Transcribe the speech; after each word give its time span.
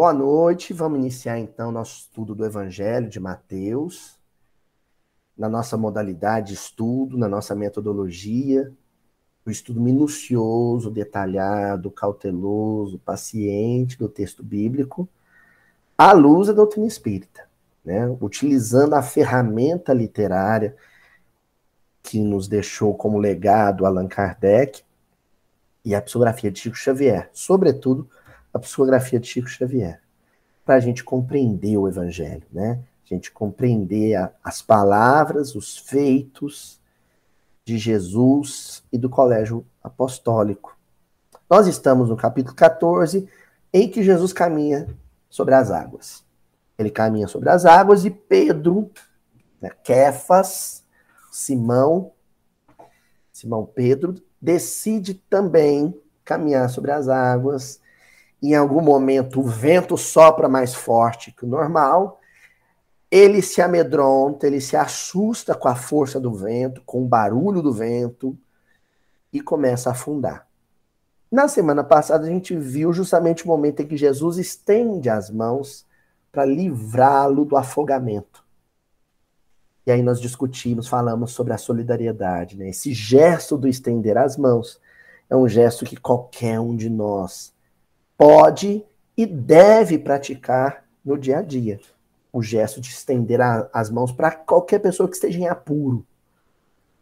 Boa 0.00 0.14
noite. 0.14 0.72
Vamos 0.72 0.98
iniciar 0.98 1.38
então 1.38 1.70
nosso 1.70 1.98
estudo 1.98 2.34
do 2.34 2.42
Evangelho 2.42 3.06
de 3.06 3.20
Mateus. 3.20 4.18
Na 5.36 5.46
nossa 5.46 5.76
modalidade 5.76 6.48
de 6.48 6.54
estudo, 6.54 7.18
na 7.18 7.28
nossa 7.28 7.54
metodologia, 7.54 8.72
o 9.44 9.50
estudo 9.50 9.78
minucioso, 9.78 10.90
detalhado, 10.90 11.90
cauteloso, 11.90 12.98
paciente 13.00 13.98
do 13.98 14.08
texto 14.08 14.42
bíblico, 14.42 15.06
à 15.98 16.12
luz 16.12 16.46
da 16.46 16.54
doutrina 16.54 16.86
espírita, 16.86 17.46
né? 17.84 18.08
utilizando 18.22 18.94
a 18.94 19.02
ferramenta 19.02 19.92
literária 19.92 20.74
que 22.02 22.18
nos 22.18 22.48
deixou 22.48 22.94
como 22.94 23.18
legado 23.18 23.84
Allan 23.84 24.08
Kardec 24.08 24.82
e 25.84 25.94
a 25.94 26.00
psicografia 26.00 26.50
de 26.50 26.58
Chico 26.58 26.76
Xavier, 26.76 27.28
sobretudo 27.34 28.08
a 28.52 28.58
psicografia 28.58 29.20
de 29.20 29.26
Chico 29.26 29.48
Xavier, 29.48 30.00
para 30.64 30.76
a 30.76 30.80
gente 30.80 31.02
compreender 31.04 31.76
o 31.76 31.88
Evangelho, 31.88 32.46
né? 32.52 32.80
A 33.04 33.14
gente 33.14 33.30
compreender 33.30 34.14
a, 34.14 34.32
as 34.42 34.62
palavras, 34.62 35.54
os 35.54 35.78
feitos 35.78 36.80
de 37.64 37.78
Jesus 37.78 38.82
e 38.92 38.98
do 38.98 39.08
Colégio 39.08 39.64
Apostólico. 39.82 40.76
Nós 41.48 41.66
estamos 41.66 42.08
no 42.08 42.16
capítulo 42.16 42.54
14, 42.54 43.28
em 43.72 43.88
que 43.88 44.02
Jesus 44.02 44.32
caminha 44.32 44.88
sobre 45.28 45.54
as 45.54 45.70
águas. 45.70 46.24
Ele 46.78 46.90
caminha 46.90 47.28
sobre 47.28 47.48
as 47.48 47.64
águas 47.66 48.04
e 48.04 48.10
Pedro, 48.10 48.90
né, 49.60 49.70
Kefas, 49.82 50.84
Simão, 51.30 52.12
Simão 53.32 53.64
Pedro, 53.66 54.14
decide 54.40 55.14
também 55.14 55.94
caminhar 56.24 56.68
sobre 56.70 56.90
as 56.90 57.08
águas. 57.08 57.79
Em 58.42 58.54
algum 58.54 58.80
momento 58.80 59.40
o 59.40 59.44
vento 59.44 59.96
sopra 59.96 60.48
mais 60.48 60.74
forte 60.74 61.32
que 61.32 61.44
o 61.44 61.48
normal. 61.48 62.18
Ele 63.10 63.42
se 63.42 63.60
amedronta, 63.60 64.46
ele 64.46 64.60
se 64.60 64.76
assusta 64.76 65.54
com 65.54 65.68
a 65.68 65.74
força 65.74 66.20
do 66.20 66.32
vento, 66.32 66.80
com 66.86 67.02
o 67.02 67.08
barulho 67.08 67.60
do 67.60 67.72
vento 67.72 68.38
e 69.32 69.40
começa 69.40 69.88
a 69.88 69.92
afundar. 69.92 70.46
Na 71.30 71.48
semana 71.48 71.84
passada 71.84 72.26
a 72.26 72.30
gente 72.30 72.56
viu 72.56 72.92
justamente 72.92 73.44
o 73.44 73.48
momento 73.48 73.82
em 73.82 73.86
que 73.86 73.96
Jesus 73.96 74.38
estende 74.38 75.08
as 75.08 75.30
mãos 75.30 75.86
para 76.32 76.44
livrá-lo 76.44 77.44
do 77.44 77.56
afogamento. 77.56 78.44
E 79.86 79.92
aí 79.92 80.02
nós 80.02 80.20
discutimos, 80.20 80.86
falamos 80.86 81.32
sobre 81.32 81.52
a 81.52 81.58
solidariedade, 81.58 82.56
né? 82.56 82.68
Esse 82.68 82.92
gesto 82.92 83.56
do 83.56 83.66
estender 83.66 84.16
as 84.16 84.36
mãos 84.36 84.80
é 85.28 85.36
um 85.36 85.48
gesto 85.48 85.84
que 85.84 85.96
qualquer 85.96 86.60
um 86.60 86.76
de 86.76 86.88
nós 86.88 87.52
pode 88.20 88.84
e 89.16 89.24
deve 89.24 89.98
praticar 89.98 90.84
no 91.02 91.16
dia 91.16 91.38
a 91.38 91.42
dia. 91.42 91.80
O 92.30 92.42
gesto 92.42 92.78
de 92.78 92.90
estender 92.90 93.40
a, 93.40 93.66
as 93.72 93.88
mãos 93.88 94.12
para 94.12 94.30
qualquer 94.30 94.80
pessoa 94.80 95.08
que 95.08 95.14
esteja 95.14 95.38
em 95.38 95.48
apuro. 95.48 96.06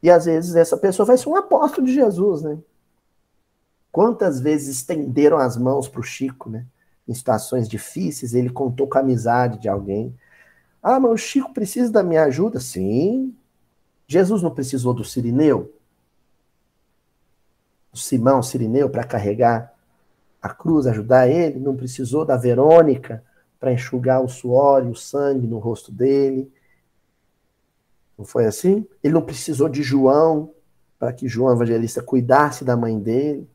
E 0.01 0.09
às 0.09 0.27
vezes 0.27 0.55
essa 0.55 0.77
pessoa 0.77 1.05
vai 1.05 1.19
ser 1.19 1.29
um 1.29 1.35
apóstolo 1.35 1.89
de 1.89 1.93
Jesus, 1.93 2.43
né? 2.43 2.57
Quantas 3.91 4.39
vezes 4.39 4.77
estenderam 4.77 5.39
as 5.39 5.57
mãos 5.57 5.89
para 5.89 6.01
o 6.01 6.05
Chico, 6.05 6.49
né? 6.49 6.65
Em 7.09 7.15
situações 7.15 7.69
difíceis, 7.69 8.33
ele 8.33 8.51
contou 8.51 8.87
com 8.87 8.99
a 8.99 9.01
amizade 9.01 9.59
de 9.59 9.69
alguém 9.69 10.15
ah, 10.83 11.01
mas 11.01 11.11
o 11.11 11.17
Chico 11.17 11.53
precisa 11.53 11.91
da 11.91 12.03
minha 12.03 12.25
ajuda? 12.25 12.61
Sim. 12.61 13.35
Jesus 14.07 14.43
não 14.43 14.55
precisou 14.55 14.95
do 14.95 15.05
Sirineu? 15.05 15.75
O 17.93 17.97
Simão 17.97 18.43
Sirineu 18.43 18.89
para 18.89 19.05
carregar 19.05 19.75
a 20.41 20.49
cruz, 20.49 20.87
ajudar 20.87 21.29
ele? 21.29 21.59
Não 21.59 21.77
precisou 21.77 22.25
da 22.25 22.37
Verônica 22.37 23.23
para 23.59 23.73
enxugar 23.73 24.23
o 24.23 24.29
suor 24.29 24.87
e 24.87 24.91
o 24.91 24.95
sangue 24.95 25.47
no 25.47 25.59
rosto 25.59 25.91
dele? 25.91 26.53
Não 28.17 28.25
foi 28.25 28.47
assim? 28.47 28.87
Ele 29.03 29.15
não 29.15 29.23
precisou 29.23 29.69
de 29.69 29.83
João 29.83 30.53
para 30.99 31.13
que 31.13 31.29
João 31.29 31.53
Evangelista 31.53 32.03
cuidasse 32.03 32.65
da 32.65 32.77
mãe 32.77 32.99
dele? 32.99 33.49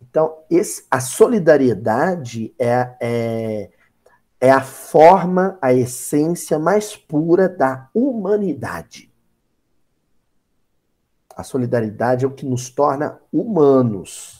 Então, 0.00 0.38
esse, 0.50 0.84
a 0.90 1.00
solidariedade 1.00 2.54
é, 2.58 2.96
é, 3.00 3.70
é 4.40 4.50
a 4.50 4.60
forma, 4.60 5.58
a 5.60 5.72
essência 5.72 6.58
mais 6.58 6.96
pura 6.96 7.48
da 7.48 7.88
humanidade. 7.94 9.12
A 11.36 11.44
solidariedade 11.44 12.24
é 12.24 12.28
o 12.28 12.32
que 12.32 12.44
nos 12.44 12.68
torna 12.70 13.20
humanos. 13.32 14.37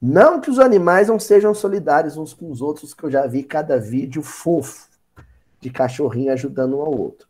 Não 0.00 0.40
que 0.40 0.50
os 0.50 0.58
animais 0.58 1.08
não 1.08 1.18
sejam 1.18 1.54
solidários 1.54 2.16
uns 2.16 2.32
com 2.32 2.50
os 2.50 2.62
outros, 2.62 2.94
que 2.94 3.04
eu 3.04 3.10
já 3.10 3.26
vi 3.26 3.42
cada 3.42 3.78
vídeo 3.78 4.22
fofo 4.22 4.88
de 5.60 5.68
cachorrinho 5.68 6.32
ajudando 6.32 6.78
um 6.78 6.80
ao 6.80 6.98
outro. 6.98 7.28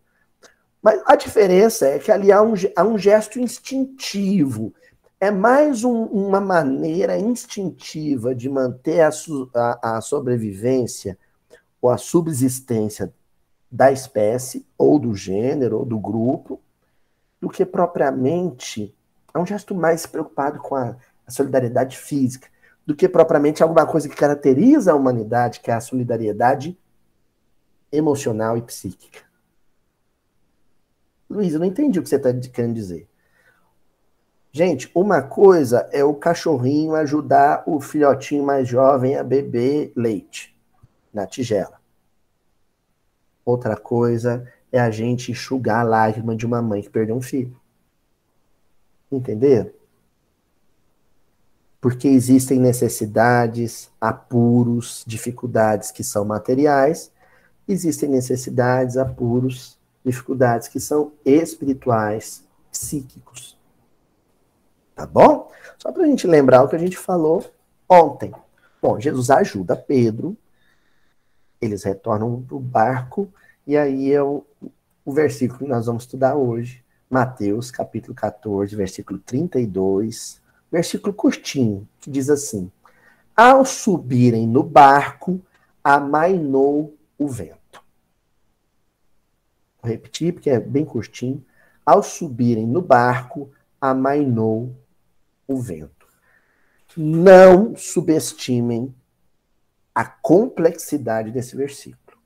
Mas 0.80 1.02
a 1.04 1.16
diferença 1.16 1.86
é 1.88 1.98
que 1.98 2.12
ali 2.12 2.30
há 2.30 2.40
um, 2.40 2.54
há 2.76 2.84
um 2.84 2.96
gesto 2.96 3.40
instintivo. 3.40 4.72
É 5.18 5.30
mais 5.30 5.84
um, 5.84 6.04
uma 6.04 6.40
maneira 6.40 7.18
instintiva 7.18 8.34
de 8.34 8.48
manter 8.48 9.00
a, 9.00 9.10
a, 9.54 9.98
a 9.98 10.00
sobrevivência 10.00 11.18
ou 11.82 11.90
a 11.90 11.98
subsistência 11.98 13.12
da 13.70 13.92
espécie, 13.92 14.66
ou 14.76 14.98
do 14.98 15.14
gênero, 15.14 15.78
ou 15.78 15.84
do 15.84 15.98
grupo, 15.98 16.60
do 17.40 17.48
que 17.48 17.64
propriamente. 17.64 18.94
É 19.32 19.38
um 19.38 19.46
gesto 19.46 19.74
mais 19.74 20.06
preocupado 20.06 20.58
com 20.58 20.74
a, 20.74 20.96
a 21.26 21.30
solidariedade 21.30 21.96
física, 21.96 22.48
do 22.90 22.96
que 22.96 23.08
propriamente 23.08 23.62
alguma 23.62 23.86
coisa 23.86 24.08
que 24.08 24.16
caracteriza 24.16 24.90
a 24.90 24.96
humanidade, 24.96 25.60
que 25.60 25.70
é 25.70 25.74
a 25.74 25.80
solidariedade 25.80 26.76
emocional 27.92 28.58
e 28.58 28.62
psíquica. 28.62 29.20
Luiz, 31.30 31.52
eu 31.52 31.60
não 31.60 31.66
entendi 31.66 32.00
o 32.00 32.02
que 32.02 32.08
você 32.08 32.16
está 32.16 32.32
querendo 32.52 32.74
dizer. 32.74 33.08
Gente, 34.50 34.90
uma 34.92 35.22
coisa 35.22 35.88
é 35.92 36.02
o 36.02 36.14
cachorrinho 36.14 36.96
ajudar 36.96 37.62
o 37.64 37.80
filhotinho 37.80 38.42
mais 38.42 38.66
jovem 38.66 39.16
a 39.16 39.22
beber 39.22 39.92
leite 39.94 40.52
na 41.14 41.28
tigela. 41.28 41.80
Outra 43.44 43.76
coisa 43.76 44.52
é 44.72 44.80
a 44.80 44.90
gente 44.90 45.30
enxugar 45.30 45.82
a 45.82 45.88
lágrima 45.88 46.34
de 46.34 46.44
uma 46.44 46.60
mãe 46.60 46.82
que 46.82 46.90
perdeu 46.90 47.14
um 47.14 47.22
filho. 47.22 47.56
Entender? 49.12 49.79
Porque 51.80 52.08
existem 52.08 52.58
necessidades, 52.58 53.90
apuros, 54.00 55.02
dificuldades 55.06 55.90
que 55.90 56.04
são 56.04 56.24
materiais, 56.24 57.10
existem 57.66 58.08
necessidades, 58.08 58.96
apuros, 58.96 59.78
dificuldades 60.04 60.68
que 60.68 60.78
são 60.78 61.12
espirituais, 61.24 62.44
psíquicos. 62.70 63.58
Tá 64.94 65.06
bom? 65.06 65.50
Só 65.78 65.90
para 65.90 66.02
a 66.02 66.06
gente 66.06 66.26
lembrar 66.26 66.62
o 66.62 66.68
que 66.68 66.76
a 66.76 66.80
gente 66.80 66.98
falou 66.98 67.50
ontem. 67.88 68.32
Bom, 68.82 69.00
Jesus 69.00 69.30
ajuda 69.30 69.74
Pedro 69.74 70.36
eles 71.60 71.84
retornam 71.84 72.42
para 72.42 72.56
o 72.56 72.60
barco, 72.60 73.32
e 73.66 73.76
aí 73.76 74.12
é 74.12 74.22
o, 74.22 74.44
o 75.04 75.12
versículo 75.12 75.60
que 75.60 75.68
nós 75.68 75.86
vamos 75.86 76.04
estudar 76.04 76.34
hoje, 76.34 76.82
Mateus, 77.08 77.70
capítulo 77.70 78.14
14, 78.14 78.74
versículo 78.74 79.18
32, 79.18 80.40
versículo 80.70 81.12
curtinho, 81.12 81.88
que 82.00 82.10
diz 82.10 82.30
assim: 82.30 82.70
Ao 83.36 83.64
subirem 83.64 84.46
no 84.46 84.62
barco, 84.62 85.40
amainou 85.82 86.96
o 87.18 87.28
vento. 87.28 87.82
Vou 89.82 89.90
repetir, 89.90 90.34
porque 90.34 90.50
é 90.50 90.60
bem 90.60 90.84
curtinho. 90.84 91.44
Ao 91.84 92.02
subirem 92.02 92.66
no 92.66 92.82
barco, 92.82 93.50
amainou 93.80 94.76
o 95.46 95.58
vento. 95.58 96.06
Não 96.96 97.74
subestimem 97.74 98.94
a 99.94 100.04
complexidade 100.04 101.30
desse 101.30 101.56
versículo. 101.56 102.18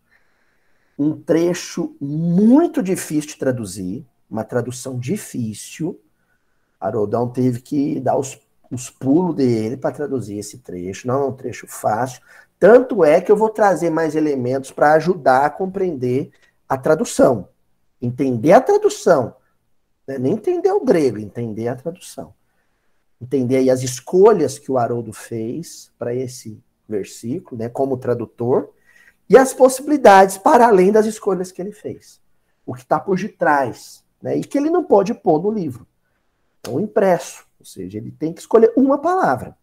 Um 0.98 1.20
trecho 1.20 1.96
muito 2.00 2.82
difícil 2.82 3.30
de 3.30 3.38
traduzir, 3.38 4.06
uma 4.30 4.44
tradução 4.44 4.98
difícil. 4.98 6.00
Haroldão 6.86 7.28
teve 7.28 7.60
que 7.60 7.98
dar 7.98 8.16
os, 8.16 8.38
os 8.70 8.90
pulos 8.90 9.34
dele 9.34 9.76
para 9.76 9.94
traduzir 9.94 10.38
esse 10.38 10.58
trecho. 10.58 11.06
Não 11.06 11.22
é 11.22 11.26
um 11.26 11.32
trecho 11.32 11.66
fácil. 11.66 12.20
Tanto 12.58 13.04
é 13.04 13.20
que 13.20 13.32
eu 13.32 13.36
vou 13.36 13.48
trazer 13.48 13.90
mais 13.90 14.14
elementos 14.14 14.70
para 14.70 14.92
ajudar 14.94 15.46
a 15.46 15.50
compreender 15.50 16.30
a 16.68 16.76
tradução. 16.76 17.48
Entender 18.00 18.52
a 18.52 18.60
tradução. 18.60 19.34
Né? 20.06 20.18
Nem 20.18 20.32
entender 20.34 20.72
o 20.72 20.84
grego, 20.84 21.18
entender 21.18 21.68
a 21.68 21.74
tradução. 21.74 22.34
Entender 23.20 23.56
aí 23.56 23.70
as 23.70 23.82
escolhas 23.82 24.58
que 24.58 24.70
o 24.70 24.76
Haroldo 24.76 25.12
fez 25.12 25.90
para 25.98 26.14
esse 26.14 26.62
versículo, 26.86 27.58
né, 27.58 27.70
como 27.70 27.96
tradutor, 27.96 28.70
e 29.28 29.38
as 29.38 29.54
possibilidades 29.54 30.36
para 30.36 30.66
além 30.66 30.92
das 30.92 31.06
escolhas 31.06 31.50
que 31.50 31.62
ele 31.62 31.72
fez. 31.72 32.20
O 32.66 32.74
que 32.74 32.82
está 32.82 33.00
por 33.00 33.16
detrás, 33.16 34.04
né, 34.20 34.36
e 34.36 34.44
que 34.44 34.58
ele 34.58 34.68
não 34.68 34.84
pode 34.84 35.14
pôr 35.14 35.42
no 35.42 35.50
livro. 35.50 35.86
Então, 36.64 36.80
impresso, 36.80 37.44
ou 37.60 37.66
seja, 37.66 37.98
ele 37.98 38.10
tem 38.10 38.32
que 38.32 38.40
escolher 38.40 38.72
uma 38.74 38.96
palavra. 38.96 39.54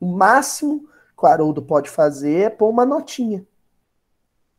O 0.00 0.06
máximo 0.06 0.88
que 1.14 1.22
o 1.22 1.26
Haroldo 1.26 1.60
pode 1.60 1.90
fazer 1.90 2.46
é 2.46 2.48
pôr 2.48 2.70
uma 2.70 2.86
notinha. 2.86 3.46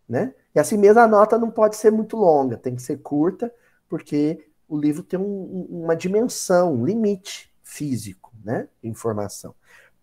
Né? 0.08 0.36
E 0.54 0.60
assim 0.60 0.78
mesmo 0.78 1.00
a 1.00 1.08
nota 1.08 1.40
não 1.40 1.50
pode 1.50 1.76
ser 1.76 1.92
muito 1.92 2.16
longa, 2.18 2.56
tem 2.56 2.76
que 2.76 2.84
ser 2.84 2.98
curta, 2.98 3.52
porque 3.90 4.48
o 4.68 4.78
livro 4.78 5.02
tem 5.02 5.20
um, 5.20 5.66
uma 5.72 5.96
dimensão, 5.96 6.76
um 6.76 6.86
limite 6.86 7.52
físico 7.64 8.32
né, 8.44 8.68
de 8.80 8.88
informação. 8.88 9.56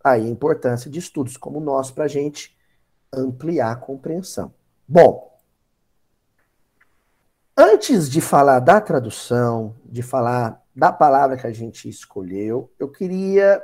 Aí 0.02 0.26
a 0.26 0.28
importância 0.28 0.90
de 0.90 0.98
estudos 0.98 1.36
como 1.36 1.58
o 1.58 1.64
nosso 1.64 1.94
para 1.94 2.06
a 2.06 2.08
gente 2.08 2.58
ampliar 3.12 3.70
a 3.70 3.76
compreensão. 3.76 4.52
Bom, 4.86 5.27
antes 7.58 8.08
de 8.08 8.20
falar 8.20 8.60
da 8.60 8.80
tradução, 8.80 9.74
de 9.84 10.00
falar 10.00 10.62
da 10.74 10.92
palavra 10.92 11.36
que 11.36 11.46
a 11.46 11.52
gente 11.52 11.88
escolheu, 11.88 12.70
eu 12.78 12.88
queria 12.88 13.60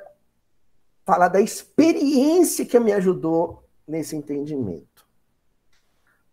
falar 1.06 1.28
da 1.28 1.40
experiência 1.40 2.66
que 2.66 2.78
me 2.80 2.92
ajudou 2.92 3.62
nesse 3.86 4.16
entendimento. 4.16 5.06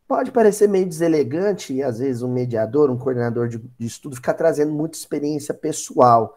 Pode 0.07 0.31
parecer 0.31 0.67
meio 0.67 0.87
deselegante, 0.87 1.71
e 1.71 1.83
às 1.83 1.99
vezes 1.99 2.23
um 2.23 2.33
mediador, 2.33 2.89
um 2.89 2.97
coordenador 2.97 3.47
de, 3.47 3.59
de 3.59 3.85
estudo, 3.85 4.15
ficar 4.15 4.33
trazendo 4.33 4.71
muita 4.71 4.97
experiência 4.97 5.53
pessoal. 5.53 6.35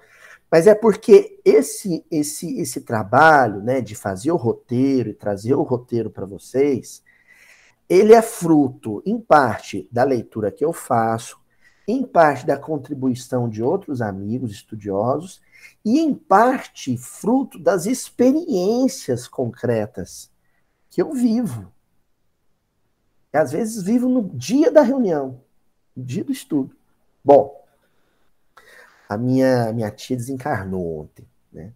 Mas 0.51 0.67
é 0.67 0.75
porque 0.75 1.41
esse 1.43 2.05
esse 2.11 2.61
esse 2.61 2.83
trabalho, 2.83 3.63
né, 3.63 3.81
de 3.81 3.95
fazer 3.95 4.31
o 4.31 4.37
roteiro 4.37 5.09
e 5.09 5.15
trazer 5.15 5.55
o 5.55 5.63
roteiro 5.63 6.11
para 6.11 6.27
vocês, 6.27 7.03
ele 7.89 8.15
é 8.15 8.23
fruto, 8.23 9.03
em 9.05 9.19
parte, 9.19 9.89
da 9.91 10.05
leitura 10.05 10.51
que 10.51 10.65
eu 10.65 10.73
faço, 10.73 11.39
em 11.87 12.03
parte 12.05 12.47
da 12.47 12.57
contribuição 12.57 13.49
de 13.49 13.63
outros 13.63 14.01
amigos 14.01 14.53
estudiosos 14.53 15.43
e, 15.85 16.01
em 16.01 16.15
parte, 16.15 16.97
fruto 16.97 17.59
das 17.59 17.87
experiências 17.87 19.29
concretas 19.29 20.31
que 20.89 21.03
eu 21.03 21.13
vivo. 21.13 21.71
E, 23.33 23.37
às 23.37 23.53
vezes 23.53 23.83
vivo 23.83 24.09
no 24.09 24.23
dia 24.31 24.71
da 24.71 24.81
reunião, 24.81 25.41
no 25.95 26.03
dia 26.03 26.25
do 26.25 26.33
estudo. 26.33 26.75
Bom, 27.23 27.63
a 29.09 29.19
minha, 29.19 29.73
minha 29.73 29.91
tia 29.91 30.17
desencarnou 30.17 31.01
ontem, 31.01 31.27
né? 31.53 31.73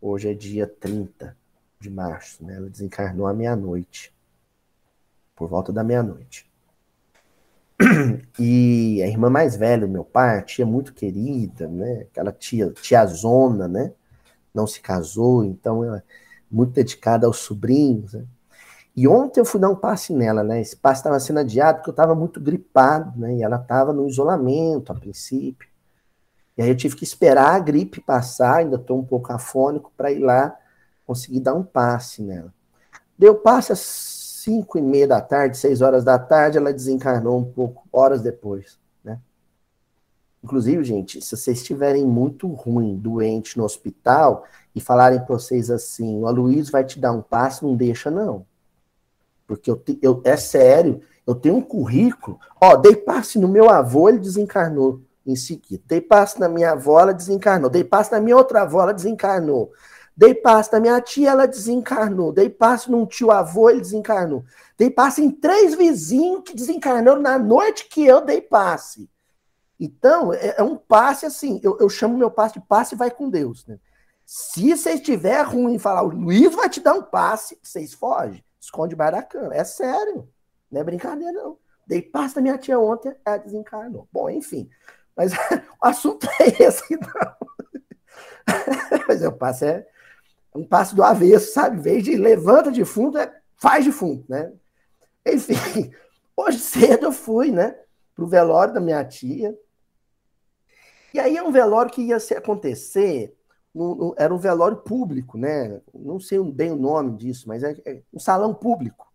Hoje 0.00 0.30
é 0.30 0.34
dia 0.34 0.66
30 0.66 1.36
de 1.80 1.90
março, 1.90 2.44
né? 2.44 2.56
Ela 2.56 2.70
desencarnou 2.70 3.26
à 3.26 3.34
meia-noite, 3.34 4.12
por 5.38 5.48
volta 5.48 5.72
da 5.72 5.84
meia-noite. 5.84 6.50
E 8.40 9.02
a 9.02 9.06
irmã 9.06 9.30
mais 9.30 9.56
velha 9.56 9.86
do 9.86 9.92
meu 9.92 10.04
pai, 10.04 10.42
tia 10.42 10.66
muito 10.66 10.92
querida, 10.92 11.68
né? 11.68 12.06
Aquela 12.10 12.32
tia, 12.32 12.72
tia 12.72 13.04
zona, 13.06 13.66
né? 13.66 13.92
Não 14.52 14.66
se 14.66 14.80
casou, 14.80 15.44
então 15.44 15.84
ela 15.84 15.98
é 15.98 16.02
muito 16.50 16.72
dedicada 16.72 17.26
aos 17.26 17.38
sobrinhos, 17.38 18.14
né? 18.14 18.24
E 18.96 19.06
ontem 19.06 19.40
eu 19.40 19.44
fui 19.44 19.60
dar 19.60 19.70
um 19.70 19.76
passe 19.76 20.12
nela, 20.12 20.42
né? 20.42 20.60
Esse 20.60 20.76
passe 20.76 21.00
estava 21.00 21.20
sendo 21.20 21.38
adiado 21.40 21.78
porque 21.78 21.90
eu 21.90 21.92
estava 21.92 22.14
muito 22.14 22.40
gripado, 22.40 23.18
né? 23.18 23.36
E 23.36 23.42
ela 23.42 23.56
estava 23.56 23.92
no 23.92 24.08
isolamento 24.08 24.92
a 24.92 24.94
princípio. 24.94 25.68
E 26.56 26.62
aí 26.62 26.68
eu 26.68 26.76
tive 26.76 26.96
que 26.96 27.04
esperar 27.04 27.54
a 27.54 27.58
gripe 27.60 28.00
passar, 28.00 28.56
ainda 28.56 28.76
estou 28.76 28.98
um 28.98 29.04
pouco 29.04 29.32
afônico, 29.32 29.92
para 29.96 30.10
ir 30.10 30.18
lá 30.18 30.56
conseguir 31.06 31.40
dar 31.40 31.54
um 31.54 31.62
passe 31.62 32.22
nela. 32.22 32.52
Deu 33.16 33.36
passe 33.36 33.72
às 33.72 34.17
cinco 34.48 34.78
e 34.78 34.82
meia 34.82 35.06
da 35.06 35.20
tarde, 35.20 35.58
seis 35.58 35.82
horas 35.82 36.02
da 36.02 36.18
tarde, 36.18 36.56
ela 36.56 36.72
desencarnou 36.72 37.38
um 37.38 37.44
pouco, 37.44 37.86
horas 37.92 38.22
depois, 38.22 38.78
né? 39.04 39.20
Inclusive, 40.42 40.82
gente, 40.82 41.20
se 41.20 41.36
vocês 41.36 41.58
estiverem 41.58 42.06
muito 42.06 42.48
ruim, 42.48 42.96
doente 42.96 43.58
no 43.58 43.64
hospital, 43.64 44.44
e 44.74 44.80
falarem 44.80 45.18
para 45.18 45.34
vocês 45.34 45.70
assim, 45.70 46.22
o 46.22 46.30
Luiz 46.30 46.70
vai 46.70 46.82
te 46.82 46.98
dar 46.98 47.12
um 47.12 47.20
passe, 47.20 47.62
não 47.62 47.76
deixa, 47.76 48.10
não. 48.10 48.46
Porque 49.46 49.70
eu, 49.70 49.76
te, 49.76 49.98
eu 50.00 50.22
é 50.24 50.36
sério, 50.36 51.02
eu 51.26 51.34
tenho 51.34 51.56
um 51.56 51.62
currículo. 51.62 52.38
Ó, 52.58 52.74
dei 52.76 52.96
passe 52.96 53.38
no 53.38 53.48
meu 53.48 53.68
avô, 53.68 54.08
ele 54.08 54.18
desencarnou 54.18 55.02
em 55.26 55.36
seguida. 55.36 55.82
Dei 55.86 56.00
passo 56.00 56.40
na 56.40 56.48
minha 56.48 56.72
avó, 56.72 57.00
ela 57.00 57.12
desencarnou. 57.12 57.68
Dei 57.68 57.84
passo 57.84 58.12
na 58.12 58.20
minha 58.20 58.36
outra 58.36 58.62
avó, 58.62 58.82
ela 58.82 58.94
desencarnou. 58.94 59.72
Dei 60.18 60.34
passo 60.34 60.72
na 60.72 60.80
minha 60.80 61.00
tia, 61.00 61.30
ela 61.30 61.46
desencarnou. 61.46 62.32
Dei 62.32 62.50
passo 62.50 62.90
num 62.90 63.06
tio 63.06 63.30
avô, 63.30 63.70
ele 63.70 63.80
desencarnou. 63.80 64.44
Dei 64.76 64.90
passe 64.90 65.22
em 65.22 65.30
três 65.30 65.76
vizinhos 65.76 66.42
que 66.44 66.56
desencarnaram 66.56 67.22
na 67.22 67.38
noite 67.38 67.86
que 67.88 68.04
eu 68.04 68.20
dei 68.20 68.40
passe. 68.40 69.08
Então, 69.78 70.34
é, 70.34 70.56
é 70.58 70.62
um 70.64 70.76
passe 70.76 71.24
assim, 71.24 71.60
eu, 71.62 71.78
eu, 71.78 71.88
chamo 71.88 72.18
meu 72.18 72.32
passe 72.32 72.54
de 72.54 72.66
passe 72.66 72.96
vai 72.96 73.12
com 73.12 73.30
Deus. 73.30 73.64
Né? 73.64 73.78
Se 74.26 74.76
você 74.76 74.94
estiver 74.94 75.40
ruim 75.42 75.76
e 75.76 75.78
falar, 75.78 76.02
o 76.02 76.08
Luiz 76.08 76.52
vai 76.52 76.68
te 76.68 76.80
dar 76.80 76.94
um 76.94 77.02
passe, 77.02 77.56
vocês 77.62 77.94
fogem, 77.94 78.44
esconde 78.60 78.90
debaixo 78.90 79.24
da. 79.32 79.54
É 79.54 79.62
sério, 79.62 80.28
não 80.68 80.80
é 80.80 80.84
brincadeira 80.84 81.30
não. 81.30 81.58
Dei 81.86 82.02
passe 82.02 82.34
na 82.34 82.42
minha 82.42 82.58
tia 82.58 82.76
ontem, 82.76 83.14
ela 83.24 83.36
desencarnou. 83.36 84.08
Bom, 84.12 84.28
enfim. 84.28 84.68
Mas 85.16 85.32
o 85.80 85.86
assunto 85.86 86.26
é 86.40 86.64
esse, 86.64 86.96
não. 86.96 87.36
Mas 89.06 89.22
o 89.22 89.30
passo 89.30 89.64
é 89.64 89.86
um 90.54 90.64
passo 90.64 90.94
do 90.94 91.02
avesso, 91.02 91.52
sabe? 91.52 91.76
Em 91.76 91.80
vez 91.80 92.04
de 92.04 92.16
levanta 92.16 92.70
de 92.70 92.84
fundo, 92.84 93.18
é 93.18 93.32
faz 93.56 93.84
de 93.84 93.92
fundo, 93.92 94.24
né? 94.28 94.52
Enfim, 95.26 95.90
hoje 96.36 96.58
cedo 96.58 97.06
eu 97.06 97.12
fui, 97.12 97.50
né, 97.50 97.76
pro 98.14 98.26
velório 98.26 98.74
da 98.74 98.80
minha 98.80 99.04
tia. 99.04 99.56
E 101.12 101.18
aí 101.18 101.36
é 101.36 101.42
um 101.42 101.52
velório 101.52 101.90
que 101.90 102.02
ia 102.02 102.20
se 102.20 102.34
acontecer, 102.34 103.34
era 104.16 104.34
um 104.34 104.38
velório 104.38 104.78
público, 104.78 105.38
né? 105.38 105.80
Não 105.94 106.18
sei 106.18 106.38
bem 106.52 106.72
o 106.72 106.76
nome 106.76 107.16
disso, 107.16 107.48
mas 107.48 107.62
é, 107.62 107.76
é 107.84 108.02
um 108.12 108.18
salão 108.18 108.54
público 108.54 109.06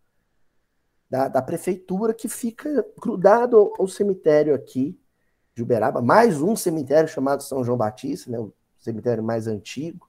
da, 1.09 1.27
da 1.27 1.41
prefeitura 1.41 2.13
que 2.13 2.27
fica 2.27 2.85
grudado 2.99 3.73
ao 3.77 3.87
cemitério 3.87 4.55
aqui 4.55 4.99
de 5.55 5.61
Uberaba, 5.61 6.01
mais 6.01 6.41
um 6.41 6.55
cemitério 6.55 7.07
chamado 7.07 7.43
São 7.43 7.63
João 7.63 7.77
Batista, 7.77 8.31
né, 8.31 8.39
o 8.39 8.51
cemitério 8.79 9.23
mais 9.23 9.45
antigo. 9.47 10.07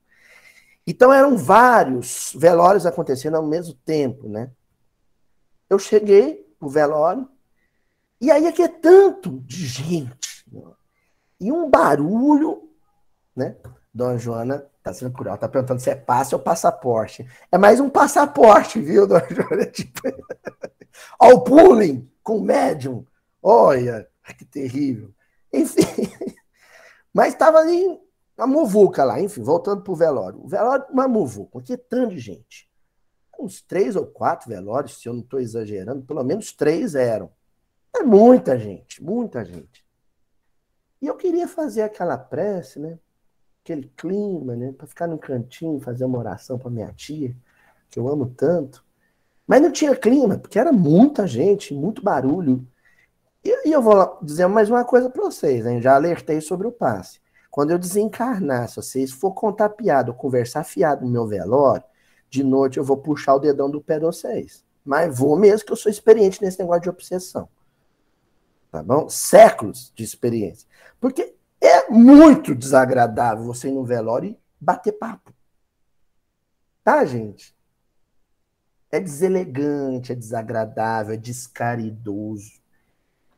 Então 0.87 1.13
eram 1.13 1.37
vários 1.37 2.33
velórios 2.37 2.85
acontecendo 2.85 3.37
ao 3.37 3.47
mesmo 3.47 3.75
tempo, 3.85 4.29
né? 4.29 4.51
Eu 5.69 5.79
cheguei 5.79 6.47
o 6.61 6.69
velório 6.69 7.29
e 8.21 8.31
aí 8.31 8.47
aqui 8.47 8.63
é 8.63 8.69
tanto 8.69 9.41
de 9.41 9.67
gente 9.67 10.45
né? 10.51 10.63
e 11.41 11.51
um 11.51 11.69
barulho, 11.69 12.71
né? 13.35 13.57
Dona 13.93 14.19
Joana 14.19 14.67
tá 14.83 14.93
sendo 14.93 15.13
curiosa, 15.13 15.39
tá 15.39 15.49
perguntando 15.49 15.81
se 15.81 15.89
é 15.89 15.95
passe 15.95 16.35
ou 16.35 16.41
passaporte. 16.41 17.27
É 17.51 17.57
mais 17.57 17.81
um 17.81 17.89
passaporte, 17.89 18.81
viu, 18.81 19.07
Dona 19.09 19.27
Joana? 19.31 19.67
Tipo... 19.67 20.01
Ó, 21.19 21.31
o 21.31 21.41
pooling 21.41 22.11
com 22.23 22.41
médium. 22.41 23.07
Olha, 23.43 24.09
que 24.39 24.45
terrível. 24.45 25.15
Enfim. 25.53 25.83
Mas 27.13 27.33
estava 27.33 27.59
ali 27.59 28.01
uma 28.37 28.47
muvuca 28.47 29.05
lá, 29.05 29.21
enfim, 29.21 29.43
voltando 29.43 29.83
para 29.83 29.93
o 29.93 29.97
velório. 29.97 30.41
O 30.45 30.49
velório, 30.49 30.87
uma 30.91 31.07
muvuca, 31.07 31.51
porque 31.53 31.77
tanto 31.77 32.15
de 32.15 32.21
gente. 32.21 32.69
Uns 33.39 33.63
três 33.63 33.97
ou 33.97 34.07
quatro 34.07 34.49
velórios, 34.49 35.01
se 35.01 35.09
eu 35.09 35.13
não 35.13 35.21
estou 35.21 35.41
exagerando, 35.41 36.03
pelo 36.03 36.23
menos 36.25 36.53
três 36.53 36.95
eram. 36.95 37.31
É 37.95 38.03
muita 38.03 38.59
gente, 38.59 39.03
muita 39.03 39.45
gente. 39.45 39.85
E 41.01 41.07
eu 41.07 41.17
queria 41.17 41.47
fazer 41.47 41.83
aquela 41.83 42.19
prece, 42.19 42.81
né? 42.81 42.99
Aquele 43.63 43.93
clima, 43.97 44.57
né? 44.57 44.73
Para 44.73 44.87
ficar 44.87 45.07
no 45.07 45.19
cantinho, 45.19 45.81
fazer 45.81 46.05
uma 46.05 46.19
oração 46.19 46.59
para 46.59 46.71
minha 46.71 46.93
tia, 46.93 47.37
que 47.91 47.99
eu 47.99 48.09
amo 48.09 48.27
tanto. 48.37 48.85
Mas 49.47 49.61
não 49.63 49.71
tinha 49.71 49.95
clima, 49.95 50.39
porque 50.39 50.59
era 50.59 50.73
muita 50.73 51.27
gente, 51.27 51.75
muito 51.75 52.03
barulho. 52.03 52.67
E, 53.45 53.69
e 53.69 53.73
eu 53.73 53.83
vou 53.83 54.19
dizer 54.23 54.47
mais 54.47 54.71
uma 54.71 54.85
coisa 54.85 55.11
para 55.11 55.23
vocês, 55.23 55.67
hein? 55.67 55.81
já 55.81 55.95
alertei 55.95 56.41
sobre 56.41 56.67
o 56.67 56.73
passe. 56.73 57.21
Quando 57.55 57.71
eu 57.71 57.79
desencarnar, 57.79 58.69
se 58.69 58.75
vocês 58.75 59.13
for 59.13 59.31
contar 59.31 59.69
piada 59.69 60.11
ou 60.11 60.17
conversar 60.17 60.65
fiado 60.65 61.05
no 61.05 61.09
meu 61.09 61.25
velório, 61.25 61.85
de 62.29 62.43
noite 62.43 62.79
eu 62.79 62.85
vou 62.85 62.97
puxar 62.97 63.37
o 63.37 63.39
dedão 63.39 63.71
do 63.71 63.81
pé 63.81 63.95
de 63.95 64.05
vocês. 64.05 64.65
Mas 64.85 65.17
vou 65.17 65.39
mesmo 65.39 65.65
que 65.65 65.71
eu 65.71 65.77
sou 65.77 65.89
experiente 65.89 66.43
nesse 66.43 66.59
negócio 66.59 66.83
de 66.83 66.89
obsessão. 66.89 67.49
Tá 68.73 68.83
bom? 68.83 69.09
Séculos 69.09 69.93
de 69.95 70.03
experiência. 70.03 70.69
Porque 71.01 71.37
é 71.61 71.89
muito 71.89 72.57
desagradável 72.57 73.45
você 73.45 73.69
ir 73.69 73.73
no 73.73 73.85
velório 73.85 74.31
e 74.31 74.39
bater 74.61 74.91
papo. 74.91 75.33
Tá, 76.83 77.05
gente? 77.05 77.57
É 78.91 78.99
deselegante, 78.99 80.11
é 80.11 80.17
desagradável, 80.17 81.15
é 81.15 81.17
descaridoso. 81.17 82.61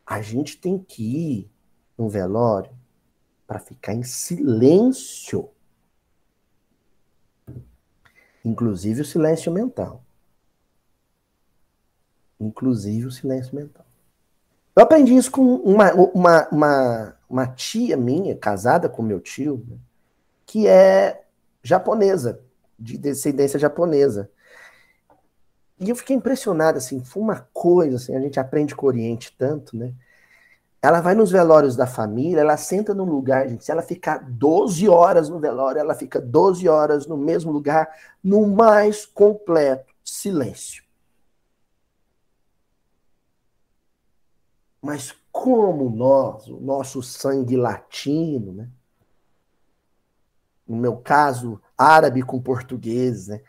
A 0.07 0.23
gente 0.23 0.57
tem 0.57 0.79
que 0.79 1.03
ir 1.03 1.51
no 1.99 2.09
velório 2.09 2.75
para 3.47 3.59
ficar 3.59 3.95
em 3.95 4.03
silêncio. 4.03 5.49
Inclusive 8.45 9.03
o 9.03 9.05
silêncio 9.05 9.53
mental. 9.53 10.05
Inclusive 12.39 13.07
o 13.07 13.11
silêncio 13.11 13.55
mental. 13.55 13.87
Eu 14.75 14.83
aprendi 14.83 15.17
isso 15.17 15.31
com 15.31 15.57
uma, 15.57 15.93
uma, 15.95 16.49
uma, 16.51 17.17
uma 17.31 17.47
tia 17.47 17.97
minha, 17.97 18.37
casada 18.37 18.89
com 18.89 19.03
meu 19.03 19.21
tio, 19.21 19.67
que 20.45 20.67
é 20.67 21.25
japonesa, 21.63 22.41
de 22.79 22.99
descendência 22.99 23.59
japonesa. 23.59 24.31
E 25.81 25.89
eu 25.89 25.97
fiquei 25.97 26.15
impressionado, 26.15 26.79
assim, 26.79 27.03
foi 27.03 27.23
uma 27.23 27.49
coisa, 27.53 27.97
assim, 27.97 28.15
a 28.15 28.21
gente 28.21 28.39
aprende 28.39 28.75
com 28.75 28.87
o 28.87 28.89
Oriente 28.89 29.35
tanto, 29.37 29.77
né? 29.77 29.95
Ela 30.83 31.01
vai 31.01 31.15
nos 31.15 31.31
velórios 31.31 31.75
da 31.75 31.87
família, 31.87 32.41
ela 32.41 32.57
senta 32.57 32.95
num 32.95 33.05
lugar, 33.05 33.49
gente, 33.49 33.65
se 33.65 33.73
ela 33.73 33.83
ficar 33.83 34.19
12 34.19 34.89
horas 34.89 35.29
no 35.29 35.41
velório, 35.41 35.81
ela 35.81 35.95
fica 35.95 36.21
12 36.21 36.69
horas 36.69 37.07
no 37.07 37.17
mesmo 37.17 37.51
lugar, 37.51 37.89
no 38.23 38.47
mais 38.47 39.05
completo 39.05 39.93
silêncio. 40.05 40.85
Mas 44.81 45.13
como 45.33 45.91
nós, 45.91 46.47
o 46.47 46.61
nosso 46.61 47.03
sangue 47.03 47.57
latino, 47.57 48.53
né? 48.53 48.69
no 50.67 50.77
meu 50.77 50.97
caso, 50.97 51.61
árabe 51.77 52.23
com 52.23 52.41
português, 52.41 53.29
né? 53.29 53.41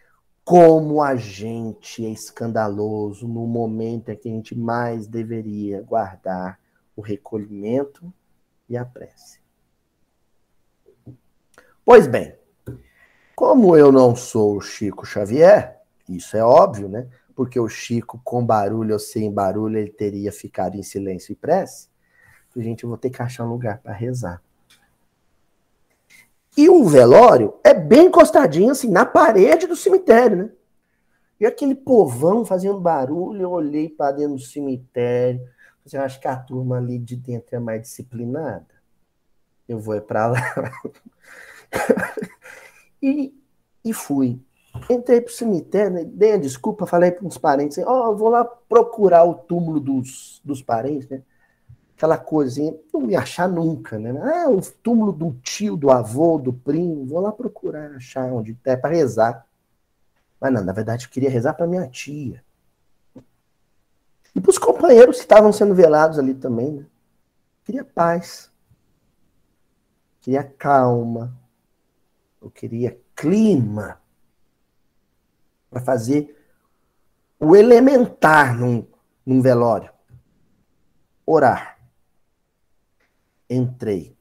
como 0.44 1.04
a 1.04 1.16
gente 1.16 2.06
é 2.06 2.10
escandaloso 2.10 3.28
no 3.28 3.46
momento 3.46 4.10
em 4.10 4.16
que 4.16 4.30
a 4.30 4.32
gente 4.32 4.56
mais 4.58 5.06
deveria 5.06 5.82
guardar 5.82 6.60
o 6.98 7.02
recolhimento 7.02 8.12
e 8.68 8.76
a 8.76 8.84
prece. 8.84 9.40
Pois 11.86 12.08
bem, 12.08 12.36
como 13.36 13.78
eu 13.78 13.92
não 13.92 14.16
sou 14.16 14.58
o 14.58 14.62
Chico 14.62 15.06
Xavier, 15.06 15.80
isso 16.10 16.36
é 16.36 16.44
óbvio, 16.44 16.90
né? 16.90 17.08
Porque 17.36 17.60
o 17.60 17.70
Chico, 17.70 18.20
com 18.24 18.44
barulho 18.44 18.94
ou 18.94 19.00
sem 19.00 19.32
barulho, 19.32 19.78
ele 19.78 19.92
teria 19.92 20.32
ficado 20.32 20.76
em 20.76 20.84
silêncio 20.84 21.32
e 21.32 21.36
prece. 21.36 21.88
Gente, 22.56 22.84
eu 22.84 22.90
vou 22.90 22.98
ter 22.98 23.12
que 23.12 23.22
achar 23.22 23.46
um 23.46 23.52
lugar 23.52 23.78
para 23.78 23.94
rezar. 23.94 24.42
E 26.58 26.68
o 26.68 26.84
velório 26.86 27.54
é 27.64 27.76
bem 27.76 28.08
encostadinho, 28.08 28.72
assim, 28.72 28.90
na 28.90 29.06
parede 29.06 29.68
do 29.68 29.76
cemitério, 29.76 30.38
né? 30.38 30.50
E 31.40 31.46
aquele 31.46 31.76
povão 31.76 32.44
fazendo 32.44 32.80
barulho, 32.80 33.44
eu 33.44 33.52
olhei 33.52 33.88
para 33.88 34.14
dentro 34.14 34.38
do 34.38 34.42
cemitério. 34.42 35.40
Eu 35.94 36.02
acho 36.02 36.20
que 36.20 36.28
a 36.28 36.36
turma 36.36 36.78
ali 36.78 36.98
de 37.00 37.16
dentro 37.16 37.56
é 37.56 37.60
mais 37.60 37.82
disciplinada. 37.82 38.66
Eu 39.68 39.80
vou 39.80 39.96
é 39.96 40.02
para 40.02 40.28
lá. 40.28 40.42
e, 43.02 43.34
e 43.84 43.94
fui. 43.94 44.40
Entrei 44.90 45.22
pro 45.22 45.34
cemitério, 45.34 45.92
né? 45.92 46.04
dei 46.06 46.34
a 46.34 46.38
desculpa, 46.38 46.86
falei 46.86 47.12
para 47.12 47.26
uns 47.26 47.38
parentes, 47.38 47.78
ó, 47.80 48.10
oh, 48.10 48.16
vou 48.16 48.30
lá 48.30 48.46
procurar 48.46 49.24
o 49.24 49.34
túmulo 49.34 49.80
dos, 49.80 50.40
dos 50.46 50.62
parentes, 50.62 51.10
né? 51.10 51.24
Aquela 51.96 52.18
coisinha, 52.18 52.76
não 52.94 53.10
ia 53.10 53.20
achar 53.20 53.50
nunca, 53.50 53.98
né? 53.98 54.12
Ah, 54.22 54.50
o 54.50 54.62
túmulo 54.62 55.12
do 55.12 55.34
tio, 55.42 55.76
do 55.76 55.90
avô, 55.90 56.38
do 56.38 56.54
primo, 56.54 57.06
vou 57.08 57.20
lá 57.20 57.32
procurar, 57.32 57.92
achar 57.96 58.32
onde 58.32 58.56
é 58.66 58.78
para 58.78 58.96
rezar. 58.96 59.48
Mas 60.40 60.54
não, 60.54 60.64
na 60.64 60.74
verdade 60.74 61.06
eu 61.06 61.10
queria 61.10 61.30
rezar 61.30 61.54
para 61.54 61.66
minha 61.66 61.88
tia. 61.88 62.44
E 64.38 64.40
para 64.40 64.52
os 64.52 64.60
companheiros 64.60 65.16
que 65.16 65.24
estavam 65.24 65.52
sendo 65.52 65.74
velados 65.74 66.20
ali 66.20 66.36
também, 66.36 66.72
né? 66.72 66.86
Queria 67.66 67.84
paz. 67.84 68.52
Queria 70.22 70.44
calma. 70.44 71.36
Eu 72.40 72.52
queria 72.52 73.02
clima 73.16 74.00
para 75.72 75.82
fazer 75.82 76.38
o 77.40 77.56
elementar 77.56 78.56
num, 78.56 78.86
num 79.26 79.42
velório. 79.42 79.92
Orar. 81.26 81.80
Entrei. 83.50 84.16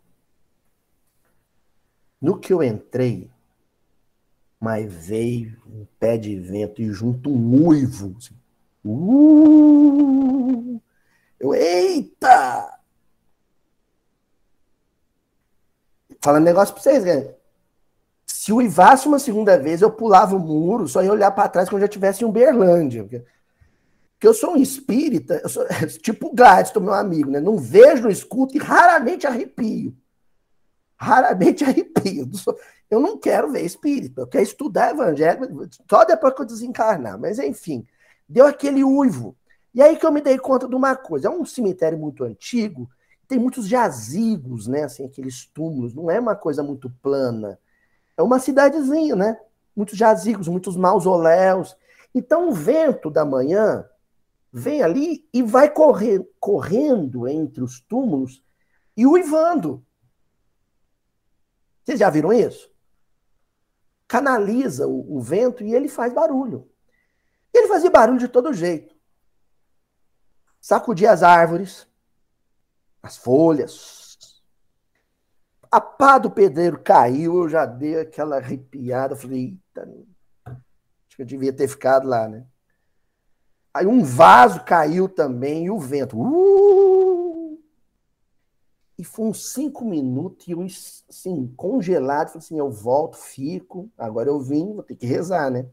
No 2.19 2.39
que 2.39 2.55
eu 2.55 2.63
entrei, 2.63 3.31
mas 4.59 4.91
veio 4.91 5.61
um 5.67 5.87
pé 6.01 6.17
de 6.17 6.41
vento 6.41 6.81
e 6.81 6.91
junto 6.91 7.29
um 7.29 7.67
uivo. 7.67 8.17
Assim. 8.17 8.36
Uh! 8.88 10.81
Eu, 11.40 11.55
eita! 11.55 12.78
Falando 16.21 16.45
negócio 16.45 16.73
pra 16.75 16.83
vocês, 16.83 17.05
né? 17.05 17.35
Se 18.26 18.52
uivasse 18.52 19.09
uma 19.09 19.19
segunda 19.19 19.59
vez, 19.59 19.83
eu 19.83 19.90
pulava 19.90 20.37
o 20.37 20.38
muro, 20.38 20.87
só 20.87 21.02
ia 21.02 21.11
olhar 21.12 21.31
para 21.33 21.49
trás 21.49 21.69
quando 21.69 21.83
já 21.83 21.88
tivesse 21.88 22.23
em 22.23 22.26
Uberlândia. 22.26 23.02
Porque, 23.02 23.25
porque 24.12 24.26
eu 24.26 24.35
sou 24.35 24.52
um 24.55 24.57
espírita, 24.57 25.40
eu 25.43 25.49
sou, 25.49 25.66
tipo 26.02 26.28
o 26.28 26.35
Gladstone, 26.35 26.87
meu 26.87 26.95
amigo, 26.95 27.31
né? 27.31 27.40
Não 27.40 27.59
vejo, 27.59 28.05
não 28.05 28.11
escuto 28.11 28.57
e 28.57 28.59
raramente 28.59 29.26
arrepio. 29.26 29.97
Raramente 30.97 31.62
arrepio. 31.66 32.31
Eu 32.88 33.00
não 33.00 33.19
quero 33.19 33.50
ver 33.50 33.64
espírito, 33.64 34.21
eu 34.21 34.26
quero 34.28 34.45
estudar 34.45 34.93
evangelho 34.93 35.69
só 35.90 36.05
depois 36.05 36.35
que 36.35 36.43
eu 36.43 36.47
desencarnar. 36.47 37.19
Mas 37.19 37.38
enfim, 37.40 37.85
deu 38.28 38.47
aquele 38.47 38.83
uivo. 38.83 39.37
E 39.75 39.83
aí 39.83 39.97
que 39.97 40.06
eu 40.06 40.12
me 40.12 40.21
dei 40.21 40.38
conta 40.38 40.68
de 40.68 40.75
uma 40.75 40.97
coisa: 40.97 41.28
é 41.28 41.30
um 41.30 41.45
cemitério 41.45 41.99
muito 41.99 42.25
antigo, 42.25 42.88
tem 43.28 43.38
muitos 43.38 43.68
jazigos, 43.68 44.66
né? 44.66 44.85
Assim, 44.85 45.04
aqueles 45.04 45.47
túmulos, 45.47 45.95
não 45.95 46.11
é 46.11 46.18
uma 46.18 46.35
coisa 46.37 46.62
muito 46.62 46.90
plana 47.02 47.59
é 48.16 48.23
uma 48.23 48.38
cidadezinha, 48.38 49.14
né? 49.14 49.38
Muitos 49.75 49.99
jazigos, 49.99 50.49
muitos 50.49 50.76
mausoléus. 50.76 51.76
Então 52.14 52.49
o 52.49 52.52
vento 52.52 53.11
da 53.11 53.25
manhã 53.25 53.85
vem 54.50 54.83
ali 54.83 55.28
e 55.33 55.42
vai 55.42 55.71
correr, 55.71 56.26
correndo 56.40 57.28
entre 57.28 57.62
os 57.62 57.80
túmulos 57.80 58.42
e 58.97 59.06
uivando. 59.06 59.85
Vocês 61.85 62.00
já 62.00 62.09
viram 62.09 62.33
isso? 62.33 62.71
Canaliza 64.09 64.87
o, 64.87 65.16
o 65.16 65.21
vento 65.21 65.62
e 65.62 65.75
ele 65.75 65.88
faz 65.88 66.12
barulho. 66.12 66.68
Ele 67.53 67.69
fazia 67.69 67.91
barulho 67.91 68.19
de 68.19 68.29
todo 68.29 68.53
jeito. 68.53 68.95
Sacudia 70.61 71.12
as 71.12 71.23
árvores, 71.23 71.87
as 73.03 73.17
folhas, 73.17 74.07
a 75.71 75.81
pá 75.81 76.19
do 76.19 76.31
pedreiro 76.31 76.81
caiu, 76.83 77.43
eu 77.43 77.49
já 77.49 77.67
dei 77.67 78.00
aquela 78.00 78.37
arrepiada, 78.37 79.15
falei, 79.15 79.59
eita, 79.76 79.88
acho 80.47 81.17
que 81.17 81.23
eu 81.23 81.26
devia 81.26 81.53
ter 81.53 81.69
ficado 81.69 82.09
lá, 82.09 82.29
né? 82.29 82.47
Aí 83.75 83.87
um 83.87 84.03
vaso 84.03 84.65
caiu 84.65 85.07
também 85.07 85.67
e 85.67 85.71
o 85.71 85.79
vento. 85.79 86.19
Uh! 86.19 87.62
E 88.99 89.05
foi 89.05 89.26
uns 89.26 89.53
cinco 89.53 89.85
minutos 89.85 90.49
e 90.49 90.53
eu, 90.53 90.62
assim, 90.62 91.53
congelado. 91.55 92.29
Falei 92.29 92.38
assim: 92.38 92.59
eu 92.59 92.71
volto, 92.71 93.19
fico. 93.19 93.91
Agora 93.99 94.31
eu 94.31 94.41
vim, 94.41 94.73
vou 94.73 94.83
ter 94.83 94.97
que 94.97 95.05
rezar, 95.05 95.50
né? 95.50 95.69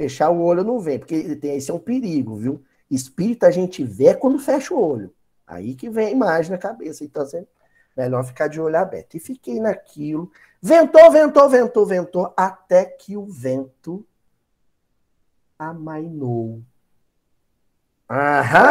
Fechar 0.00 0.30
o 0.30 0.40
olho 0.40 0.64
não 0.64 0.80
vem, 0.80 0.98
porque 0.98 1.36
tem, 1.36 1.56
esse 1.56 1.70
é 1.70 1.74
um 1.74 1.78
perigo, 1.78 2.36
viu? 2.36 2.64
Espírito 2.90 3.44
a 3.44 3.50
gente 3.50 3.84
vê 3.84 4.14
quando 4.14 4.38
fecha 4.38 4.72
o 4.72 4.82
olho. 4.82 5.12
Aí 5.46 5.74
que 5.74 5.90
vem 5.90 6.06
a 6.06 6.10
imagem 6.10 6.50
na 6.50 6.58
cabeça. 6.58 7.04
Então, 7.04 7.22
assim, 7.22 7.44
Melhor 7.96 8.24
ficar 8.24 8.48
de 8.48 8.60
olho 8.60 8.78
aberto. 8.78 9.16
E 9.16 9.20
fiquei 9.20 9.60
naquilo. 9.60 10.30
Ventou, 10.62 11.10
ventou, 11.10 11.48
ventou, 11.48 11.84
ventou, 11.84 12.32
até 12.36 12.84
que 12.84 13.16
o 13.16 13.26
vento 13.26 14.06
amainou. 15.58 16.62
Aham! 18.08 18.70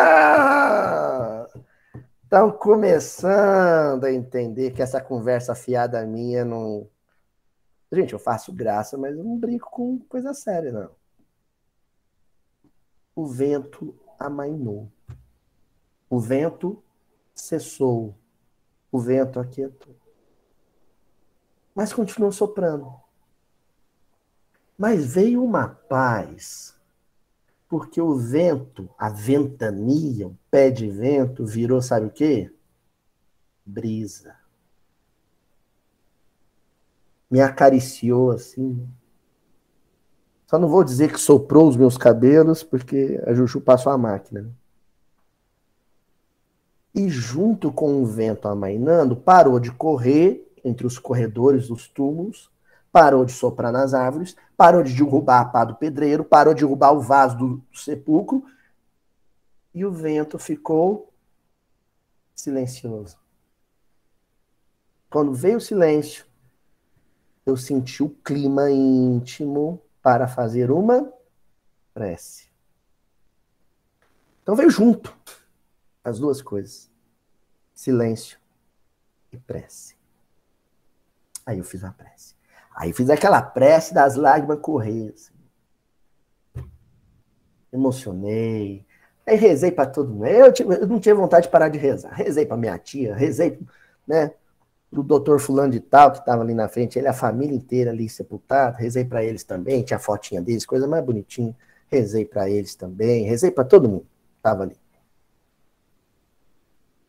Estão 2.24 2.52
começando 2.52 4.06
a 4.06 4.12
entender 4.12 4.72
que 4.72 4.82
essa 4.82 5.02
conversa 5.02 5.54
fiada 5.56 6.06
minha 6.06 6.46
não. 6.46 6.88
Gente, 7.92 8.14
eu 8.14 8.20
faço 8.20 8.54
graça, 8.54 8.98
mas 8.98 9.18
eu 9.18 9.24
não 9.24 9.38
brinco 9.38 9.70
com 9.72 10.00
coisa 10.08 10.34
séria, 10.34 10.72
não. 10.72 10.99
O 13.20 13.28
vento 13.28 13.94
amainou. 14.18 14.90
O 16.10 16.22
vento 16.22 16.82
cessou 17.36 18.16
o 18.90 18.98
vento 18.98 19.42
aquietou. 19.42 19.94
Mas 21.76 21.92
continuou 21.92 22.32
soprando. 22.32 22.98
Mas 24.78 25.06
veio 25.06 25.44
uma 25.44 25.68
paz, 25.68 26.74
porque 27.68 28.00
o 28.00 28.16
vento, 28.16 28.90
a 28.98 29.10
ventania, 29.10 30.30
o 30.30 30.38
pé 30.50 30.72
de 30.72 30.90
vento, 30.90 31.46
virou, 31.46 31.82
sabe 31.82 32.06
o 32.06 32.12
quê? 32.12 32.50
Brisa. 33.66 34.34
Me 37.30 37.42
acariciou 37.42 38.32
assim. 38.32 38.90
Só 40.50 40.58
não 40.58 40.68
vou 40.68 40.84
dizer 40.84 41.14
que 41.14 41.20
soprou 41.20 41.68
os 41.68 41.78
meus 41.78 41.98
cabelos, 41.98 42.64
porque 42.64 43.22
a 43.28 43.34
Juju 43.34 43.62
passou 43.62 43.92
a 43.92 43.98
máquina. 43.98 44.42
Né? 44.42 44.50
e, 46.94 47.08
junto 47.08 47.72
com 47.72 48.02
o 48.02 48.06
vento 48.06 48.48
amainando, 48.48 49.16
parou 49.16 49.60
de 49.60 49.72
correr 49.72 50.46
entre 50.64 50.86
os 50.86 50.98
corredores 50.98 51.68
dos 51.68 51.88
túmulos, 51.88 52.52
parou 52.92 53.24
de 53.24 53.32
soprar 53.32 53.72
nas 53.72 53.94
árvores, 53.94 54.36
parou 54.58 54.84
de 54.84 54.94
derrubar 54.94 55.42
a 55.42 55.46
pá 55.46 55.64
do 55.64 55.76
pedreiro, 55.76 56.24
parou 56.24 56.54
de 56.54 56.62
derrubar 56.62 56.92
o 56.92 57.00
vaso 57.00 57.38
do 57.38 57.64
sepulcro, 57.74 58.44
e 59.74 59.86
o 59.86 59.92
vento 59.92 60.38
ficou 60.40 61.14
silencioso. 62.36 63.18
Quando 65.10 65.34
veio 65.34 65.58
o 65.58 65.62
silêncio, 65.62 66.26
eu 67.46 67.56
senti 67.56 68.04
o 68.04 68.10
clima 68.10 68.70
íntimo 68.70 69.82
para 70.02 70.28
fazer 70.28 70.72
uma 70.72 71.12
prece. 71.94 72.50
Então 74.42 74.56
veio 74.56 74.70
junto 74.70 75.16
as 76.04 76.20
duas 76.20 76.42
coisas: 76.42 76.90
silêncio 77.74 78.40
e 79.32 79.38
prece. 79.38 79.96
Aí 81.46 81.58
eu 81.58 81.64
fiz 81.64 81.84
a 81.84 81.92
prece. 81.92 82.36
Aí 82.76 82.94
fiz 82.94 83.10
aquela 83.10 83.42
prece 83.42 83.94
das 83.94 84.16
lágrimas 84.16 84.60
correr. 84.60 85.14
Assim. 85.14 85.34
Emocionei. 87.72 88.86
Aí 89.26 89.36
rezei 89.36 89.72
para 89.72 89.90
todo 89.90 90.14
mundo. 90.14 90.26
Eu, 90.26 90.54
eu, 90.58 90.88
não 90.88 91.00
tinha 91.00 91.14
vontade 91.14 91.46
de 91.48 91.52
parar 91.52 91.70
de 91.70 91.78
rezar. 91.78 92.12
Rezei 92.12 92.46
para 92.46 92.58
minha 92.58 92.78
tia, 92.78 93.16
rezei, 93.16 93.60
né? 94.08 94.32
Do 94.92 95.04
doutor 95.04 95.40
fulano 95.40 95.72
de 95.72 95.80
tal, 95.80 96.12
que 96.12 96.20
estava 96.20 96.42
ali 96.42 96.54
na 96.54 96.68
frente, 96.68 96.98
ele, 96.98 97.08
a 97.08 97.14
família 97.14 97.56
inteira 97.56 97.92
ali 97.92 98.10
sepultada, 98.10 98.78
rezei 98.78 99.06
para 99.06 99.24
eles 99.24 99.44
também, 99.44 99.84
tinha 99.84 99.98
a 99.98 100.00
fotinha 100.00 100.42
deles, 100.42 100.66
coisa 100.66 100.88
mais 100.88 101.04
bonitinha, 101.04 101.56
rezei 101.88 102.26
para 102.26 102.50
eles 102.50 102.76
também, 102.76 103.24
rezei 103.24 103.52
para 103.52 103.64
todo 103.64 103.88
mundo, 103.88 104.08
estava 104.38 104.64
ali. 104.64 104.76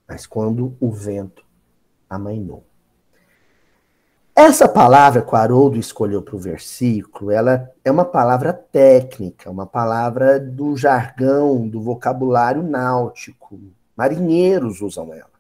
Mas 0.07 0.27
quando 0.27 0.77
o 0.79 0.91
vento 0.91 1.45
amainou. 2.09 2.65
Essa 4.35 4.69
palavra 4.69 5.23
que 5.23 5.35
o 5.35 5.37
Haroldo 5.37 5.79
escolheu 5.79 6.23
para 6.23 6.35
o 6.35 6.39
versículo, 6.39 7.31
ela 7.31 7.71
é 7.85 7.91
uma 7.91 8.05
palavra 8.05 8.53
técnica, 8.53 9.51
uma 9.51 9.67
palavra 9.67 10.41
do 10.41 10.77
jargão, 10.77 11.69
do 11.69 11.81
vocabulário 11.81 12.63
náutico. 12.63 13.61
Marinheiros 13.97 14.81
usam 14.81 15.13
ela 15.13 15.40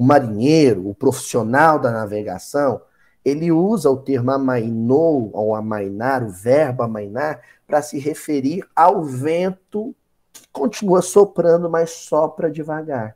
o 0.00 0.02
marinheiro, 0.02 0.88
o 0.88 0.94
profissional 0.94 1.78
da 1.78 1.90
navegação, 1.90 2.80
ele 3.22 3.52
usa 3.52 3.90
o 3.90 3.98
termo 3.98 4.30
amainou, 4.30 5.30
ou 5.34 5.54
amainar, 5.54 6.24
o 6.24 6.30
verbo 6.30 6.82
amainar, 6.82 7.42
para 7.66 7.82
se 7.82 7.98
referir 7.98 8.66
ao 8.74 9.04
vento 9.04 9.94
que 10.32 10.48
continua 10.50 11.02
soprando, 11.02 11.68
mas 11.68 11.90
sopra 11.90 12.50
devagar. 12.50 13.14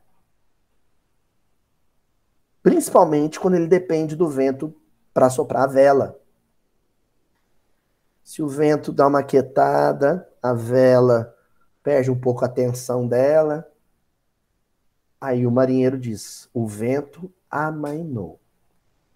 Principalmente 2.62 3.40
quando 3.40 3.54
ele 3.54 3.66
depende 3.66 4.14
do 4.14 4.28
vento 4.28 4.70
para 5.14 5.30
soprar 5.30 5.62
a 5.62 5.68
vela. 5.68 6.20
Se 8.22 8.42
o 8.42 8.46
vento 8.46 8.92
dá 8.92 9.06
uma 9.06 9.22
quietada, 9.22 10.28
a 10.42 10.52
vela 10.52 11.34
perde 11.82 12.10
um 12.10 12.20
pouco 12.20 12.44
a 12.44 12.48
tensão 12.48 13.08
dela, 13.08 13.66
Aí 15.24 15.46
o 15.46 15.50
marinheiro 15.50 15.98
diz: 15.98 16.50
o 16.52 16.66
vento 16.66 17.32
amainou. 17.50 18.38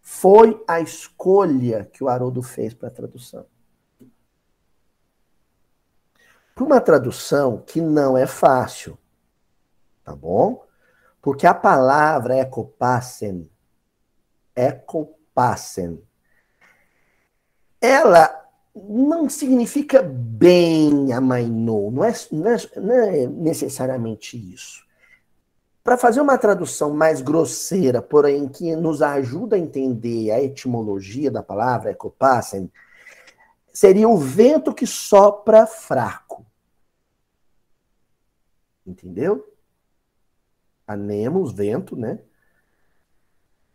Foi 0.01 0.65
a 0.67 0.81
escolha 0.81 1.85
que 1.85 2.03
o 2.03 2.09
Haroldo 2.09 2.43
fez 2.43 2.73
para 2.73 2.89
a 2.89 2.91
tradução. 2.91 3.45
Para 6.55 6.65
uma 6.65 6.81
tradução 6.81 7.59
que 7.59 7.79
não 7.79 8.17
é 8.17 8.27
fácil, 8.27 8.99
tá 10.03 10.17
bom? 10.17 10.65
Porque 11.21 11.47
a 11.47 11.53
palavra 11.53 12.39
ecopassen, 12.39 13.51
ecopassen, 14.57 16.03
ela 17.83 18.49
não 18.75 19.29
significa 19.29 20.03
bem 20.03 21.13
amainou, 21.13 21.91
não 21.91 22.03
é, 22.03 22.15
não 22.33 22.49
é, 22.49 22.81
não 22.81 22.95
é 22.95 23.27
necessariamente 23.27 24.39
isso. 24.39 24.88
Para 25.89 25.97
fazer 25.97 26.21
uma 26.21 26.37
tradução 26.37 26.93
mais 26.93 27.23
grosseira, 27.23 28.03
porém 28.03 28.47
que 28.47 28.77
nos 28.77 29.01
ajuda 29.01 29.57
a 29.57 29.59
entender 29.59 30.31
a 30.31 30.39
etimologia 30.39 31.31
da 31.31 31.43
palavra 31.43 31.93
ecopassen, 31.93 32.71
seria 33.73 34.07
o 34.07 34.19
vento 34.19 34.75
que 34.75 34.87
sopra 34.87 35.67
fraco. 35.67 36.45
Entendeu? 38.87 39.51
Anemos, 40.87 41.55
vento, 41.55 41.97
né? 41.97 42.19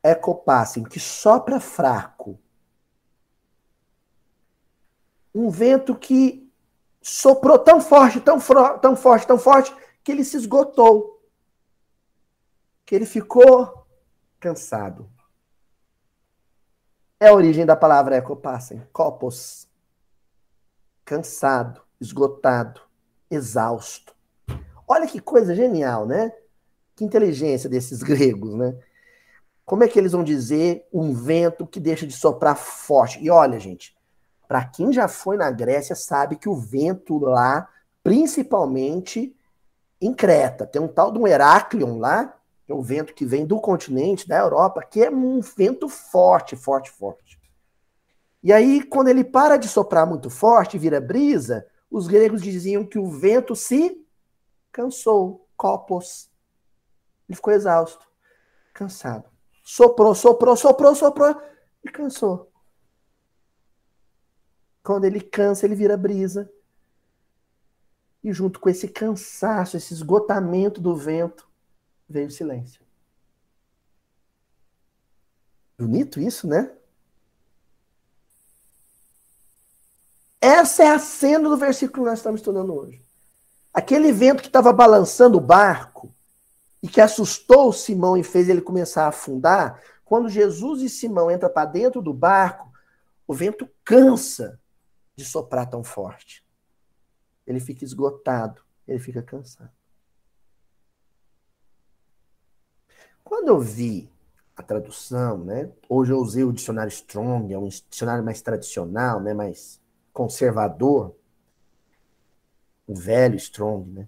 Ecopassen, 0.04 0.84
que 0.84 1.00
sopra 1.00 1.60
fraco. 1.60 2.38
Um 5.34 5.50
vento 5.50 5.96
que 5.96 6.48
soprou 7.02 7.58
tão 7.58 7.82
forte, 7.82 8.22
tão, 8.22 8.38
tão 8.80 8.96
forte, 8.96 9.26
tão 9.26 9.40
forte, 9.40 9.76
que 10.04 10.12
ele 10.12 10.24
se 10.24 10.38
esgotou 10.38 11.13
que 12.86 12.96
ele 12.96 13.06
ficou 13.06 13.86
cansado. 14.40 15.10
É 17.20 17.30
a 17.30 17.34
origem 17.34 17.66
da 17.66 17.76
palavra 17.76 18.16
ecopassem, 18.16 18.86
copos. 18.92 19.68
Cansado, 21.06 21.82
esgotado, 22.00 22.82
exausto. 23.30 24.14
Olha 24.88 25.08
que 25.08 25.20
coisa 25.20 25.56
genial, 25.56 26.06
né? 26.06 26.32
Que 26.96 27.06
inteligência 27.06 27.70
desses 27.70 28.04
gregos, 28.04 28.56
né? 28.56 28.78
Como 29.66 29.84
é 29.84 29.88
que 29.88 29.98
eles 29.98 30.12
vão 30.12 30.24
dizer 30.24 30.86
um 30.92 31.14
vento 31.14 31.66
que 31.66 31.80
deixa 31.80 32.06
de 32.06 32.14
soprar 32.14 32.58
forte? 32.58 33.24
E 33.24 33.30
olha, 33.30 33.58
gente, 33.60 33.96
para 34.48 34.66
quem 34.66 34.92
já 34.92 35.08
foi 35.08 35.38
na 35.38 35.50
Grécia 35.50 35.96
sabe 35.96 36.36
que 36.36 36.50
o 36.50 36.56
vento 36.56 37.18
lá, 37.18 37.70
principalmente 38.04 39.34
em 40.02 40.14
Creta, 40.14 40.68
tem 40.68 40.82
um 40.82 40.88
tal 40.88 41.12
de 41.12 41.18
um 41.18 41.26
Heráclion 41.26 41.98
lá, 41.98 42.38
é 42.68 42.74
o 42.74 42.82
vento 42.82 43.14
que 43.14 43.26
vem 43.26 43.46
do 43.46 43.60
continente, 43.60 44.28
da 44.28 44.38
Europa, 44.38 44.84
que 44.84 45.04
é 45.04 45.10
um 45.10 45.42
vento 45.42 45.90
forte, 45.90 46.56
forte, 46.56 46.90
forte. 46.90 47.40
E 48.42 48.52
aí, 48.52 48.84
quando 48.84 49.08
ele 49.08 49.24
para 49.24 49.58
de 49.58 49.68
soprar 49.68 50.06
muito 50.06 50.30
forte, 50.30 50.78
vira 50.78 51.00
brisa, 51.00 51.68
os 51.90 52.08
gregos 52.08 52.42
diziam 52.42 52.86
que 52.86 53.00
o 53.00 53.10
vento 53.10 53.56
se 53.56 54.06
cansou, 54.72 55.48
copos. 55.56 56.30
Ele 57.28 57.36
ficou 57.36 57.54
exausto, 57.54 58.06
cansado. 58.74 59.30
Soprou, 59.64 60.14
soprou, 60.14 60.58
soprou, 60.58 60.96
soprou 60.96 61.42
e 61.84 61.90
cansou. 61.90 62.52
Quando 64.84 65.06
ele 65.06 65.22
cansa, 65.22 65.66
ele 65.66 65.76
vira 65.76 65.96
brisa. 65.96 66.52
E 68.22 68.34
junto 68.34 68.60
com 68.60 68.70
esse 68.70 68.88
cansaço, 68.88 69.78
esse 69.78 69.94
esgotamento 69.94 70.82
do 70.82 70.96
vento, 70.96 71.48
veio 72.08 72.28
o 72.28 72.32
silêncio. 72.32 72.82
Bonito 75.78 76.20
isso, 76.20 76.48
né? 76.48 76.72
Essa 80.40 80.84
é 80.84 80.88
a 80.88 81.00
cena 81.00 81.50
do 81.50 81.58
versículo 81.58 82.04
que 82.04 82.10
nós 82.10 82.20
estamos 82.20 82.42
estudando 82.42 82.74
hoje. 82.74 83.02
Aquele 83.74 84.12
vento 84.12 84.42
que 84.42 84.48
estava 84.48 84.74
balançando 84.74 85.38
o 85.38 85.42
barco 85.42 86.14
e 86.82 86.88
que 86.88 87.00
assustou 87.00 87.72
Simão 87.72 88.18
e 88.18 88.24
fez 88.24 88.50
ele 88.50 88.62
começar 88.62 89.06
a 89.06 89.08
afundar, 89.08 89.82
quando 90.04 90.28
Jesus 90.28 90.82
e 90.82 90.90
Simão 90.90 91.32
entram 91.32 91.50
para 91.50 91.66
dentro 91.66 92.02
do 92.02 92.14
barco, 92.14 92.72
o 93.26 93.34
vento 93.34 93.70
cansa 93.86 94.60
de 95.16 95.24
soprar 95.24 95.70
tão 95.70 95.84
forte. 95.84 96.44
Ele 97.48 97.60
fica 97.60 97.86
esgotado, 97.86 98.62
ele 98.88 99.00
fica 99.00 99.22
cansado. 99.22 99.72
Quando 103.34 103.48
eu 103.48 103.60
vi 103.60 104.08
a 104.56 104.62
tradução, 104.62 105.40
né? 105.40 105.68
Hoje 105.90 106.14
eu 106.14 106.20
usei 106.20 106.44
o 106.44 106.54
dicionário 106.54 106.92
Strong, 106.92 107.52
é 107.52 107.58
um 107.58 107.68
dicionário 107.68 108.24
mais 108.24 108.44
tradicional, 108.44 109.20
né? 109.20 109.34
Mais 109.34 109.82
conservador. 110.14 111.16
O 112.86 112.94
velho 112.94 113.36
Strong, 113.36 113.90
né? 113.90 114.08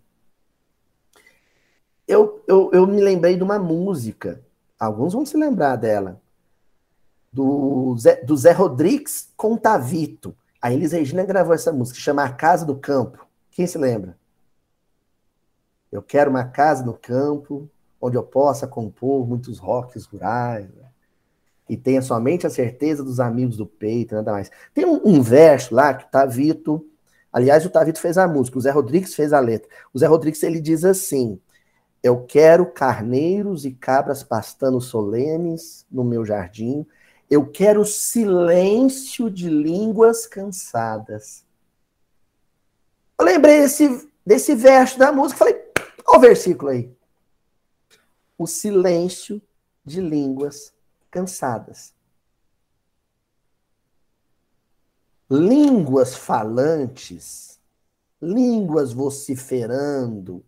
Eu, 2.07 2.43
eu, 2.47 2.69
eu 2.71 2.85
me 2.85 3.01
lembrei 3.01 3.35
de 3.35 3.41
uma 3.41 3.57
música, 3.57 4.45
alguns 4.79 5.13
vão 5.13 5.25
se 5.25 5.35
lembrar 5.35 5.75
dela, 5.75 6.21
do 7.33 7.97
Zé, 7.97 8.23
do 8.23 8.38
Zé 8.38 8.51
Rodrigues 8.51 9.33
com 9.35 9.57
Tavito. 9.57 10.38
A 10.61 10.71
Elis 10.71 10.91
Regina 10.91 11.25
gravou 11.25 11.55
essa 11.55 11.73
música, 11.73 11.99
chama 11.99 12.23
A 12.23 12.31
Casa 12.31 12.63
do 12.63 12.77
Campo. 12.77 13.25
Quem 13.49 13.65
se 13.65 13.79
lembra? 13.79 14.15
Eu 15.91 16.03
quero 16.03 16.29
uma 16.29 16.43
casa 16.43 16.85
no 16.85 16.93
campo, 16.93 17.67
onde 17.99 18.17
eu 18.17 18.23
possa 18.23 18.67
compor 18.67 19.27
muitos 19.27 19.58
rocks 19.58 20.05
rurais, 20.05 20.69
né? 20.73 20.86
e 21.67 21.75
tenha 21.75 22.01
somente 22.01 22.45
a 22.45 22.49
certeza 22.49 23.03
dos 23.03 23.19
amigos 23.19 23.58
do 23.58 23.65
peito, 23.65 24.15
nada 24.15 24.31
mais. 24.31 24.51
Tem 24.73 24.86
um, 24.86 25.01
um 25.03 25.21
verso 25.21 25.73
lá 25.73 25.93
que 25.93 26.05
o 26.05 26.10
Tavito, 26.10 26.86
aliás, 27.34 27.65
o 27.65 27.69
Tavito 27.69 27.99
fez 27.99 28.17
a 28.17 28.27
música, 28.27 28.58
o 28.58 28.62
Zé 28.62 28.69
Rodrigues 28.69 29.15
fez 29.15 29.34
a 29.34 29.39
letra. 29.39 29.67
O 29.93 29.97
Zé 29.97 30.05
Rodrigues, 30.05 30.43
ele 30.43 30.62
diz 30.62 30.86
assim, 30.86 31.39
eu 32.03 32.23
quero 32.23 32.67
carneiros 32.67 33.65
e 33.65 33.71
cabras 33.71 34.23
pastando 34.23 34.79
solenes 34.79 35.86
no 35.91 36.03
meu 36.03 36.23
jardim, 36.23 36.86
eu 37.29 37.47
quero 37.47 37.84
silêncio 37.84 39.31
de 39.31 39.49
línguas 39.49 40.27
cansadas. 40.27 41.43
Eu 43.17 43.25
lembrei 43.25 43.62
desse, 43.62 44.08
desse 44.23 44.53
verso 44.53 44.99
da 44.99 45.12
música, 45.12 45.39
falei, 45.39 45.60
olha 46.08 46.17
o 46.17 46.21
versículo 46.21 46.69
aí 46.69 46.94
o 48.37 48.45
silêncio 48.45 49.41
de 49.83 50.01
línguas 50.01 50.73
cansadas. 51.09 51.93
Línguas 55.29 56.15
falantes, 56.15 57.59
línguas 58.21 58.93
vociferando, 58.93 60.43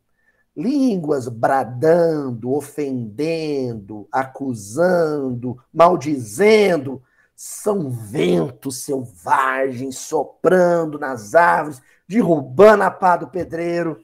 línguas 0.55 1.27
bradando, 1.27 2.51
ofendendo, 2.51 4.07
acusando, 4.11 5.57
maldizendo, 5.73 7.01
são 7.35 7.91
ventos 7.91 8.77
selvagens 8.77 9.97
soprando 9.99 10.97
nas 10.97 11.35
árvores, 11.35 11.81
derrubando 12.07 12.83
a 12.83 12.89
pá 12.89 13.15
do 13.15 13.27
pedreiro, 13.27 14.03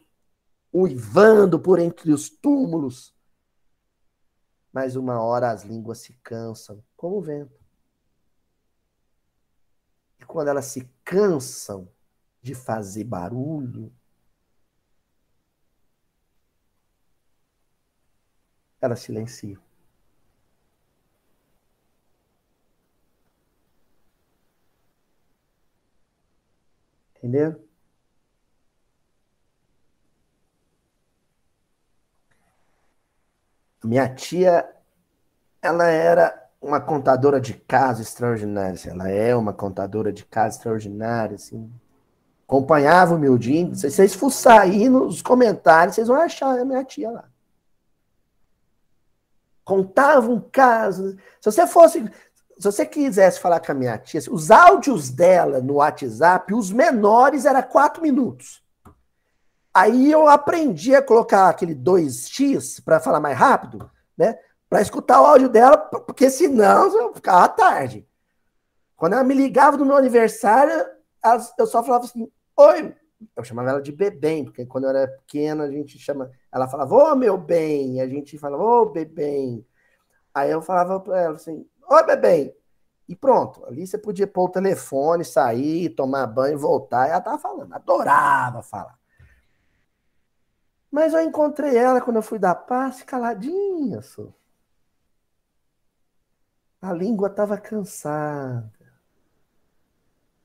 uivando 0.71 1.59
por 1.59 1.79
entre 1.79 2.11
os 2.11 2.29
túmulos. 2.29 3.12
Mas 4.73 4.95
uma 4.97 5.21
hora 5.21 5.51
as 5.51 5.63
línguas 5.63 5.99
se 5.99 6.13
cansam, 6.23 6.83
como 6.97 7.17
o 7.17 7.21
vento. 7.21 7.63
E 10.19 10.25
quando 10.25 10.47
elas 10.47 10.65
se 10.65 10.89
cansam 11.05 11.87
de 12.41 12.55
fazer 12.55 13.03
barulho, 13.03 13.93
elas 18.81 18.99
silenciam. 18.99 19.61
Entendeu? 27.15 27.72
Minha 33.83 34.07
tia, 34.07 34.69
ela 35.61 35.87
era 35.87 36.47
uma 36.61 36.79
contadora 36.79 37.39
de 37.39 37.53
casos 37.53 38.07
extraordinária. 38.07 38.73
Assim, 38.73 38.89
ela 38.89 39.09
é 39.09 39.35
uma 39.35 39.53
contadora 39.53 40.11
de 40.11 40.23
casos 40.25 40.57
extraordinária, 40.57 41.35
assim. 41.35 41.71
Acompanhava 42.47 43.15
o 43.15 43.39
dia. 43.39 43.73
Se 43.75 43.89
vocês 43.89 44.13
fuçar 44.13 44.61
aí 44.61 44.87
nos 44.87 45.21
comentários, 45.21 45.95
vocês 45.95 46.07
vão 46.07 46.17
achar 46.17 46.57
a 46.57 46.65
minha 46.65 46.83
tia 46.83 47.11
lá. 47.11 47.25
Contava 49.65 50.29
um 50.29 50.39
caso. 50.39 51.17
Se 51.39 51.51
você 51.51 51.65
fosse 51.67 52.09
se 52.57 52.71
você 52.71 52.85
quisesse 52.85 53.39
falar 53.39 53.59
com 53.59 53.71
a 53.71 53.75
minha 53.75 53.97
tia, 53.97 54.21
os 54.31 54.51
áudios 54.51 55.09
dela 55.09 55.59
no 55.59 55.75
WhatsApp, 55.75 56.53
os 56.53 56.71
menores 56.71 57.45
era 57.45 57.61
quatro 57.61 58.01
minutos. 58.01 58.62
Aí 59.73 60.11
eu 60.11 60.27
aprendi 60.27 60.93
a 60.95 61.01
colocar 61.01 61.49
aquele 61.49 61.73
2x 61.73 62.83
para 62.83 62.99
falar 62.99 63.19
mais 63.19 63.37
rápido, 63.37 63.89
né? 64.15 64.37
Para 64.69 64.81
escutar 64.81 65.21
o 65.21 65.25
áudio 65.25 65.49
dela, 65.49 65.77
porque 65.77 66.29
senão 66.29 66.95
eu 66.95 67.13
ficava 67.13 67.49
tarde. 67.49 68.07
Quando 68.95 69.13
ela 69.13 69.23
me 69.23 69.33
ligava 69.33 69.75
no 69.75 69.85
meu 69.85 69.97
aniversário, 69.97 70.85
eu 71.57 71.65
só 71.65 71.83
falava 71.83 72.05
assim: 72.05 72.31
Oi. 72.57 72.95
Eu 73.35 73.43
chamava 73.43 73.69
ela 73.69 73.81
de 73.81 73.91
bebem, 73.91 74.43
porque 74.43 74.65
quando 74.65 74.83
eu 74.83 74.89
era 74.89 75.07
pequena 75.07 75.63
a 75.63 75.71
gente 75.71 75.97
chama. 75.97 76.29
Ela 76.51 76.67
falava, 76.67 76.93
ô 76.93 77.15
meu 77.15 77.37
bem. 77.37 78.01
A 78.01 78.07
gente 78.07 78.37
falava, 78.37 78.63
ô 78.63 78.85
bebem. 78.85 79.65
Aí 80.33 80.51
eu 80.51 80.61
falava 80.61 80.99
para 80.99 81.21
ela 81.21 81.35
assim: 81.35 81.65
Oi, 81.89 82.03
bebê. 82.05 82.55
E 83.07 83.15
pronto, 83.15 83.65
ali 83.65 83.85
você 83.85 83.97
podia 83.97 84.27
pôr 84.27 84.45
o 84.45 84.49
telefone, 84.49 85.25
sair, 85.25 85.89
tomar 85.89 86.27
banho, 86.27 86.57
voltar. 86.57 87.07
E 87.07 87.11
ela 87.11 87.21
tava 87.21 87.37
falando, 87.37 87.73
adorava 87.73 88.61
falar. 88.61 88.97
Mas 90.93 91.11
eu 91.13 91.21
encontrei 91.21 91.75
ela 91.75 91.99
quando 91.99 92.17
eu 92.17 92.21
fui 92.21 92.37
dar 92.37 92.53
passe, 92.53 93.03
caladinha, 93.03 94.01
só. 94.03 94.27
A 96.79 96.93
língua 96.93 97.29
estava 97.29 97.57
cansada, 97.57 98.71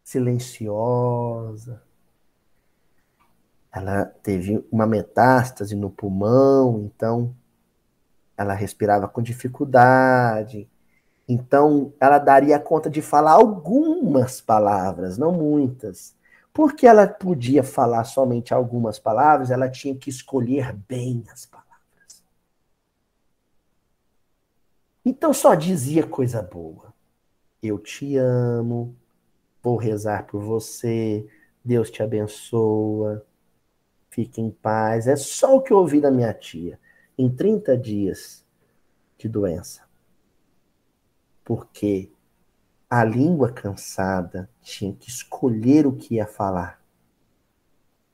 silenciosa. 0.03 1.83
Ela 3.71 4.07
teve 4.07 4.67
uma 4.73 4.87
metástase 4.87 5.77
no 5.77 5.91
pulmão, 5.91 6.81
então 6.81 7.37
ela 8.37 8.55
respirava 8.55 9.07
com 9.07 9.21
dificuldade 9.21 10.67
então, 11.29 11.93
ela 12.01 12.19
daria 12.19 12.59
conta 12.59 12.89
de 12.89 13.03
falar 13.03 13.33
algumas 13.33 14.41
palavras, 14.41 15.19
não 15.19 15.31
muitas. 15.31 16.17
Porque 16.59 16.89
ela 16.89 17.07
podia 17.07 17.63
falar 17.63 18.03
somente 18.03 18.53
algumas 18.53 18.99
palavras, 18.99 19.53
ela 19.53 19.71
tinha 19.71 19.95
que 19.95 20.11
escolher 20.11 20.73
bem 20.89 21.23
as 21.31 21.47
palavras. 21.47 22.25
Então, 25.05 25.33
só 25.33 25.55
dizia 25.55 26.05
coisa 26.05 26.43
boa. 26.43 26.93
Eu 27.63 27.79
te 27.79 28.17
amo, 28.17 28.97
vou 29.63 29.77
rezar 29.77 30.27
por 30.27 30.43
você, 30.43 31.25
Deus 31.65 31.93
te 31.93 32.03
abençoa, 32.03 33.25
fique 34.11 34.41
em 34.41 34.51
paz. 34.51 35.07
É 35.07 35.15
só 35.15 35.55
o 35.55 35.63
que 35.63 35.73
eu 35.73 35.79
ouvi 35.79 36.01
da 36.01 36.11
minha 36.11 36.35
tia 36.35 36.77
em 37.17 37.31
30 37.31 37.79
dias 37.79 38.45
de 39.17 39.29
doença 39.29 39.87
porque 41.49 42.13
a 42.89 43.05
língua 43.05 43.53
cansada 43.53 44.49
tinha 44.63 44.95
que 44.95 45.09
escolher 45.09 45.87
o 45.87 45.93
que 45.93 46.15
ia 46.15 46.27
falar. 46.27 46.81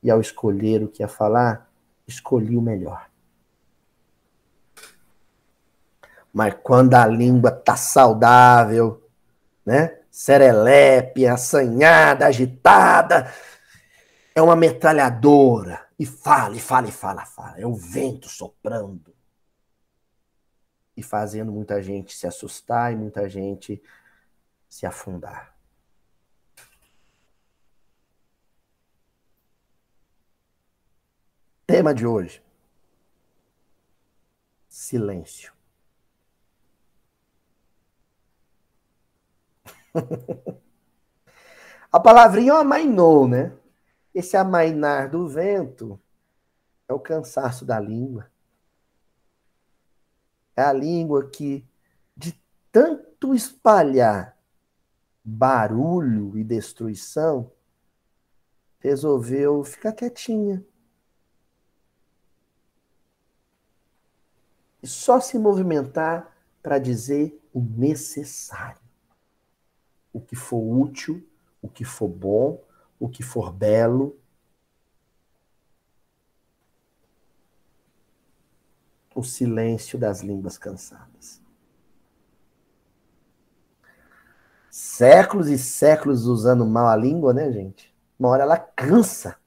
E 0.03 0.11
ao 0.11 0.19
escolher 0.19 0.83
o 0.83 0.87
que 0.87 1.01
ia 1.01 1.07
falar, 1.07 1.69
escolhi 2.07 2.57
o 2.57 2.61
melhor. 2.61 3.09
Mas 6.33 6.53
quando 6.61 6.95
a 6.95 7.07
língua 7.07 7.49
tá 7.49 7.77
saudável, 7.77 9.01
né? 9.65 9.99
Serelepe, 10.11 11.25
assanhada, 11.25 12.27
agitada, 12.27 13.31
é 14.33 14.41
uma 14.41 14.55
metralhadora. 14.55 15.85
E 15.97 16.05
fala, 16.05 16.55
e 16.55 16.59
fala, 16.59 16.87
e 16.89 16.91
fala, 16.91 17.25
fala. 17.25 17.57
É 17.57 17.65
o 17.65 17.73
vento 17.73 18.27
soprando 18.27 19.15
e 20.95 21.01
fazendo 21.01 21.51
muita 21.51 21.81
gente 21.81 22.13
se 22.13 22.27
assustar 22.27 22.91
e 22.91 22.95
muita 22.95 23.27
gente 23.29 23.81
se 24.69 24.85
afundar. 24.85 25.55
Tema 31.65 31.93
de 31.93 32.05
hoje: 32.05 32.43
silêncio. 34.67 35.53
A 41.91 41.99
palavrinha 41.99 42.53
é 42.53 42.57
amainou, 42.57 43.27
né? 43.27 43.57
Esse 44.13 44.35
amainar 44.35 45.09
do 45.09 45.27
vento 45.27 45.99
é 46.89 46.93
o 46.93 46.99
cansaço 46.99 47.63
da 47.65 47.79
língua. 47.79 48.29
É 50.57 50.61
a 50.61 50.73
língua 50.73 51.29
que, 51.29 51.65
de 52.15 52.37
tanto 52.71 53.33
espalhar 53.33 54.34
barulho 55.25 56.37
e 56.37 56.43
destruição, 56.43 57.51
resolveu 58.79 59.63
ficar 59.63 59.91
quietinha. 59.91 60.63
E 64.83 64.87
só 64.87 65.19
se 65.19 65.39
movimentar 65.39 66.31
para 66.61 66.77
dizer 66.77 67.41
o 67.51 67.59
necessário. 67.59 68.79
O 70.13 70.21
que 70.21 70.35
for 70.35 70.59
útil, 70.59 71.27
o 71.59 71.67
que 71.67 71.83
for 71.83 72.07
bom, 72.07 72.63
o 72.99 73.09
que 73.09 73.23
for 73.23 73.51
belo, 73.51 74.15
o 79.15 79.23
silêncio 79.23 79.97
das 79.97 80.21
línguas 80.21 80.57
cansadas. 80.57 81.44
Séculos 84.77 85.47
e 85.47 85.57
séculos 85.57 86.25
usando 86.25 86.65
mal 86.65 86.87
a 86.87 86.97
língua, 86.97 87.33
né, 87.33 87.49
gente? 87.49 87.95
Uma 88.19 88.27
hora 88.27 88.43
ela 88.43 88.59
cansa 88.59 89.37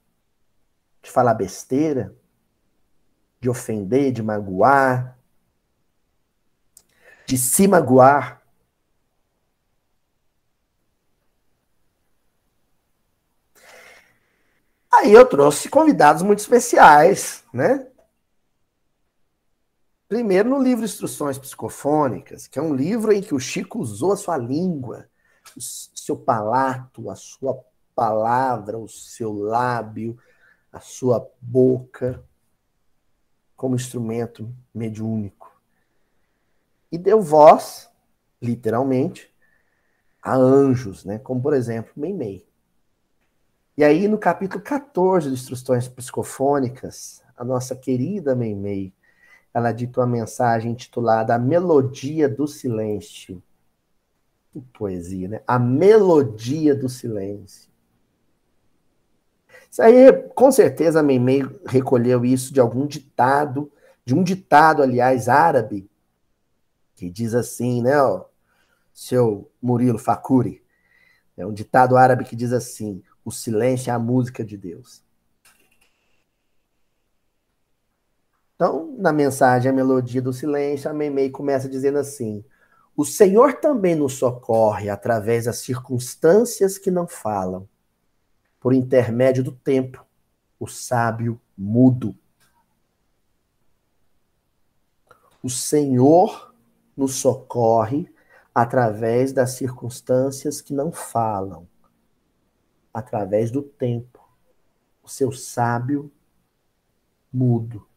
de 1.03 1.11
falar 1.11 1.35
besteira, 1.35 2.15
de 3.39 3.47
ofender, 3.47 4.11
de 4.11 4.23
magoar, 4.23 5.15
de 7.27 7.37
se 7.37 7.67
magoar. 7.67 8.41
Aí 14.91 15.13
eu 15.13 15.27
trouxe 15.27 15.69
convidados 15.69 16.23
muito 16.23 16.39
especiais, 16.39 17.43
né? 17.53 17.87
Primeiro, 20.07 20.49
no 20.49 20.59
livro 20.59 20.83
Instruções 20.83 21.37
Psicofônicas, 21.37 22.47
que 22.47 22.57
é 22.57 22.61
um 22.63 22.73
livro 22.73 23.11
em 23.11 23.21
que 23.21 23.35
o 23.35 23.39
Chico 23.39 23.77
usou 23.77 24.13
a 24.13 24.17
sua 24.17 24.35
língua, 24.35 25.07
o 25.55 25.61
seu 25.61 26.17
palato, 26.17 27.09
a 27.09 27.15
sua 27.15 27.59
palavra, 27.95 28.77
o 28.77 28.87
seu 28.87 29.33
lábio, 29.33 30.17
a 30.71 30.79
sua 30.79 31.29
boca, 31.41 32.23
como 33.55 33.75
instrumento 33.75 34.53
mediúnico. 34.73 35.51
E 36.91 36.97
deu 36.97 37.21
voz, 37.21 37.89
literalmente, 38.41 39.33
a 40.21 40.35
anjos, 40.35 41.03
né? 41.03 41.19
como 41.19 41.41
por 41.41 41.53
exemplo, 41.53 41.91
Meimei. 41.95 42.47
E 43.77 43.83
aí, 43.83 44.07
no 44.07 44.17
capítulo 44.17 44.61
14 44.61 45.29
de 45.29 45.35
Instruções 45.35 45.87
Psicofônicas, 45.87 47.23
a 47.35 47.43
nossa 47.43 47.75
querida 47.75 48.35
Meimei, 48.35 48.93
ela 49.53 49.71
dita 49.71 50.01
uma 50.01 50.07
mensagem 50.07 50.71
intitulada 50.71 51.33
A 51.33 51.39
Melodia 51.39 52.27
do 52.27 52.47
Silêncio. 52.47 53.41
Poesia, 54.73 55.27
né? 55.27 55.41
A 55.45 55.59
Melodia 55.59 56.75
do 56.75 56.89
Silêncio. 56.89 57.69
Isso 59.69 59.81
aí, 59.81 60.11
com 60.29 60.51
certeza, 60.51 60.99
a 60.99 61.03
Meimei 61.03 61.43
recolheu 61.65 62.25
isso 62.25 62.51
de 62.53 62.59
algum 62.59 62.87
ditado, 62.87 63.71
de 64.03 64.15
um 64.15 64.23
ditado, 64.23 64.81
aliás, 64.81 65.29
árabe, 65.29 65.89
que 66.95 67.09
diz 67.09 67.35
assim, 67.35 67.81
né, 67.83 68.01
ó, 68.01 68.25
seu 68.91 69.49
Murilo 69.61 69.99
Fakuri, 69.99 70.63
é 71.37 71.45
um 71.45 71.53
ditado 71.53 71.95
árabe 71.95 72.25
que 72.25 72.35
diz 72.35 72.51
assim: 72.51 73.01
o 73.23 73.31
silêncio 73.31 73.89
é 73.89 73.93
a 73.93 73.99
música 73.99 74.43
de 74.43 74.57
Deus. 74.57 75.01
Então, 78.55 78.93
na 78.97 79.13
mensagem 79.13 79.71
A 79.71 79.73
Melodia 79.73 80.21
do 80.21 80.33
Silêncio, 80.33 80.89
a 80.89 80.93
Meimei 80.93 81.29
começa 81.29 81.69
dizendo 81.69 81.97
assim: 81.97 82.43
O 82.99 83.05
Senhor 83.05 83.61
também 83.61 83.95
nos 83.95 84.15
socorre 84.15 84.89
através 84.89 85.45
das 85.45 85.59
circunstâncias 85.59 86.77
que 86.77 86.91
não 86.91 87.07
falam 87.07 87.65
por 88.59 88.73
intermédio 88.73 89.41
do 89.41 89.53
tempo, 89.53 90.05
o 90.59 90.67
sábio 90.67 91.39
mudo. 91.57 92.13
O 95.41 95.49
Senhor 95.49 96.53
nos 96.93 97.15
socorre 97.15 98.13
através 98.53 99.31
das 99.31 99.51
circunstâncias 99.51 100.59
que 100.59 100.73
não 100.73 100.91
falam, 100.91 101.65
através 102.93 103.49
do 103.49 103.61
tempo, 103.61 104.19
o 105.01 105.07
seu 105.07 105.31
sábio 105.31 106.11
mudo. 107.31 107.87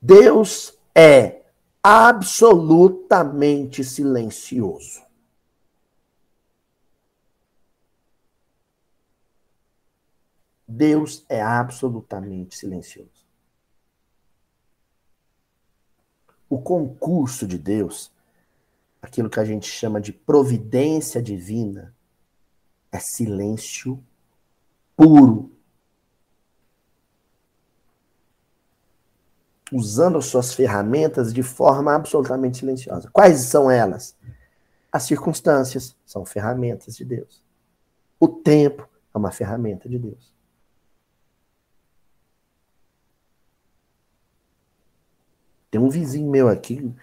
Deus 0.00 0.77
é 1.00 1.44
absolutamente 1.80 3.84
silencioso. 3.84 5.06
Deus 10.66 11.24
é 11.28 11.40
absolutamente 11.40 12.56
silencioso. 12.56 13.24
O 16.50 16.60
concurso 16.60 17.46
de 17.46 17.58
Deus, 17.58 18.10
aquilo 19.00 19.30
que 19.30 19.38
a 19.38 19.44
gente 19.44 19.70
chama 19.70 20.00
de 20.00 20.12
providência 20.12 21.22
divina, 21.22 21.94
é 22.90 22.98
silêncio 22.98 24.02
puro. 24.96 25.56
Usando 29.72 30.18
as 30.18 30.26
suas 30.26 30.54
ferramentas 30.54 31.32
de 31.32 31.42
forma 31.42 31.94
absolutamente 31.94 32.58
silenciosa. 32.58 33.10
Quais 33.12 33.40
são 33.40 33.70
elas? 33.70 34.16
As 34.90 35.02
circunstâncias 35.02 35.94
são 36.06 36.24
ferramentas 36.24 36.96
de 36.96 37.04
Deus. 37.04 37.42
O 38.18 38.26
tempo 38.28 38.88
é 39.14 39.18
uma 39.18 39.30
ferramenta 39.30 39.88
de 39.88 39.98
Deus. 39.98 40.32
Tem 45.70 45.80
um 45.80 45.90
vizinho 45.90 46.30
meu 46.30 46.48
aqui, 46.48 46.94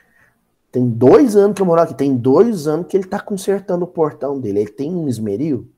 tem 0.71 0.89
dois 0.89 1.35
anos 1.35 1.55
que 1.55 1.61
eu 1.61 1.65
moro 1.65 1.81
aqui, 1.81 1.93
tem 1.93 2.17
dois 2.17 2.67
anos 2.67 2.87
que 2.87 2.97
ele 2.97 3.05
tá 3.05 3.19
consertando 3.19 3.85
o 3.85 3.87
portão 3.87 4.39
dele. 4.39 4.59
Ele 4.59 4.71
tem 4.71 4.93
um 4.93 5.07
esmeril, 5.07 5.71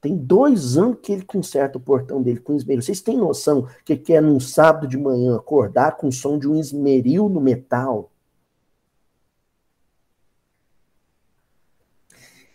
tem 0.00 0.16
dois 0.16 0.76
anos 0.76 0.98
que 1.02 1.12
ele 1.12 1.24
conserta 1.24 1.78
o 1.78 1.80
portão 1.80 2.22
dele 2.22 2.40
com 2.40 2.54
esmeril. 2.54 2.82
Vocês 2.82 3.00
têm 3.00 3.16
noção 3.16 3.68
que 3.84 3.96
que 3.96 4.12
é 4.12 4.20
num 4.20 4.38
sábado 4.38 4.86
de 4.86 4.96
manhã 4.96 5.36
acordar 5.36 5.96
com 5.96 6.08
o 6.08 6.12
som 6.12 6.38
de 6.38 6.48
um 6.48 6.56
esmeril 6.56 7.28
no 7.28 7.40
metal? 7.40 8.10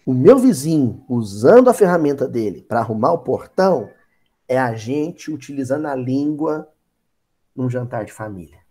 O 0.06 0.14
meu 0.14 0.38
vizinho, 0.38 1.04
usando 1.08 1.70
a 1.70 1.74
ferramenta 1.74 2.28
dele 2.28 2.62
para 2.62 2.80
arrumar 2.80 3.14
o 3.14 3.20
portão, 3.20 3.90
é 4.48 4.60
a 4.60 4.76
gente 4.76 5.32
utilizando 5.32 5.88
a 5.88 5.96
língua 5.96 6.70
num 7.56 7.70
jantar 7.70 8.04
de 8.04 8.12
família 8.12 8.64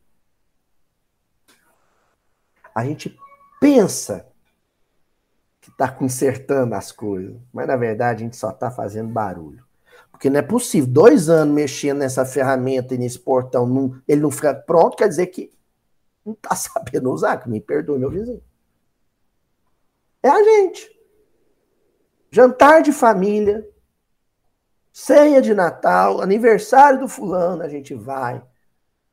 a 2.74 2.85
gente 2.85 3.16
pensa 3.61 4.26
que 5.62 5.70
está 5.70 5.88
consertando 5.88 6.75
as 6.75 6.90
coisas, 6.90 7.37
mas 7.53 7.68
na 7.68 7.77
verdade 7.77 8.22
a 8.22 8.25
gente 8.25 8.37
só 8.37 8.51
está 8.51 8.68
fazendo 8.68 9.09
barulho. 9.09 9.64
Porque 10.11 10.29
não 10.29 10.40
é 10.40 10.42
possível, 10.42 10.90
dois 10.92 11.29
anos 11.29 11.55
mexendo 11.55 11.98
nessa 11.98 12.27
ferramenta 12.27 12.94
e 12.94 12.98
nesse 12.98 13.18
portão, 13.18 13.64
não, 13.64 13.96
ele 14.07 14.20
não 14.20 14.31
fica 14.31 14.53
pronto, 14.53 14.96
quer 14.96 15.09
dizer 15.09 15.29
que 15.29 15.53
não 16.27 16.33
está 16.33 16.55
sabendo 16.57 17.12
usar, 17.12 17.37
que 17.37 17.48
me 17.48 17.61
perdoe 17.61 17.96
meu 17.96 18.11
vizinho. 18.11 18.42
É 20.20 20.29
a 20.29 20.42
gente. 20.42 20.90
Jantar 22.29 22.83
de 22.83 22.92
família, 22.92 23.64
ceia 24.92 25.40
de 25.40 25.55
Natal, 25.55 26.20
aniversário 26.20 26.98
do 26.98 27.09
fulano, 27.09 27.62
a 27.62 27.68
gente 27.68 27.94
vai 27.94 28.42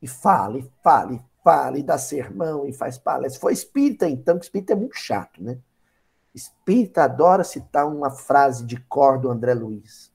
e 0.02 0.08
fala, 0.08 0.58
e 0.58 0.68
fala, 0.82 1.12
e 1.12 1.22
fala 1.44 1.78
e 1.78 1.82
dá 1.82 1.96
sermão 1.96 2.66
e 2.66 2.72
faz 2.72 2.98
palestra. 2.98 3.40
Foi 3.40 3.52
espírita, 3.52 4.08
então, 4.08 4.36
que 4.36 4.46
espírita 4.46 4.72
é 4.72 4.76
muito 4.76 4.96
chato, 4.96 5.40
né? 5.40 5.58
Espírita 6.34 7.04
adora 7.04 7.42
citar 7.42 7.86
uma 7.86 8.10
frase 8.10 8.64
de 8.64 8.78
cor 8.80 9.18
do 9.18 9.30
André 9.30 9.54
Luiz, 9.54 10.12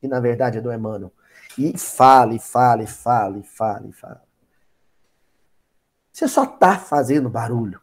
que 0.00 0.08
na 0.08 0.20
verdade 0.20 0.58
é 0.58 0.60
do 0.60 0.72
Emmanuel. 0.72 1.12
E 1.58 1.76
fala, 1.76 2.34
e 2.34 2.38
fala, 2.38 2.82
e 2.82 2.86
fala, 2.86 3.38
e 3.38 3.42
fala, 3.42 3.86
e 3.86 3.92
fala. 3.92 4.24
Você 6.12 6.28
só 6.28 6.44
está 6.44 6.78
fazendo 6.78 7.28
barulho. 7.28 7.80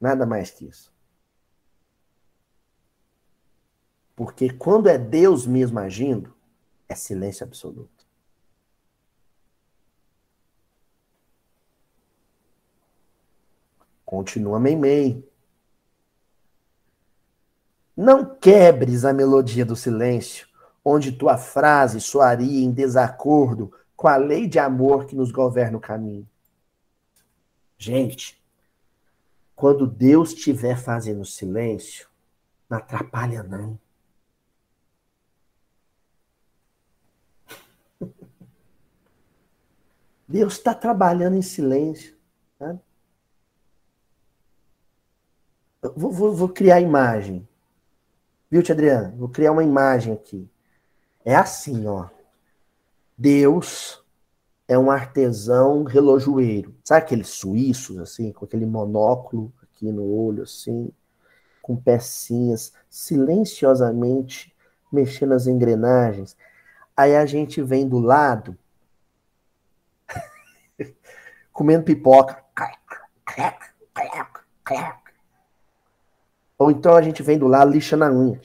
Nada 0.00 0.24
mais 0.24 0.50
que 0.50 0.66
isso. 0.66 0.92
Porque 4.14 4.50
quando 4.52 4.88
é 4.88 4.98
Deus 4.98 5.46
mesmo 5.46 5.78
agindo, 5.78 6.34
é 6.88 6.94
silêncio 6.94 7.44
absoluto. 7.44 8.06
Continua 14.04 14.60
Meimei. 14.60 15.29
Não 18.10 18.24
quebres 18.24 19.04
a 19.04 19.12
melodia 19.12 19.64
do 19.64 19.76
silêncio, 19.76 20.48
onde 20.84 21.12
tua 21.12 21.38
frase 21.38 22.00
soaria 22.00 22.64
em 22.64 22.72
desacordo 22.72 23.72
com 23.94 24.08
a 24.08 24.16
lei 24.16 24.48
de 24.48 24.58
amor 24.58 25.06
que 25.06 25.14
nos 25.14 25.30
governa 25.30 25.78
o 25.78 25.80
caminho. 25.80 26.28
Gente, 27.78 28.42
quando 29.54 29.86
Deus 29.86 30.30
estiver 30.30 30.76
fazendo 30.76 31.24
silêncio, 31.24 32.08
não 32.68 32.78
atrapalha 32.78 33.44
não. 33.44 33.78
Deus 40.26 40.54
está 40.54 40.74
trabalhando 40.74 41.36
em 41.36 41.42
silêncio. 41.42 42.16
Sabe? 42.58 42.80
Vou, 45.94 46.10
vou, 46.10 46.34
vou 46.34 46.48
criar 46.48 46.74
a 46.74 46.80
imagem. 46.80 47.48
Viu, 48.50 48.62
tia 48.64 48.74
Adriana? 48.74 49.14
Vou 49.16 49.28
criar 49.28 49.52
uma 49.52 49.62
imagem 49.62 50.12
aqui. 50.12 50.50
É 51.24 51.36
assim, 51.36 51.86
ó. 51.86 52.08
Deus 53.16 54.04
é 54.66 54.76
um 54.76 54.90
artesão 54.90 55.84
relojoeiro. 55.84 56.74
Sabe 56.82 57.02
aqueles 57.02 57.28
suíços, 57.28 57.98
assim, 57.98 58.32
com 58.32 58.44
aquele 58.44 58.66
monóculo 58.66 59.52
aqui 59.62 59.92
no 59.92 60.04
olho, 60.04 60.42
assim, 60.42 60.90
com 61.62 61.76
pecinhas, 61.76 62.72
silenciosamente 62.88 64.52
mexendo 64.90 65.34
as 65.34 65.46
engrenagens. 65.46 66.36
Aí 66.96 67.14
a 67.14 67.24
gente 67.26 67.62
vem 67.62 67.88
do 67.88 68.00
lado, 68.00 68.58
comendo 71.52 71.84
pipoca. 71.84 72.42
Ou 76.60 76.70
então 76.70 76.94
a 76.94 77.00
gente 77.00 77.22
vem 77.22 77.38
do 77.38 77.46
lado 77.46 77.70
lixando 77.70 78.04
a 78.04 78.12
unha. 78.12 78.38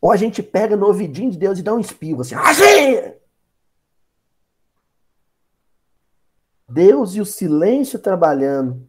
Ou 0.00 0.12
a 0.12 0.16
gente 0.16 0.40
pega 0.40 0.76
no 0.76 0.86
ouvidinho 0.86 1.32
de 1.32 1.36
Deus 1.36 1.58
e 1.58 1.64
dá 1.64 1.74
um 1.74 1.80
espirro 1.80 2.20
assim. 2.20 2.36
assim! 2.36 3.12
Deus 6.68 7.16
e 7.16 7.20
o 7.20 7.26
silêncio 7.26 7.98
trabalhando. 7.98 8.88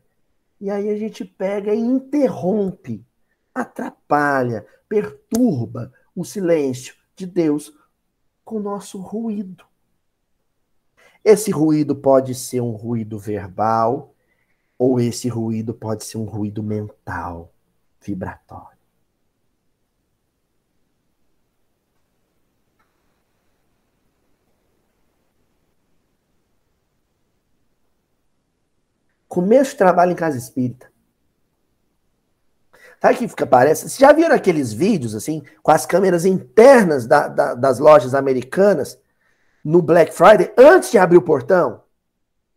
E 0.61 0.69
aí 0.69 0.91
a 0.91 0.95
gente 0.95 1.25
pega 1.25 1.73
e 1.73 1.79
interrompe, 1.79 3.03
atrapalha, 3.51 4.63
perturba 4.87 5.91
o 6.15 6.23
silêncio 6.23 6.93
de 7.15 7.25
Deus 7.25 7.73
com 8.43 8.57
o 8.57 8.63
nosso 8.63 8.99
ruído. 8.99 9.65
Esse 11.23 11.49
ruído 11.49 11.95
pode 11.95 12.35
ser 12.35 12.61
um 12.61 12.73
ruído 12.73 13.17
verbal, 13.17 14.14
ou 14.77 14.99
esse 14.99 15.29
ruído 15.29 15.73
pode 15.73 16.03
ser 16.03 16.17
um 16.17 16.25
ruído 16.25 16.61
mental, 16.61 17.53
vibratório. 18.01 18.75
Começo 29.27 29.71
de 29.71 29.77
trabalho 29.77 30.11
em 30.11 30.15
casa 30.15 30.37
espírita. 30.37 30.89
Sabe 33.01 33.17
que 33.17 33.27
fica, 33.27 33.45
parece? 33.45 33.81
Vocês 33.81 33.97
já 33.97 34.11
viram 34.11 34.33
aqueles 34.33 34.71
vídeos, 34.73 35.13
assim, 35.13 35.43
com 35.61 35.71
as 35.71 35.85
câmeras 35.85 36.25
internas 36.25 37.05
da, 37.05 37.27
da, 37.27 37.53
das 37.53 37.77
lojas 37.77 38.15
americanas 38.15 38.97
no 39.63 39.81
Black 39.81 40.13
Friday, 40.13 40.53
antes 40.57 40.91
de 40.91 40.97
abrir 40.97 41.17
o 41.17 41.21
portão? 41.21 41.83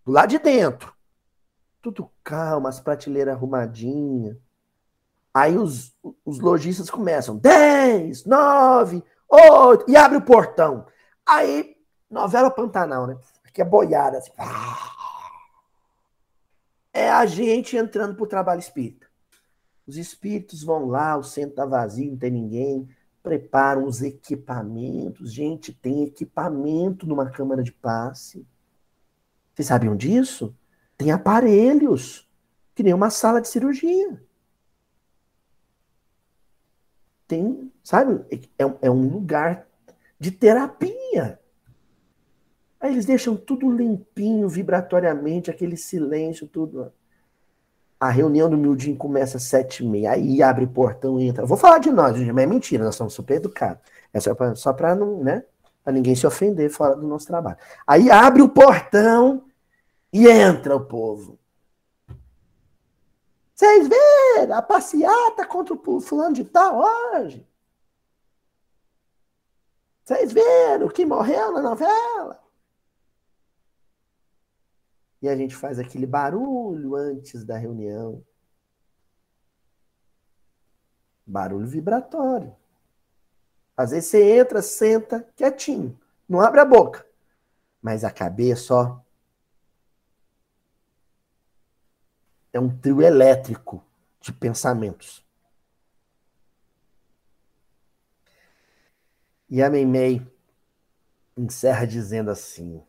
Do 0.06 0.12
lado 0.12 0.30
de 0.30 0.38
dentro. 0.38 0.97
Tudo 1.88 2.10
calmo, 2.22 2.68
as 2.68 2.78
prateleiras 2.78 3.34
arrumadinhas. 3.34 4.36
Aí 5.32 5.56
os, 5.56 5.96
os 6.22 6.38
lojistas 6.38 6.90
começam, 6.90 7.38
10, 7.38 8.26
9, 8.26 9.02
8, 9.26 9.90
e 9.90 9.96
abre 9.96 10.18
o 10.18 10.22
portão. 10.22 10.86
Aí, 11.24 11.76
novela 12.10 12.50
Pantanal, 12.50 13.06
né? 13.06 13.16
Aqui 13.42 13.62
é 13.62 13.64
boiada, 13.64 14.18
assim. 14.18 14.32
É 16.92 17.08
a 17.10 17.24
gente 17.24 17.74
entrando 17.74 18.14
pro 18.14 18.26
trabalho 18.26 18.60
espírita. 18.60 19.06
Os 19.86 19.96
espíritos 19.96 20.62
vão 20.62 20.88
lá, 20.88 21.16
o 21.16 21.22
centro 21.22 21.56
tá 21.56 21.64
vazio, 21.64 22.10
não 22.10 22.18
tem 22.18 22.30
ninguém, 22.30 22.86
preparam 23.22 23.86
os 23.86 24.02
equipamentos. 24.02 25.32
Gente, 25.32 25.72
tem 25.72 26.04
equipamento 26.04 27.06
numa 27.06 27.30
câmara 27.30 27.62
de 27.62 27.72
passe. 27.72 28.46
Vocês 29.54 29.68
sabiam 29.68 29.96
disso? 29.96 30.54
Tem 30.98 31.12
aparelhos, 31.12 32.28
que 32.74 32.82
nem 32.82 32.92
uma 32.92 33.08
sala 33.08 33.40
de 33.40 33.46
cirurgia. 33.46 34.20
Tem, 37.28 37.72
sabe? 37.84 38.24
É, 38.58 38.64
é 38.82 38.90
um 38.90 39.08
lugar 39.08 39.66
de 40.18 40.32
terapia. 40.32 41.38
Aí 42.80 42.92
eles 42.92 43.06
deixam 43.06 43.36
tudo 43.36 43.70
limpinho, 43.70 44.48
vibratoriamente, 44.48 45.50
aquele 45.50 45.76
silêncio, 45.76 46.48
tudo. 46.48 46.92
A 48.00 48.10
reunião 48.10 48.50
do 48.50 48.56
Mildinho 48.56 48.96
começa 48.96 49.36
às 49.36 49.44
sete 49.44 49.84
e 49.84 49.88
meia. 49.88 50.12
Aí 50.12 50.42
abre 50.42 50.66
portão 50.66 51.20
e 51.20 51.28
entra. 51.28 51.46
Vou 51.46 51.56
falar 51.56 51.78
de 51.78 51.90
nós, 51.90 52.16
mas 52.18 52.44
é 52.44 52.46
mentira, 52.46 52.84
nós 52.84 52.96
somos 52.96 53.14
super 53.14 53.36
educados. 53.36 53.82
É 54.12 54.18
só 54.20 54.72
para 54.72 54.94
não, 54.96 55.22
né? 55.22 55.44
Pra 55.84 55.92
ninguém 55.92 56.16
se 56.16 56.26
ofender 56.26 56.70
fora 56.70 56.96
do 56.96 57.06
nosso 57.06 57.26
trabalho. 57.26 57.56
Aí 57.86 58.10
abre 58.10 58.42
o 58.42 58.48
portão 58.48 59.44
e 60.12 60.26
entra 60.26 60.74
o 60.74 60.84
povo. 60.84 61.38
Vocês 63.54 63.88
viram 63.88 64.56
a 64.56 64.62
passeata 64.62 65.44
contra 65.46 65.74
o 65.74 66.00
fulano 66.00 66.34
de 66.34 66.44
tal 66.44 66.80
hoje? 66.80 67.46
Vocês 70.04 70.32
viram 70.32 70.88
que 70.88 71.04
morreu 71.04 71.52
na 71.52 71.60
novela? 71.60 72.42
E 75.20 75.28
a 75.28 75.36
gente 75.36 75.56
faz 75.56 75.78
aquele 75.78 76.06
barulho 76.06 76.94
antes 76.94 77.44
da 77.44 77.58
reunião. 77.58 78.24
Barulho 81.26 81.66
vibratório. 81.66 82.54
Às 83.76 83.90
vezes 83.90 84.08
você 84.08 84.38
entra, 84.38 84.62
senta 84.62 85.28
quietinho, 85.36 85.98
não 86.28 86.40
abre 86.40 86.60
a 86.60 86.64
boca. 86.64 87.04
Mas 87.82 88.02
a 88.02 88.10
cabeça, 88.10 88.74
ó. 88.74 89.07
É 92.52 92.58
um 92.58 92.68
trio 92.68 93.02
elétrico 93.02 93.84
de 94.20 94.32
pensamentos. 94.32 95.24
E 99.48 99.62
a 99.62 99.70
Meimei 99.70 100.26
encerra 101.36 101.86
dizendo 101.86 102.30
assim: 102.30 102.82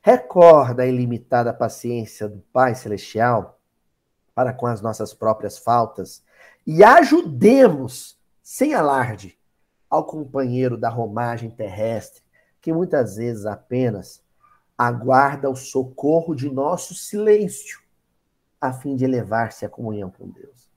Recorda 0.00 0.82
a 0.82 0.86
ilimitada 0.86 1.52
paciência 1.52 2.28
do 2.28 2.38
Pai 2.52 2.74
Celestial 2.74 3.60
para 4.34 4.52
com 4.52 4.66
as 4.66 4.82
nossas 4.82 5.14
próprias 5.14 5.56
faltas 5.56 6.22
e 6.66 6.84
ajudemos, 6.84 8.18
sem 8.42 8.74
alarde, 8.74 9.38
ao 9.88 10.04
companheiro 10.04 10.76
da 10.76 10.90
romagem 10.90 11.50
terrestre, 11.50 12.22
que 12.60 12.72
muitas 12.72 13.16
vezes 13.16 13.46
apenas 13.46 14.22
aguarda 14.76 15.48
o 15.48 15.56
socorro 15.56 16.34
de 16.34 16.50
nosso 16.50 16.94
silêncio, 16.94 17.80
a 18.60 18.72
fim 18.72 18.94
de 18.96 19.04
elevar-se 19.04 19.64
à 19.64 19.68
comunhão 19.68 20.10
com 20.10 20.28
Deus. 20.28 20.70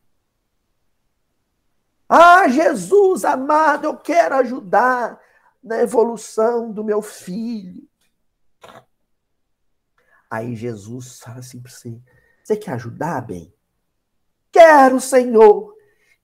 Ah, 2.07 2.47
Jesus 2.47 3.23
amado, 3.23 3.85
eu 3.85 3.97
quero 3.97 4.35
ajudar 4.35 5.19
na 5.62 5.77
evolução 5.79 6.71
do 6.71 6.83
meu 6.83 7.01
filho. 7.01 7.88
Aí 10.29 10.55
Jesus 10.55 11.19
fala 11.19 11.39
assim 11.39 11.62
para 11.62 11.71
você: 11.71 12.01
Você 12.43 12.55
quer 12.55 12.73
ajudar, 12.73 13.21
bem? 13.21 13.53
Quero, 14.51 14.99
Senhor. 14.99 15.75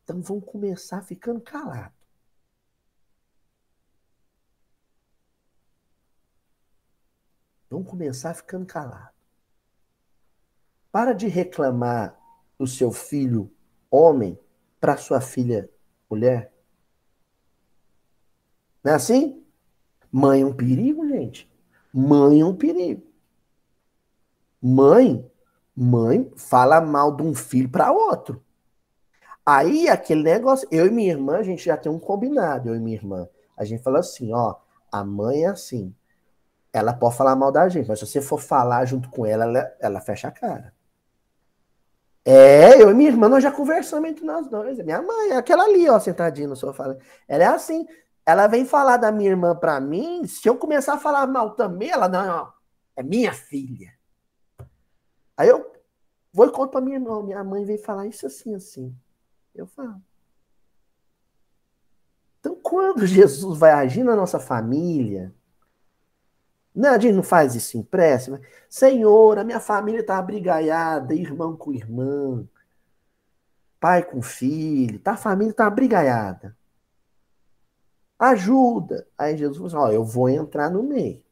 Então 0.04 0.22
vamos 0.22 0.46
começar 0.46 1.02
ficando 1.02 1.42
calados. 1.42 2.05
Vamos 7.76 7.90
começar 7.90 8.34
ficando 8.34 8.66
calados. 8.66 9.14
Para 10.94 11.12
de 11.12 11.28
reclamar 11.28 12.18
do 12.58 12.66
seu 12.66 12.90
filho 12.90 13.52
homem 13.92 14.40
para 14.80 14.96
sua 14.96 15.20
filha 15.20 15.70
mulher. 16.10 16.54
Não 18.82 18.94
é 18.94 18.96
assim? 18.96 19.44
Mãe 20.10 20.42
é 20.42 20.46
um 20.46 20.54
perigo, 20.54 21.06
gente. 21.06 21.52
Mãe 21.94 22.40
é 22.40 22.46
um 22.46 22.56
perigo. 22.56 23.04
Mãe, 24.62 25.30
mãe 25.76 26.32
fala 26.38 26.80
mal 26.80 27.14
de 27.14 27.24
um 27.24 27.36
filho 27.36 27.70
para 27.70 27.92
outro. 27.92 28.42
Aí 29.46 29.90
aquele 29.90 30.24
negócio, 30.24 30.66
eu 30.72 30.88
e 30.88 30.92
minha 30.92 31.12
irmã, 31.12 31.40
a 31.40 31.44
gente 31.44 31.66
já 31.66 31.76
tem 31.76 31.92
um 31.92 32.00
combinado, 32.00 32.70
eu 32.70 32.76
e 32.78 32.80
minha 32.80 32.96
irmã. 32.96 33.28
A 33.58 33.66
gente 33.66 33.84
fala 33.84 34.00
assim, 34.00 34.32
ó, 34.32 34.56
a 34.90 35.04
mãe 35.04 35.44
é 35.44 35.48
assim. 35.48 35.94
Ela 36.76 36.92
pode 36.92 37.16
falar 37.16 37.38
mal 37.38 37.54
da 37.54 37.70
gente, 37.70 37.88
mas 37.88 38.00
se 38.00 38.06
você 38.06 38.20
for 38.20 38.38
falar 38.38 38.84
junto 38.84 39.10
com 39.10 39.26
ela, 39.26 39.46
ela, 39.46 39.76
ela 39.80 40.02
fecha 40.02 40.28
a 40.28 40.32
cara. 40.32 40.74
É, 42.26 42.82
eu 42.82 42.92
e 42.92 42.94
minha 42.94 43.10
irmã, 43.10 43.30
nós 43.30 43.42
já 43.42 43.50
conversamos 43.50 44.10
entre 44.10 44.26
nós 44.26 44.50
dois. 44.50 44.78
Minha 44.80 45.02
mãe, 45.02 45.30
é 45.30 45.38
aquela 45.38 45.64
ali, 45.64 45.90
ó, 45.90 45.98
sentadinha 46.00 46.50
no 46.50 46.56
sofá. 46.56 46.98
Ela 47.30 47.44
é 47.44 47.48
assim. 47.48 47.88
Ela 48.26 48.48
vem 48.48 48.66
falar 48.66 48.98
da 48.98 49.10
minha 49.10 49.30
irmã 49.30 49.56
pra 49.56 49.80
mim, 49.80 50.28
se 50.28 50.50
eu 50.50 50.58
começar 50.58 50.96
a 50.96 50.98
falar 50.98 51.26
mal 51.28 51.52
também, 51.52 51.92
ela, 51.92 52.10
não, 52.10 52.26
não 52.26 52.54
é 52.96 53.04
minha 53.04 53.32
filha. 53.32 53.94
Aí 55.38 55.48
eu 55.48 55.72
vou 56.34 56.48
e 56.48 56.52
conto 56.52 56.72
para 56.72 56.82
minha 56.82 56.98
irmã, 56.98 57.22
minha 57.22 57.44
mãe 57.44 57.64
veio 57.64 57.82
falar 57.82 58.08
isso 58.08 58.26
assim, 58.26 58.56
assim. 58.56 58.94
Eu 59.54 59.68
falo. 59.68 60.02
Então, 62.40 62.56
quando 62.62 63.06
Jesus 63.06 63.58
vai 63.58 63.72
agir 63.72 64.04
na 64.04 64.16
nossa 64.16 64.40
família, 64.40 65.34
não, 66.76 66.90
a 66.90 67.00
gente 67.00 67.16
não 67.16 67.24
faz 67.24 67.56
isso 67.56 67.78
em 67.78 67.84
prece, 67.84 68.30
mas, 68.30 68.42
Senhor, 68.70 69.38
a 69.38 69.44
minha 69.44 69.60
família 69.60 70.02
está 70.02 70.18
abrigaiada, 70.18 71.16
irmão 71.16 71.56
com 71.56 71.74
irmã, 71.74 72.46
pai 73.80 74.04
com 74.04 74.22
filho, 74.22 75.00
tá, 75.00 75.14
a 75.14 75.18
família 75.18 75.52
está 75.52 75.68
abrigaiada. 75.68 76.56
Ajuda. 78.20 79.08
Aí 79.18 79.38
Jesus 79.38 79.58
falou 79.58 79.68
assim, 79.68 79.96
ó, 79.96 79.96
eu 79.96 80.04
vou 80.04 80.30
entrar 80.30 80.70
no 80.70 80.84
meio. 80.84 81.24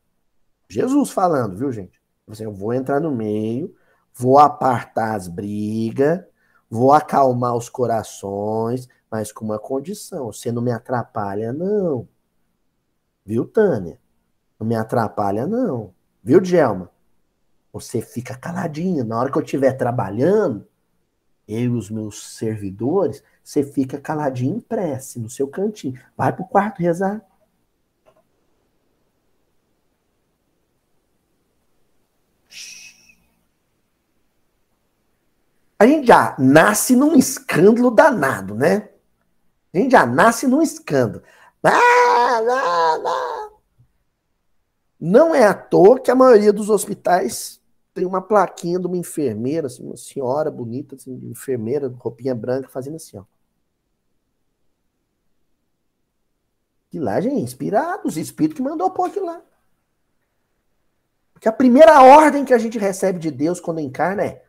Jesus 0.69 1.11
falando, 1.11 1.57
viu, 1.57 1.71
gente? 1.71 2.01
Assim, 2.27 2.43
eu 2.45 2.53
vou 2.53 2.73
entrar 2.73 2.99
no 2.99 3.11
meio, 3.11 3.75
vou 4.13 4.39
apartar 4.39 5.15
as 5.15 5.27
brigas, 5.27 6.23
vou 6.69 6.93
acalmar 6.93 7.55
os 7.55 7.69
corações, 7.69 8.87
mas 9.11 9.31
com 9.31 9.45
uma 9.45 9.59
condição: 9.59 10.31
você 10.31 10.51
não 10.51 10.61
me 10.61 10.71
atrapalha, 10.71 11.51
não. 11.53 12.07
Viu, 13.25 13.45
Tânia? 13.45 13.99
Não 14.59 14.67
me 14.67 14.75
atrapalha, 14.75 15.45
não. 15.47 15.93
Viu, 16.23 16.39
Djelma? 16.39 16.89
Você 17.71 18.01
fica 18.01 18.37
caladinho. 18.37 19.03
Na 19.03 19.19
hora 19.19 19.31
que 19.31 19.37
eu 19.37 19.43
estiver 19.43 19.73
trabalhando, 19.73 20.67
eu 21.47 21.59
e 21.59 21.69
os 21.69 21.89
meus 21.89 22.35
servidores, 22.37 23.23
você 23.43 23.63
fica 23.63 23.99
caladinho 23.99 24.57
em 24.57 24.59
prece, 24.61 25.19
no 25.19 25.29
seu 25.29 25.47
cantinho. 25.47 25.99
Vai 26.15 26.31
pro 26.33 26.45
quarto 26.45 26.81
rezar. 26.81 27.21
a 35.83 35.87
gente 35.87 36.07
já 36.07 36.33
nasce 36.39 36.95
num 36.95 37.15
escândalo 37.15 37.91
danado, 37.91 38.55
né? 38.55 38.89
A 39.73 39.77
gente 39.77 39.91
já 39.91 40.05
nasce 40.05 40.47
num 40.47 40.61
escândalo. 40.61 41.23
Ah, 41.61 41.71
ah, 41.71 42.99
ah. 43.05 43.42
Não 45.05 45.35
é 45.35 45.43
à 45.45 45.53
toa 45.53 45.99
que 45.99 46.09
a 46.09 46.15
maioria 46.15 46.53
dos 46.53 46.69
hospitais 46.69 47.61
tem 47.93 48.05
uma 48.05 48.21
plaquinha 48.21 48.79
de 48.79 48.87
uma 48.87 48.95
enfermeira, 48.95 49.67
assim, 49.67 49.83
uma 49.83 49.97
senhora 49.97 50.49
bonita, 50.49 50.95
assim, 50.95 51.11
enfermeira, 51.29 51.93
roupinha 51.99 52.33
branca, 52.33 52.69
fazendo 52.69 52.95
assim, 52.95 53.17
ó. 53.17 53.25
Que 56.89 56.99
lá, 56.99 57.19
gente, 57.19 57.41
inspirado, 57.41 58.07
os 58.07 58.15
espíritos 58.15 58.55
que 58.55 58.63
mandou 58.63 58.89
pôr 58.91 59.09
aquilo 59.09 59.25
lá. 59.25 59.41
Que 61.37 61.49
a 61.49 61.51
primeira 61.51 62.01
ordem 62.01 62.45
que 62.45 62.53
a 62.53 62.57
gente 62.57 62.79
recebe 62.79 63.19
de 63.19 63.29
Deus 63.29 63.59
quando 63.59 63.81
encarna 63.81 64.23
é 64.23 64.45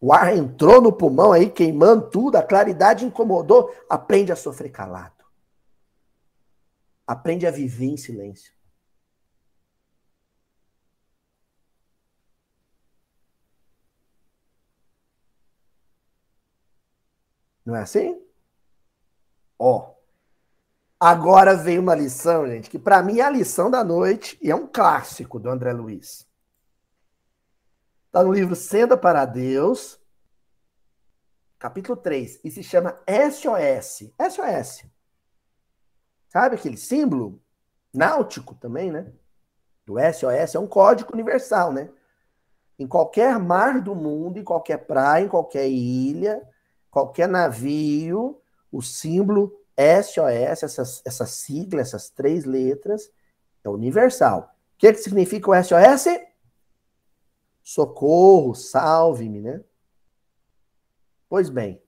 O 0.00 0.12
ar 0.12 0.36
entrou 0.36 0.80
no 0.80 0.92
pulmão 0.92 1.30
aí, 1.30 1.48
queimando 1.48 2.10
tudo, 2.10 2.34
a 2.34 2.42
claridade 2.42 3.04
incomodou. 3.04 3.72
Aprende 3.88 4.32
a 4.32 4.36
sofrer 4.36 4.70
calado. 4.70 5.19
Aprende 7.10 7.44
a 7.44 7.50
viver 7.50 7.86
em 7.86 7.96
silêncio. 7.96 8.54
Não 17.66 17.74
é 17.74 17.80
assim? 17.80 18.24
Ó. 19.58 19.92
Agora 21.00 21.56
vem 21.56 21.80
uma 21.80 21.96
lição, 21.96 22.46
gente, 22.46 22.70
que 22.70 22.78
para 22.78 23.02
mim 23.02 23.18
é 23.18 23.22
a 23.22 23.30
lição 23.30 23.68
da 23.68 23.82
noite 23.82 24.38
e 24.40 24.48
é 24.48 24.54
um 24.54 24.68
clássico 24.68 25.40
do 25.40 25.50
André 25.50 25.72
Luiz. 25.72 26.28
Está 28.06 28.22
no 28.22 28.32
livro 28.32 28.54
Senda 28.54 28.96
para 28.96 29.26
Deus, 29.26 30.00
capítulo 31.58 31.96
3, 31.96 32.38
e 32.44 32.52
se 32.52 32.62
chama 32.62 33.02
SOS. 33.04 34.12
SOS. 34.16 34.99
Sabe 36.30 36.54
aquele 36.54 36.76
símbolo 36.76 37.42
náutico 37.92 38.54
também, 38.54 38.90
né? 38.90 39.12
Do 39.84 39.96
SOS 39.98 40.54
é 40.54 40.58
um 40.58 40.66
código 40.66 41.12
universal, 41.12 41.72
né? 41.72 41.90
Em 42.78 42.86
qualquer 42.86 43.38
mar 43.38 43.82
do 43.82 43.94
mundo, 43.94 44.38
em 44.38 44.44
qualquer 44.44 44.78
praia, 44.78 45.24
em 45.24 45.28
qualquer 45.28 45.68
ilha, 45.68 46.40
qualquer 46.90 47.28
navio, 47.28 48.40
o 48.70 48.80
símbolo 48.80 49.60
SOS, 49.76 50.62
essa, 50.62 50.82
essa 51.04 51.26
sigla, 51.26 51.80
essas 51.80 52.08
três 52.08 52.44
letras, 52.44 53.10
é 53.64 53.68
universal. 53.68 54.54
O 54.74 54.78
que, 54.78 54.92
que 54.92 55.00
significa 55.00 55.50
o 55.50 55.62
SOS? 55.62 56.06
socorro, 57.62 58.54
salve-me, 58.54 59.40
né? 59.40 59.62
Pois 61.28 61.50
bem, 61.50 61.82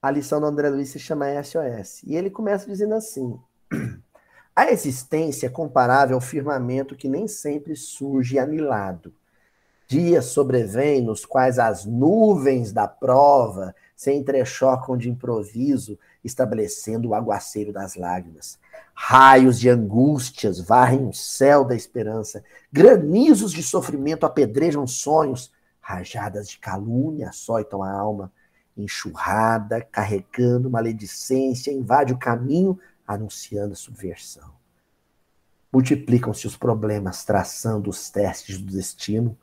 a 0.00 0.10
lição 0.10 0.40
do 0.40 0.46
André 0.46 0.68
Luiz 0.70 0.90
se 0.90 0.98
chama 0.98 1.26
SOS. 1.42 2.02
E 2.04 2.16
ele 2.16 2.30
começa 2.30 2.66
dizendo 2.66 2.94
assim: 2.94 3.38
A 4.56 4.70
existência 4.70 5.46
é 5.46 5.50
comparável 5.50 6.16
ao 6.16 6.20
firmamento 6.20 6.94
que 6.94 7.08
nem 7.08 7.26
sempre 7.26 7.74
surge 7.74 8.38
anilado. 8.38 9.12
Dias 9.88 10.26
sobrevêm 10.26 11.02
nos 11.02 11.26
quais 11.26 11.58
as 11.58 11.84
nuvens 11.84 12.72
da 12.72 12.88
prova 12.88 13.74
se 13.96 14.12
entrechocam 14.12 14.96
de 14.96 15.10
improviso, 15.10 15.98
estabelecendo 16.22 17.08
o 17.08 17.14
aguaceiro 17.14 17.72
das 17.72 17.96
lágrimas. 17.96 18.58
Raios 18.94 19.58
de 19.58 19.68
angústias 19.68 20.60
varrem 20.60 21.08
o 21.08 21.12
céu 21.12 21.64
da 21.64 21.74
esperança, 21.74 22.42
granizos 22.72 23.52
de 23.52 23.62
sofrimento 23.62 24.24
apedrejam 24.24 24.86
sonhos, 24.86 25.52
rajadas 25.80 26.48
de 26.48 26.58
calúnia 26.58 27.28
açoitam 27.28 27.82
a 27.82 27.90
alma, 27.90 28.32
enxurrada, 28.76 29.80
carregando 29.80 30.70
maledicência, 30.70 31.72
invade 31.72 32.12
o 32.12 32.18
caminho, 32.18 32.78
anunciando 33.06 33.72
a 33.72 33.76
subversão. 33.76 34.52
Multiplicam-se 35.72 36.46
os 36.46 36.56
problemas, 36.56 37.24
traçando 37.24 37.90
os 37.90 38.08
testes 38.10 38.58
do 38.58 38.72
destino, 38.72 39.36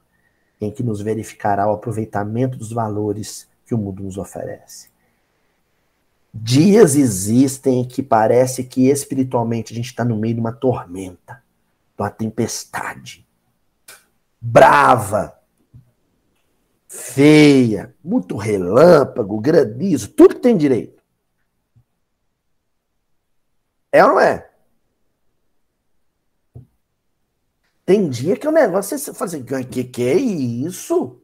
em 0.59 0.71
que 0.71 0.83
nos 0.83 1.01
verificará 1.01 1.67
o 1.67 1.73
aproveitamento 1.73 2.57
dos 2.57 2.71
valores 2.71 3.49
que 3.65 3.73
o 3.73 3.77
mundo 3.77 4.03
nos 4.03 4.17
oferece. 4.17 4.89
Dias 6.33 6.95
existem 6.95 7.83
que 7.83 8.01
parece 8.01 8.63
que 8.63 8.87
espiritualmente 8.87 9.73
a 9.73 9.75
gente 9.75 9.87
está 9.87 10.05
no 10.05 10.15
meio 10.15 10.35
de 10.35 10.39
uma 10.39 10.53
tormenta, 10.53 11.43
de 11.97 12.01
uma 12.01 12.09
tempestade. 12.09 13.27
Brava, 14.39 15.37
feia, 16.87 17.93
muito 18.03 18.37
relâmpago, 18.37 19.39
granizo, 19.41 20.09
tudo 20.09 20.35
que 20.35 20.41
tem 20.41 20.55
direito. 20.55 21.00
É 23.91 24.03
ou 24.03 24.11
não 24.11 24.19
é? 24.19 24.49
Tem 27.85 28.09
dia 28.09 28.37
que 28.37 28.47
o 28.47 28.51
negócio 28.51 28.97
você 28.97 29.13
fala 29.13 29.31
assim, 29.31 29.43
que 29.69 29.83
que 29.83 30.03
é 30.07 30.15
isso? 30.15 31.19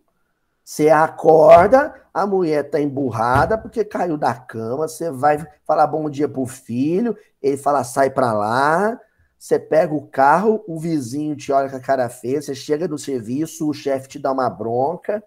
Você 0.63 0.89
acorda, 0.89 1.95
a 2.13 2.27
mulher 2.27 2.69
tá 2.69 2.81
emburrada 2.81 3.57
porque 3.57 3.85
caiu 3.85 4.17
da 4.17 4.33
cama, 4.35 4.87
você 4.87 5.09
vai 5.09 5.45
falar 5.65 5.87
bom 5.87 6.09
dia 6.09 6.27
pro 6.27 6.45
filho, 6.45 7.17
ele 7.41 7.55
fala 7.55 7.85
sai 7.85 8.09
pra 8.09 8.33
lá, 8.33 8.99
você 9.39 9.57
pega 9.57 9.93
o 9.93 10.07
carro, 10.07 10.63
o 10.67 10.77
vizinho 10.77 11.37
te 11.37 11.53
olha 11.53 11.69
com 11.69 11.77
a 11.77 11.79
cara 11.79 12.09
feia, 12.09 12.41
você 12.41 12.53
chega 12.53 12.85
no 12.87 12.97
serviço, 12.97 13.69
o 13.69 13.73
chefe 13.73 14.09
te 14.09 14.19
dá 14.19 14.31
uma 14.31 14.49
bronca. 14.49 15.23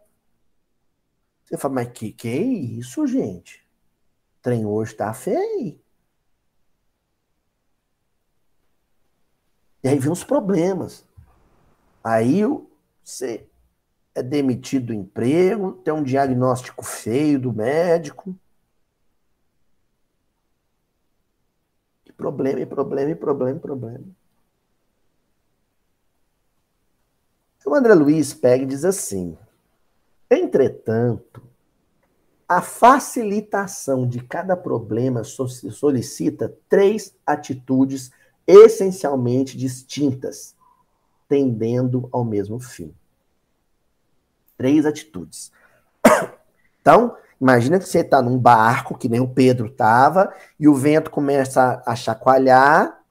Você 1.44 1.56
fala, 1.56 1.74
mas 1.74 1.88
que 1.88 2.12
que 2.12 2.28
é 2.28 2.36
isso, 2.36 3.06
gente? 3.06 3.66
O 4.38 4.42
trem 4.42 4.66
hoje 4.66 4.94
tá 4.94 5.14
feio. 5.14 5.79
E 9.82 9.88
aí 9.88 9.98
vem 9.98 10.12
os 10.12 10.24
problemas. 10.24 11.04
Aí 12.02 12.42
você 13.02 13.46
é 14.14 14.22
demitido 14.22 14.86
do 14.86 14.94
emprego, 14.94 15.72
tem 15.72 15.92
um 15.92 16.02
diagnóstico 16.02 16.84
feio 16.84 17.38
do 17.40 17.52
médico. 17.52 18.34
E 22.06 22.12
problema, 22.12 22.60
e 22.60 22.66
problema, 22.66 23.10
e 23.10 23.14
problema, 23.14 23.56
e 23.56 23.60
problema. 23.60 24.04
O 27.64 27.74
André 27.74 27.94
Luiz 27.94 28.34
pega 28.34 28.64
e 28.64 28.66
diz 28.66 28.84
assim: 28.84 29.38
entretanto, 30.28 31.40
a 32.48 32.60
facilitação 32.60 34.08
de 34.08 34.20
cada 34.24 34.56
problema 34.56 35.22
solicita 35.22 36.52
três 36.68 37.14
atitudes 37.24 38.10
essencialmente 38.50 39.56
distintas, 39.56 40.54
tendendo 41.28 42.08
ao 42.10 42.24
mesmo 42.24 42.58
fim. 42.58 42.94
Três 44.56 44.84
atitudes. 44.84 45.52
Então, 46.82 47.14
imagina 47.38 47.78
que 47.78 47.86
você 47.86 47.98
está 47.98 48.22
num 48.22 48.38
barco, 48.38 48.96
que 48.96 49.06
nem 49.06 49.20
o 49.20 49.28
Pedro 49.28 49.66
estava, 49.66 50.32
e 50.58 50.66
o 50.66 50.74
vento 50.74 51.10
começa 51.10 51.82
a 51.84 51.94
chacoalhar, 51.94 53.02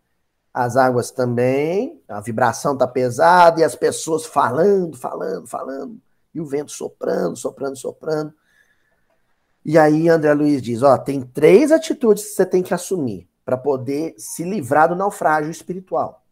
as 0.51 0.75
águas 0.75 1.11
também, 1.11 2.01
a 2.07 2.19
vibração 2.19 2.73
está 2.73 2.87
pesada, 2.87 3.61
e 3.61 3.63
as 3.63 3.75
pessoas 3.75 4.25
falando, 4.25 4.97
falando, 4.97 5.45
falando, 5.45 6.01
e 6.33 6.41
o 6.41 6.45
vento 6.47 6.71
soprando, 6.71 7.37
soprando, 7.37 7.77
soprando. 7.77 8.33
E 9.63 9.77
aí 9.77 10.09
André 10.09 10.33
Luiz 10.33 10.63
diz, 10.63 10.81
ó, 10.81 10.97
tem 10.97 11.21
três 11.21 11.71
atitudes 11.71 12.23
que 12.23 12.29
você 12.31 12.45
tem 12.47 12.63
que 12.63 12.73
assumir 12.73 13.29
para 13.49 13.57
poder 13.57 14.13
se 14.15 14.43
livrar 14.43 14.89
do 14.89 14.95
naufrágio 14.95 15.49
espiritual. 15.49 16.23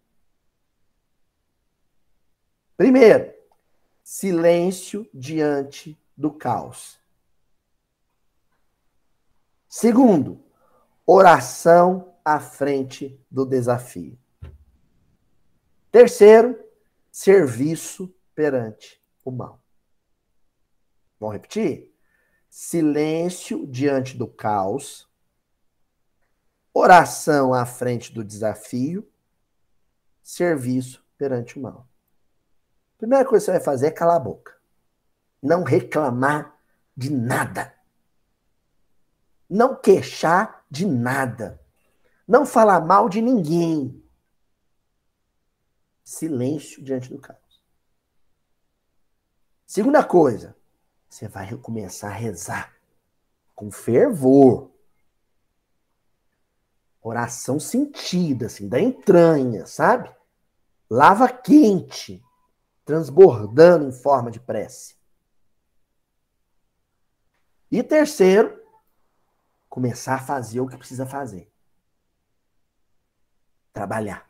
Primeiro, 2.75 3.33
silêncio 4.03 5.09
diante 5.11 5.99
do 6.15 6.31
caos. 6.31 6.99
Segundo, 9.67 10.45
oração 11.07 12.13
à 12.23 12.39
frente 12.39 13.19
do 13.31 13.43
desafio. 13.43 14.15
Terceiro, 15.91 16.63
serviço 17.11 18.13
perante 18.35 19.01
o 19.25 19.31
mal. 19.31 19.59
Vamos 21.19 21.33
repetir? 21.33 21.91
Silêncio 22.47 23.65
diante 23.65 24.15
do 24.15 24.27
caos, 24.27 25.09
oração 26.77 27.53
à 27.53 27.65
frente 27.65 28.13
do 28.13 28.23
desafio, 28.23 29.07
serviço 30.21 31.03
perante 31.17 31.57
o 31.57 31.61
mal. 31.61 31.87
Primeira 32.97 33.25
coisa 33.25 33.45
que 33.45 33.51
você 33.51 33.57
vai 33.57 33.63
fazer 33.63 33.87
é 33.87 33.91
calar 33.91 34.17
a 34.17 34.19
boca. 34.19 34.57
Não 35.41 35.63
reclamar 35.63 36.57
de 36.95 37.11
nada. 37.11 37.73
Não 39.49 39.75
queixar 39.75 40.65
de 40.69 40.85
nada. 40.85 41.61
Não 42.27 42.45
falar 42.45 42.81
mal 42.81 43.07
de 43.07 43.21
ninguém. 43.21 44.03
Silêncio 46.03 46.83
diante 46.83 47.09
do 47.09 47.19
caos. 47.19 47.61
Segunda 49.65 50.03
coisa, 50.03 50.55
você 51.09 51.27
vai 51.27 51.55
começar 51.57 52.09
a 52.09 52.13
rezar 52.13 52.73
com 53.55 53.71
fervor. 53.71 54.71
Oração 57.07 57.57
sentida, 57.57 58.47
assim, 58.47 58.67
da 58.67 58.81
entranha, 58.81 59.65
sabe? 59.65 60.13
Lava 60.89 61.29
quente 61.29 62.21
transbordando 62.83 63.87
em 63.87 63.91
forma 63.93 64.29
de 64.29 64.41
prece. 64.41 64.97
E 67.71 67.81
terceiro, 67.81 68.61
começar 69.69 70.15
a 70.15 70.19
fazer 70.19 70.59
o 70.59 70.67
que 70.67 70.75
precisa 70.75 71.05
fazer. 71.05 71.49
Trabalhar. 73.71 74.29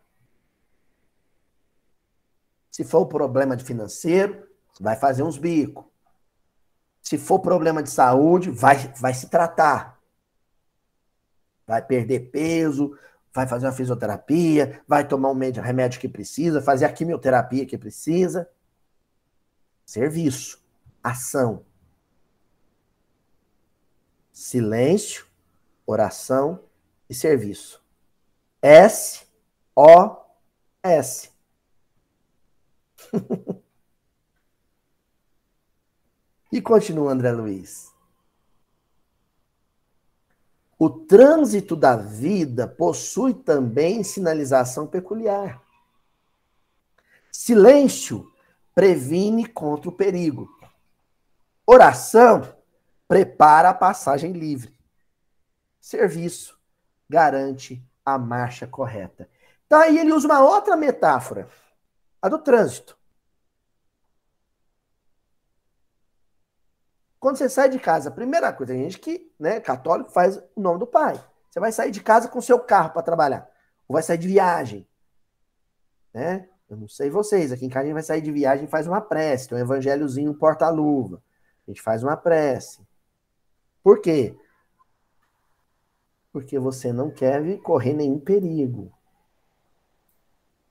Se 2.72 2.84
for 2.84 3.08
problema 3.08 3.58
de 3.58 3.64
financeiro, 3.64 4.48
vai 4.80 4.96
fazer 4.96 5.24
uns 5.24 5.40
bicos. 5.40 5.84
Se 7.02 7.18
for 7.18 7.40
problema 7.40 7.82
de 7.82 7.90
saúde, 7.90 8.52
vai, 8.52 8.94
vai 9.00 9.16
se 9.16 9.30
tratar. 9.30 9.97
Vai 11.68 11.86
perder 11.86 12.32
peso, 12.32 12.98
vai 13.34 13.46
fazer 13.48 13.68
uma 13.68 13.74
fisioterapia, 13.74 14.82
vai 14.88 15.08
tomar 15.08 15.30
um 15.30 15.38
remédio 15.38 16.00
que 16.00 16.10
precisa, 16.10 16.62
fazer 16.62 16.86
a 16.86 16.92
quimioterapia 16.92 17.68
que 17.68 17.78
precisa. 17.78 18.50
Serviço, 19.86 20.60
ação. 21.04 21.64
Silêncio, 24.32 25.26
oração 25.86 26.64
e 27.10 27.14
serviço. 27.14 27.84
S 28.62 29.28
O 29.76 30.18
S. 30.84 31.30
e 36.52 36.60
continua 36.62 37.12
André 37.12 37.32
Luiz. 37.32 37.97
O 40.80 40.90
trânsito 40.90 41.76
da 41.76 41.96
vida 41.96 42.68
possui 42.68 43.34
também 43.34 44.04
sinalização 44.04 44.86
peculiar. 44.86 45.62
Silêncio 47.32 48.32
previne 48.76 49.48
contra 49.48 49.90
o 49.90 49.92
perigo. 49.92 50.48
Oração 51.66 52.54
prepara 53.08 53.70
a 53.70 53.74
passagem 53.74 54.34
livre. 54.34 54.78
Serviço 55.80 56.60
garante 57.10 57.84
a 58.06 58.18
marcha 58.18 58.68
correta. 58.68 59.30
Então 59.66 59.80
aí 59.80 59.98
ele 59.98 60.14
usa 60.14 60.28
uma 60.28 60.42
outra 60.42 60.76
metáfora, 60.76 61.48
a 62.22 62.30
do 62.30 62.40
trânsito. 62.40 62.97
Quando 67.20 67.38
você 67.38 67.50
sai 67.50 67.70
de 67.70 67.80
casa, 67.80 68.10
a 68.10 68.12
primeira 68.12 68.54
coisa, 68.54 68.74
a 68.74 68.76
gente 68.76 69.00
que, 69.00 69.32
né, 69.40 69.60
católico, 69.60 70.12
faz 70.12 70.38
o 70.56 70.62
nome 70.62 70.80
do 70.80 70.88
pai. 70.88 71.20
Você 71.50 71.60
vai 71.60 71.72
sair 71.72 71.92
de 71.92 72.02
casa 72.02 72.28
com 72.28 72.40
seu 72.40 72.60
carro 72.60 72.92
para 72.92 73.02
trabalhar. 73.02 73.50
Ou 73.88 73.94
vai 73.96 74.04
sair 74.04 74.18
de 74.18 74.28
viagem. 74.28 74.88
Né? 76.14 76.48
Eu 76.70 76.78
não 76.78 76.88
sei 76.88 77.10
vocês, 77.10 77.52
aqui 77.52 77.66
em 77.66 77.70
casa 77.70 77.84
a 77.84 77.86
gente 77.86 77.94
vai 77.94 78.04
sair 78.04 78.22
de 78.22 78.32
viagem 78.32 78.66
e 78.66 78.70
faz 78.70 78.86
uma 78.86 79.02
prece. 79.02 79.50
Tem 79.50 79.58
um 79.58 79.62
evangelhozinho 79.62 80.34
porta-luva. 80.36 81.22
A 81.68 81.72
gente 81.72 81.82
faz 81.82 82.04
uma 82.04 82.16
prece. 82.16 82.86
Por 83.82 84.02
quê? 84.02 84.38
Porque 86.32 86.60
você 86.60 86.94
não 86.94 87.10
quer 87.10 87.58
correr 87.62 87.94
nenhum 87.94 88.20
perigo. 88.20 88.92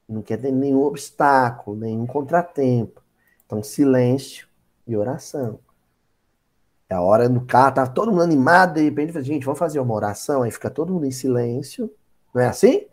Não 0.08 0.22
quer 0.22 0.36
ter 0.36 0.52
nenhum 0.52 0.82
obstáculo, 0.82 1.76
nenhum 1.76 2.06
contratempo. 2.06 3.02
Então, 3.44 3.62
silêncio 3.62 4.46
e 4.86 4.96
oração. 4.96 5.58
É 6.88 6.94
a 6.94 7.00
hora 7.00 7.28
no 7.28 7.44
carro, 7.44 7.74
tá 7.74 7.86
todo 7.86 8.12
mundo 8.12 8.22
animado, 8.22 8.78
e 8.78 8.82
de 8.82 8.88
repente 8.88 9.12
fala, 9.12 9.24
gente, 9.24 9.44
vamos 9.44 9.58
fazer 9.58 9.80
uma 9.80 9.94
oração, 9.94 10.42
aí 10.42 10.50
fica 10.50 10.70
todo 10.70 10.92
mundo 10.92 11.06
em 11.06 11.10
silêncio. 11.10 11.92
Não 12.32 12.42
é 12.42 12.46
assim? 12.46 12.86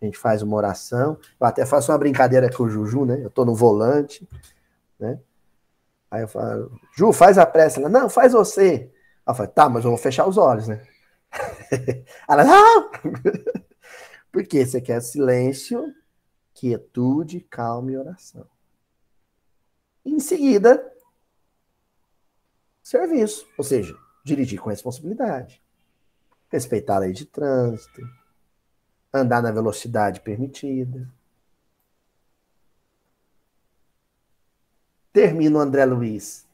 A 0.00 0.04
gente 0.04 0.16
faz 0.18 0.42
uma 0.42 0.56
oração. 0.56 1.18
Eu 1.38 1.46
até 1.46 1.66
faço 1.66 1.92
uma 1.92 1.98
brincadeira 1.98 2.50
com 2.50 2.64
o 2.64 2.68
Juju, 2.68 3.04
né? 3.04 3.20
Eu 3.22 3.30
tô 3.30 3.44
no 3.44 3.54
volante, 3.54 4.26
né? 4.98 5.18
Aí 6.10 6.22
eu 6.22 6.28
falo, 6.28 6.72
Ju, 6.96 7.12
faz 7.12 7.36
a 7.36 7.44
pressa. 7.44 7.80
Ela, 7.80 7.88
não, 7.88 8.08
faz 8.08 8.32
você. 8.32 8.90
Eu 9.26 9.34
falo, 9.34 9.48
tá, 9.48 9.68
mas 9.68 9.84
eu 9.84 9.90
vou 9.90 9.98
fechar 9.98 10.26
os 10.26 10.38
olhos, 10.38 10.68
né? 10.68 10.82
Ela, 12.28 12.44
não! 12.44 12.90
Porque 14.32 14.64
você 14.64 14.80
quer 14.80 15.00
silêncio, 15.02 15.92
quietude, 16.54 17.40
calma 17.40 17.90
e 17.90 17.96
oração. 17.96 18.46
Em 20.04 20.20
seguida, 20.20 20.84
serviço, 22.86 23.48
ou 23.58 23.64
seja, 23.64 23.98
dirigir 24.22 24.60
com 24.60 24.70
responsabilidade, 24.70 25.60
respeitar 26.48 26.94
a 26.94 26.98
lei 27.00 27.12
de 27.12 27.24
trânsito, 27.26 28.00
andar 29.12 29.42
na 29.42 29.50
velocidade 29.50 30.20
permitida. 30.20 31.10
Termina 35.12 35.58
o 35.58 35.60
André 35.60 35.84
Luiz. 35.84 36.46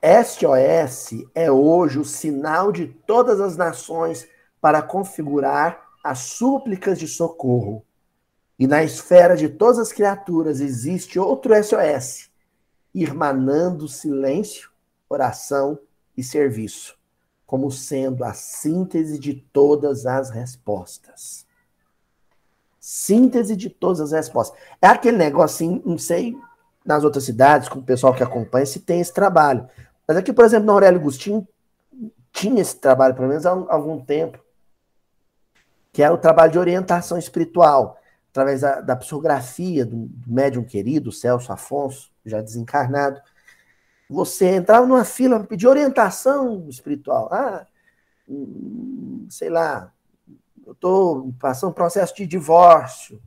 SOS 0.00 1.26
é 1.34 1.50
hoje 1.50 1.98
o 1.98 2.04
sinal 2.04 2.70
de 2.70 2.86
todas 2.86 3.40
as 3.40 3.56
nações 3.56 4.28
para 4.60 4.80
configurar 4.80 5.90
as 6.04 6.20
súplicas 6.20 7.00
de 7.00 7.08
socorro. 7.08 7.84
E 8.56 8.68
na 8.68 8.84
esfera 8.84 9.36
de 9.36 9.48
todas 9.48 9.80
as 9.80 9.92
criaturas 9.92 10.60
existe 10.60 11.18
outro 11.18 11.52
SOS, 11.60 12.30
irmanando 12.94 13.88
silêncio 13.88 14.72
oração 15.14 15.78
e 16.16 16.22
serviço, 16.22 16.96
como 17.46 17.70
sendo 17.70 18.24
a 18.24 18.32
síntese 18.32 19.18
de 19.18 19.34
todas 19.34 20.06
as 20.06 20.30
respostas. 20.30 21.46
Síntese 22.78 23.56
de 23.56 23.70
todas 23.70 24.00
as 24.00 24.12
respostas. 24.12 24.58
É 24.80 24.86
aquele 24.86 25.16
negocinho, 25.16 25.82
não 25.84 25.98
sei 25.98 26.36
nas 26.84 27.02
outras 27.02 27.24
cidades, 27.24 27.68
com 27.68 27.78
o 27.78 27.82
pessoal 27.82 28.14
que 28.14 28.22
acompanha, 28.22 28.66
se 28.66 28.80
tem 28.80 29.00
esse 29.00 29.12
trabalho. 29.12 29.68
Mas 30.06 30.16
aqui, 30.16 30.32
por 30.32 30.44
exemplo, 30.44 30.66
na 30.66 30.72
Aurélio 30.74 31.00
Agostinho, 31.00 31.48
tinha 32.30 32.60
esse 32.60 32.76
trabalho, 32.76 33.14
pelo 33.14 33.28
menos 33.28 33.46
há 33.46 33.50
algum 33.50 34.04
tempo, 34.04 34.38
que 35.92 36.02
era 36.02 36.12
o 36.12 36.18
trabalho 36.18 36.52
de 36.52 36.58
orientação 36.58 37.16
espiritual, 37.16 37.98
através 38.30 38.60
da, 38.60 38.80
da 38.80 38.96
psicografia 38.96 39.86
do, 39.86 39.96
do 40.08 40.32
médium 40.32 40.64
querido, 40.64 41.12
Celso 41.12 41.52
Afonso, 41.52 42.10
já 42.26 42.42
desencarnado, 42.42 43.20
você 44.08 44.56
entrava 44.56 44.86
numa 44.86 45.04
fila 45.04 45.38
para 45.38 45.48
pedir 45.48 45.66
orientação 45.66 46.68
espiritual. 46.68 47.28
Ah, 47.32 47.66
hum, 48.28 49.26
sei 49.30 49.50
lá, 49.50 49.92
eu 50.66 50.72
estou 50.72 51.32
passando 51.40 51.70
um 51.70 51.74
processo 51.74 52.14
de 52.16 52.26
divórcio 52.26 53.20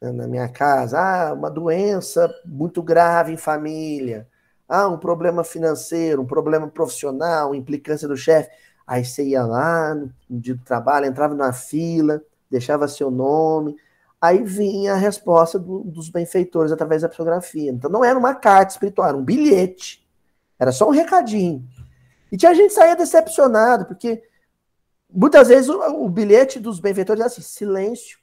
né, 0.00 0.12
na 0.12 0.26
minha 0.26 0.48
casa. 0.48 0.98
Ah, 1.00 1.32
uma 1.32 1.50
doença 1.50 2.32
muito 2.44 2.82
grave 2.82 3.32
em 3.32 3.36
família. 3.36 4.28
Ah, 4.68 4.88
um 4.88 4.98
problema 4.98 5.44
financeiro, 5.44 6.22
um 6.22 6.26
problema 6.26 6.68
profissional, 6.68 7.54
implicância 7.54 8.06
do 8.06 8.16
chefe. 8.16 8.50
Aí 8.86 9.04
você 9.04 9.24
ia 9.24 9.44
lá 9.44 9.94
no 9.94 10.12
dia 10.30 10.54
do 10.54 10.64
trabalho, 10.64 11.06
entrava 11.06 11.34
na 11.34 11.52
fila, 11.52 12.22
deixava 12.50 12.88
seu 12.88 13.10
nome, 13.10 13.76
Aí 14.20 14.42
vinha 14.42 14.94
a 14.94 14.96
resposta 14.96 15.58
do, 15.58 15.84
dos 15.84 16.08
benfeitores 16.08 16.72
através 16.72 17.02
da 17.02 17.08
psicografia. 17.08 17.70
Então 17.70 17.88
não 17.88 18.04
era 18.04 18.18
uma 18.18 18.34
carta 18.34 18.72
espiritual, 18.72 19.08
era 19.08 19.16
um 19.16 19.24
bilhete. 19.24 20.06
Era 20.58 20.72
só 20.72 20.88
um 20.88 20.92
recadinho. 20.92 21.66
E 22.30 22.36
tinha 22.36 22.54
gente 22.54 22.74
saía 22.74 22.96
decepcionado, 22.96 23.86
porque 23.86 24.22
muitas 25.08 25.48
vezes 25.48 25.70
o, 25.70 25.80
o 26.04 26.08
bilhete 26.08 26.58
dos 26.58 26.80
benfeitores 26.80 27.20
era 27.20 27.28
assim: 27.28 27.42
silêncio, 27.42 28.18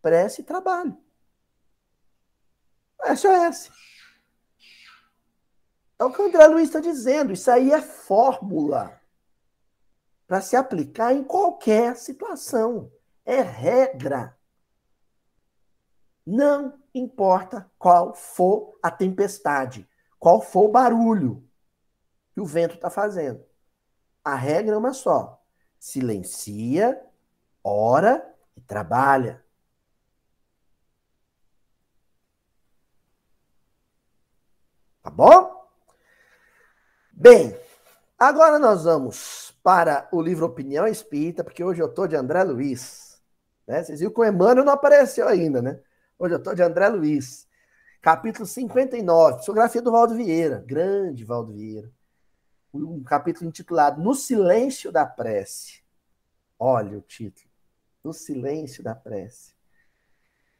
prece 0.00 0.40
e 0.40 0.44
trabalho. 0.44 0.96
SOS. 3.14 3.70
É 5.98 6.04
o 6.04 6.10
que 6.10 6.22
o 6.22 6.26
André 6.26 6.46
Luiz 6.46 6.68
está 6.68 6.80
dizendo. 6.80 7.32
Isso 7.32 7.50
aí 7.50 7.70
é 7.72 7.82
fórmula 7.82 8.98
para 10.26 10.40
se 10.40 10.56
aplicar 10.56 11.12
em 11.12 11.22
qualquer 11.22 11.96
situação. 11.96 12.90
É 13.24 13.42
regra. 13.42 14.34
Não 16.30 16.80
importa 16.94 17.68
qual 17.76 18.14
for 18.14 18.78
a 18.80 18.88
tempestade, 18.88 19.84
qual 20.16 20.40
for 20.40 20.68
o 20.68 20.70
barulho 20.70 21.44
que 22.32 22.40
o 22.40 22.46
vento 22.46 22.76
está 22.76 22.88
fazendo. 22.88 23.44
A 24.24 24.36
regra 24.36 24.76
é 24.76 24.78
uma 24.78 24.94
só: 24.94 25.42
silencia, 25.76 27.04
ora 27.64 28.24
e 28.56 28.60
trabalha. 28.60 29.44
Tá 35.02 35.10
bom? 35.10 35.68
Bem, 37.10 37.58
agora 38.16 38.56
nós 38.60 38.84
vamos 38.84 39.52
para 39.64 40.08
o 40.12 40.22
livro 40.22 40.46
Opinião 40.46 40.86
Espírita, 40.86 41.42
porque 41.42 41.64
hoje 41.64 41.82
eu 41.82 41.88
estou 41.88 42.06
de 42.06 42.14
André 42.14 42.44
Luiz. 42.44 43.20
Né? 43.66 43.82
Vocês 43.82 43.98
viram 43.98 44.14
que 44.14 44.20
o 44.20 44.24
Emmanuel 44.24 44.64
não 44.64 44.72
apareceu 44.72 45.26
ainda, 45.26 45.60
né? 45.60 45.82
Hoje 46.22 46.34
eu 46.34 46.38
estou 46.38 46.54
de 46.54 46.62
André 46.62 46.86
Luiz. 46.90 47.48
Capítulo 48.02 48.44
59, 48.44 49.38
psicografia 49.38 49.80
do 49.80 49.90
Valdo 49.90 50.14
Vieira. 50.14 50.62
Grande 50.66 51.24
Valdo 51.24 51.54
Vieira. 51.54 51.90
Um 52.74 53.02
capítulo 53.02 53.48
intitulado 53.48 54.02
No 54.02 54.14
Silêncio 54.14 54.92
da 54.92 55.06
Prece. 55.06 55.80
Olha 56.58 56.98
o 56.98 57.00
título. 57.00 57.48
No 58.04 58.12
Silêncio 58.12 58.84
da 58.84 58.94
Prece. 58.94 59.54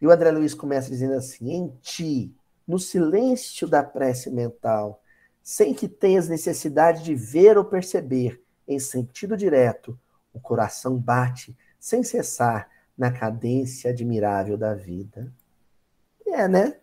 E 0.00 0.06
o 0.06 0.10
André 0.10 0.30
Luiz 0.30 0.54
começa 0.54 0.88
dizendo 0.88 1.12
assim: 1.12 1.50
Em 1.50 1.68
ti, 1.82 2.34
no 2.66 2.78
silêncio 2.78 3.68
da 3.68 3.82
prece 3.82 4.30
mental, 4.30 5.02
sem 5.42 5.74
que 5.74 5.88
tenhas 5.90 6.26
necessidade 6.26 7.04
de 7.04 7.14
ver 7.14 7.58
ou 7.58 7.66
perceber, 7.66 8.42
em 8.66 8.78
sentido 8.78 9.36
direto, 9.36 10.00
o 10.32 10.40
coração 10.40 10.96
bate 10.96 11.54
sem 11.78 12.02
cessar 12.02 12.66
na 12.96 13.12
cadência 13.12 13.90
admirável 13.90 14.56
da 14.56 14.74
vida. 14.74 15.30
É, 16.32 16.48
né? 16.48 16.76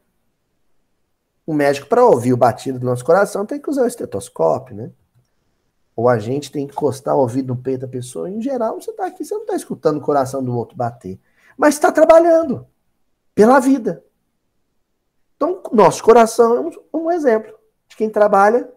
O 1.45 1.53
médico, 1.53 1.87
para 1.87 2.05
ouvir 2.05 2.33
o 2.33 2.37
batido 2.37 2.77
do 2.77 2.85
nosso 2.85 3.05
coração, 3.05 3.45
tem 3.45 3.59
que 3.59 3.69
usar 3.69 3.83
o 3.83 3.87
estetoscópio, 3.87 4.75
né? 4.75 4.91
Ou 5.95 6.09
a 6.09 6.19
gente 6.19 6.51
tem 6.51 6.67
que 6.67 6.73
encostar 6.73 7.15
o 7.15 7.19
ouvido 7.19 7.55
no 7.55 7.61
peito 7.61 7.81
da 7.81 7.87
pessoa. 7.87 8.29
Em 8.29 8.41
geral, 8.41 8.79
você 8.79 8.91
está 8.91 9.07
aqui, 9.07 9.23
você 9.23 9.33
não 9.33 9.41
está 9.41 9.55
escutando 9.55 9.97
o 9.97 10.01
coração 10.01 10.43
do 10.43 10.55
outro 10.55 10.75
bater. 10.75 11.19
Mas 11.57 11.75
está 11.75 11.91
trabalhando 11.91 12.67
pela 13.33 13.59
vida. 13.59 14.03
Então, 15.35 15.63
nosso 15.71 16.03
coração 16.03 16.55
é 16.55 16.59
um, 16.59 17.05
um 17.05 17.11
exemplo 17.11 17.57
de 17.87 17.95
quem 17.95 18.09
trabalha 18.09 18.69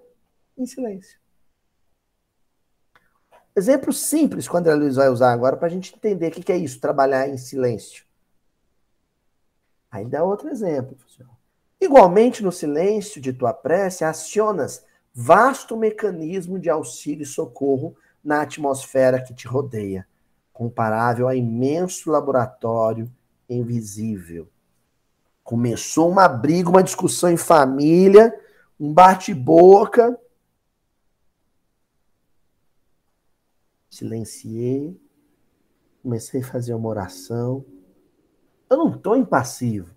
em 0.56 0.64
silêncio. 0.64 1.18
Exemplo 3.56 3.92
simples 3.92 4.46
que 4.46 4.54
o 4.54 4.56
André 4.56 4.74
Luiz 4.74 4.94
vai 4.94 5.08
usar 5.08 5.32
agora 5.32 5.56
para 5.56 5.66
a 5.66 5.70
gente 5.70 5.94
entender 5.94 6.28
o 6.28 6.30
que 6.30 6.52
é 6.52 6.56
isso, 6.56 6.80
trabalhar 6.80 7.28
em 7.28 7.36
silêncio. 7.36 8.04
Aí 9.90 10.04
dá 10.04 10.22
outro 10.22 10.48
exemplo. 10.48 10.96
Igualmente, 11.80 12.42
no 12.42 12.52
silêncio 12.52 13.20
de 13.20 13.32
tua 13.32 13.52
prece, 13.52 14.04
acionas 14.04 14.84
vasto 15.12 15.76
mecanismo 15.76 16.58
de 16.58 16.70
auxílio 16.70 17.22
e 17.22 17.26
socorro 17.26 17.96
na 18.22 18.42
atmosfera 18.42 19.20
que 19.20 19.34
te 19.34 19.48
rodeia, 19.48 20.06
comparável 20.52 21.26
a 21.26 21.34
imenso 21.34 22.10
laboratório 22.10 23.10
invisível. 23.48 24.48
Começou 25.42 26.08
uma 26.08 26.28
briga, 26.28 26.70
uma 26.70 26.82
discussão 26.82 27.30
em 27.30 27.36
família, 27.36 28.38
um 28.78 28.92
bate-boca, 28.92 30.16
silenciei, 33.88 34.98
comecei 36.02 36.40
a 36.40 36.46
fazer 36.46 36.74
uma 36.74 36.88
oração. 36.88 37.64
Eu 38.70 38.76
não 38.76 38.94
estou 38.94 39.16
impassivo. 39.16 39.90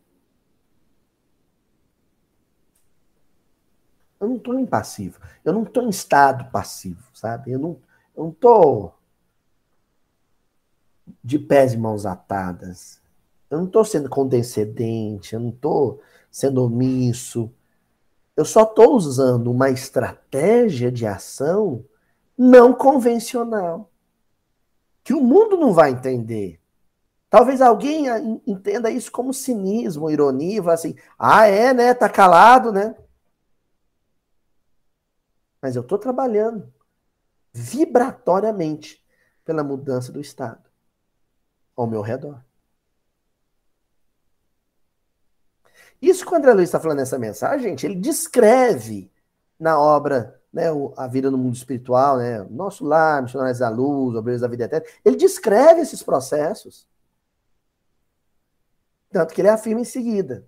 Eu 4.20 4.28
não 4.28 4.38
estou 4.38 4.60
impassivo. 4.60 5.20
Eu 5.46 5.54
não 5.54 5.64
estou 5.64 5.84
em 5.84 5.90
estado 5.90 6.50
passivo, 6.52 7.04
sabe? 7.14 7.52
Eu 7.52 7.60
não 7.60 7.80
eu 8.16 8.30
estou 8.30 8.96
de 11.24 11.40
pés 11.40 11.74
e 11.74 11.78
mãos 11.78 12.06
atadas. 12.06 13.02
Eu 13.50 13.60
não 13.60 13.66
estou 13.66 13.86
sendo 13.86 14.10
condescendente, 14.10 15.34
eu 15.34 15.40
não 15.40 15.50
estou 15.50 16.02
sendo 16.32 16.64
omisso. 16.64 17.52
Eu 18.36 18.46
só 18.46 18.64
estou 18.64 18.96
usando 18.96 19.52
uma 19.52 19.70
estratégia 19.70 20.92
de 20.92 21.06
ação 21.06 21.86
não 22.38 22.74
convencional 22.74 23.92
que 25.04 25.14
o 25.14 25.22
mundo 25.22 25.58
não 25.58 25.74
vai 25.74 25.92
entender. 25.92 26.60
Talvez 27.34 27.64
alguém 27.64 28.06
entenda 28.46 28.92
isso 28.92 29.12
como 29.12 29.34
cinismo, 29.34 30.12
ironia, 30.12 30.62
assim, 30.72 30.96
ah, 31.18 31.48
é, 31.48 31.74
né? 31.74 31.92
Tá 31.92 32.08
calado, 32.08 32.72
né? 32.72 32.96
Mas 35.60 35.76
eu 35.76 35.82
estou 35.82 35.98
trabalhando 35.98 36.72
vibratoriamente 37.52 39.04
pela 39.44 39.64
mudança 39.64 40.12
do 40.12 40.22
Estado 40.22 40.62
ao 41.76 41.88
meu 41.88 42.02
redor. 42.02 42.40
Isso 46.00 46.24
que 46.28 46.34
o 46.34 46.38
André 46.38 46.54
Luiz 46.54 46.70
está 46.70 46.80
falando 46.80 47.00
nessa 47.00 47.18
mensagem, 47.18 47.70
gente, 47.70 47.84
ele 47.84 47.96
descreve 47.96 49.12
na 49.60 49.80
obra 49.80 50.40
né, 50.54 50.66
a 50.96 51.08
vida 51.08 51.32
no 51.32 51.40
mundo 51.40 51.56
espiritual, 51.56 52.18
né, 52.18 52.44
nosso 52.44 52.86
lar, 52.86 53.24
missionários 53.24 53.58
da 53.58 53.70
luz, 53.70 54.16
obreiros 54.16 54.42
da 54.44 54.48
vida 54.48 54.66
eterna, 54.66 54.86
ele 55.04 55.16
descreve 55.16 55.82
esses 55.82 56.04
processos. 56.04 56.93
Tanto 59.14 59.32
que 59.32 59.42
ele 59.42 59.50
afirma 59.50 59.80
em 59.80 59.86
seguida: 59.86 60.46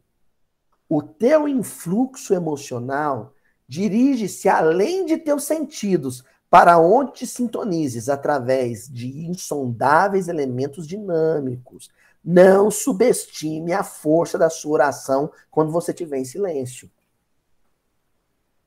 o 0.89 1.03
teu 1.03 1.47
influxo 1.47 2.33
emocional 2.33 3.33
dirige-se 3.67 4.49
além 4.49 5.05
de 5.05 5.17
teus 5.17 5.43
sentidos 5.43 6.23
para 6.49 6.79
onde 6.79 7.13
te 7.13 7.27
sintonizes 7.27 8.09
através 8.09 8.89
de 8.89 9.27
insondáveis 9.27 10.27
elementos 10.27 10.87
dinâmicos. 10.87 11.89
Não 12.23 12.71
subestime 12.71 13.71
a 13.71 13.83
força 13.83 14.35
da 14.35 14.49
sua 14.49 14.73
oração 14.73 15.31
quando 15.51 15.71
você 15.71 15.91
estiver 15.91 16.17
em 16.17 16.25
silêncio. 16.25 16.89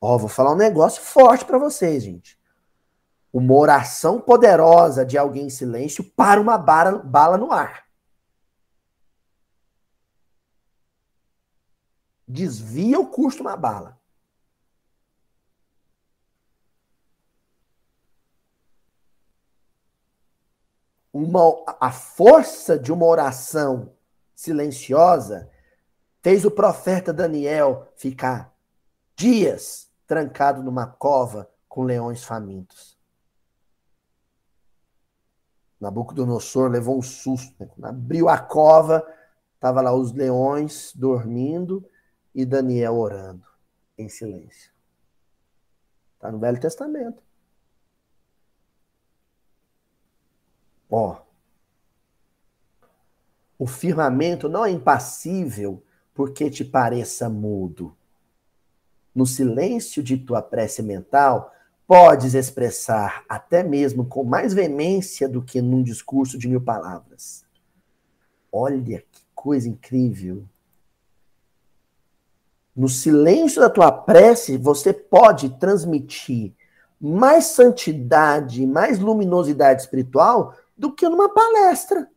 Ó, 0.00 0.16
vou 0.16 0.28
falar 0.28 0.52
um 0.52 0.56
negócio 0.56 1.02
forte 1.02 1.44
para 1.44 1.58
vocês, 1.58 2.04
gente. 2.04 2.38
Uma 3.32 3.54
oração 3.54 4.20
poderosa 4.20 5.04
de 5.04 5.18
alguém 5.18 5.46
em 5.46 5.50
silêncio 5.50 6.04
para 6.04 6.40
uma 6.40 6.56
bala, 6.56 6.98
bala 6.98 7.36
no 7.36 7.50
ar. 7.50 7.87
Desvia 12.28 13.00
o 13.00 13.06
custo 13.06 13.40
uma 13.40 13.56
bala. 13.56 13.98
Uma, 21.10 21.64
a 21.80 21.90
força 21.90 22.78
de 22.78 22.92
uma 22.92 23.06
oração 23.06 23.94
silenciosa 24.34 25.50
fez 26.22 26.44
o 26.44 26.50
profeta 26.50 27.14
Daniel 27.14 27.90
ficar 27.96 28.54
dias 29.16 29.90
trancado 30.06 30.62
numa 30.62 30.86
cova 30.86 31.50
com 31.66 31.82
leões 31.82 32.22
famintos. 32.22 32.98
Nabucodonosor 35.80 36.70
levou 36.70 36.98
um 36.98 37.02
susto. 37.02 37.70
Né? 37.78 37.88
Abriu 37.88 38.28
a 38.28 38.38
cova, 38.38 39.02
tava 39.58 39.80
lá 39.80 39.94
os 39.94 40.12
leões 40.12 40.92
dormindo 40.94 41.88
e 42.38 42.44
Daniel 42.44 42.94
orando 42.94 43.44
em 43.98 44.08
silêncio. 44.08 44.70
Está 46.14 46.30
no 46.30 46.38
Velho 46.38 46.60
Testamento. 46.60 47.20
Ó, 50.88 51.20
o 53.58 53.66
firmamento 53.66 54.48
não 54.48 54.64
é 54.64 54.70
impassível 54.70 55.82
porque 56.14 56.48
te 56.48 56.64
pareça 56.64 57.28
mudo 57.28 57.96
no 59.12 59.26
silêncio 59.26 60.00
de 60.00 60.16
tua 60.16 60.40
prece 60.40 60.80
mental, 60.80 61.52
podes 61.88 62.34
expressar 62.34 63.24
até 63.28 63.64
mesmo 63.64 64.06
com 64.06 64.22
mais 64.22 64.54
veemência 64.54 65.28
do 65.28 65.42
que 65.42 65.60
num 65.60 65.82
discurso 65.82 66.38
de 66.38 66.46
mil 66.46 66.60
palavras. 66.60 67.44
Olha 68.52 69.04
que 69.10 69.22
coisa 69.34 69.68
incrível. 69.68 70.48
No 72.78 72.88
silêncio 72.88 73.60
da 73.60 73.68
tua 73.68 73.90
prece, 73.90 74.56
você 74.56 74.92
pode 74.92 75.58
transmitir 75.58 76.54
mais 77.00 77.46
santidade, 77.46 78.64
mais 78.64 79.00
luminosidade 79.00 79.82
espiritual 79.82 80.56
do 80.76 80.94
que 80.94 81.08
numa 81.08 81.28
palestra. 81.28 82.08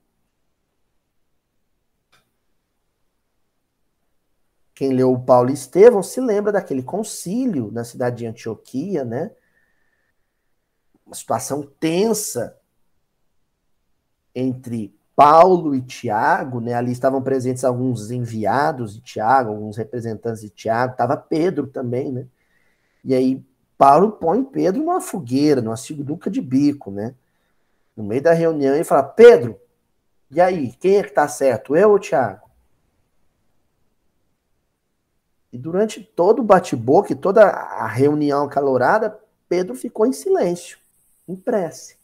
Quem 4.75 4.93
leu 4.93 5.11
o 5.11 5.19
Paulo 5.19 5.49
Estevão 5.49 6.03
se 6.03 6.21
lembra 6.21 6.51
daquele 6.51 6.83
concílio 6.83 7.71
na 7.71 7.83
cidade 7.83 8.17
de 8.17 8.27
Antioquia, 8.27 9.03
né? 9.03 9.31
Uma 11.03 11.15
situação 11.15 11.63
tensa 11.79 12.55
entre 14.35 14.95
Paulo 15.15 15.75
e 15.75 15.81
Tiago, 15.81 16.59
né? 16.59 16.73
Ali 16.73 16.91
estavam 16.91 17.21
presentes 17.21 17.63
alguns 17.63 18.11
enviados 18.11 18.95
de 18.95 19.01
Tiago, 19.01 19.49
alguns 19.51 19.77
representantes 19.77 20.41
de 20.41 20.49
Tiago, 20.49 20.93
estava 20.93 21.17
Pedro 21.17 21.67
também, 21.67 22.11
né? 22.11 22.25
E 23.03 23.13
aí 23.13 23.43
Paulo 23.77 24.11
põe 24.13 24.43
Pedro 24.43 24.81
numa 24.81 25.01
fogueira, 25.01 25.61
numa 25.61 25.77
sinuca 25.77 26.29
de 26.29 26.41
bico, 26.41 26.91
né? 26.91 27.13
No 27.95 28.03
meio 28.03 28.21
da 28.21 28.33
reunião 28.33 28.75
e 28.75 28.83
fala: 28.83 29.03
Pedro, 29.03 29.59
e 30.31 30.39
aí, 30.39 30.71
quem 30.79 30.97
é 30.97 31.03
que 31.03 31.11
tá 31.11 31.27
certo, 31.27 31.75
eu 31.75 31.91
ou 31.91 31.99
Tiago? 31.99 32.49
E 35.51 35.57
durante 35.57 36.01
todo 36.01 36.39
o 36.39 36.43
bate-boca 36.43 37.11
e 37.11 37.15
toda 37.15 37.43
a 37.43 37.85
reunião 37.85 38.47
calorada, 38.47 39.19
Pedro 39.49 39.75
ficou 39.75 40.05
em 40.05 40.13
silêncio, 40.13 40.77
em 41.27 41.35
prece. 41.35 41.97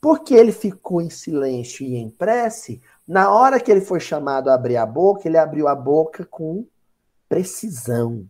Porque 0.00 0.34
ele 0.34 0.52
ficou 0.52 1.00
em 1.00 1.10
silêncio 1.10 1.84
e 1.84 1.96
em 1.96 2.08
prece, 2.08 2.80
na 3.06 3.30
hora 3.32 3.58
que 3.58 3.70
ele 3.70 3.80
foi 3.80 4.00
chamado 4.00 4.48
a 4.48 4.54
abrir 4.54 4.76
a 4.76 4.86
boca, 4.86 5.26
ele 5.26 5.36
abriu 5.36 5.66
a 5.66 5.74
boca 5.74 6.24
com 6.24 6.66
precisão. 7.28 8.28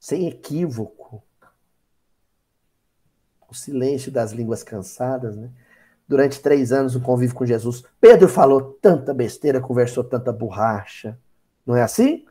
Sem 0.00 0.26
equívoco. 0.26 1.22
O 3.48 3.54
silêncio 3.54 4.10
das 4.10 4.32
línguas 4.32 4.62
cansadas, 4.62 5.36
né? 5.36 5.50
durante 6.12 6.40
três 6.40 6.72
anos 6.72 6.94
no 6.94 7.00
convívio 7.00 7.34
com 7.34 7.46
Jesus. 7.46 7.84
Pedro 8.00 8.28
falou 8.28 8.78
tanta 8.82 9.14
besteira, 9.14 9.60
conversou 9.60 10.04
tanta 10.04 10.32
borracha. 10.32 11.18
Não 11.64 11.74
é 11.74 11.82
assim? 11.82 12.26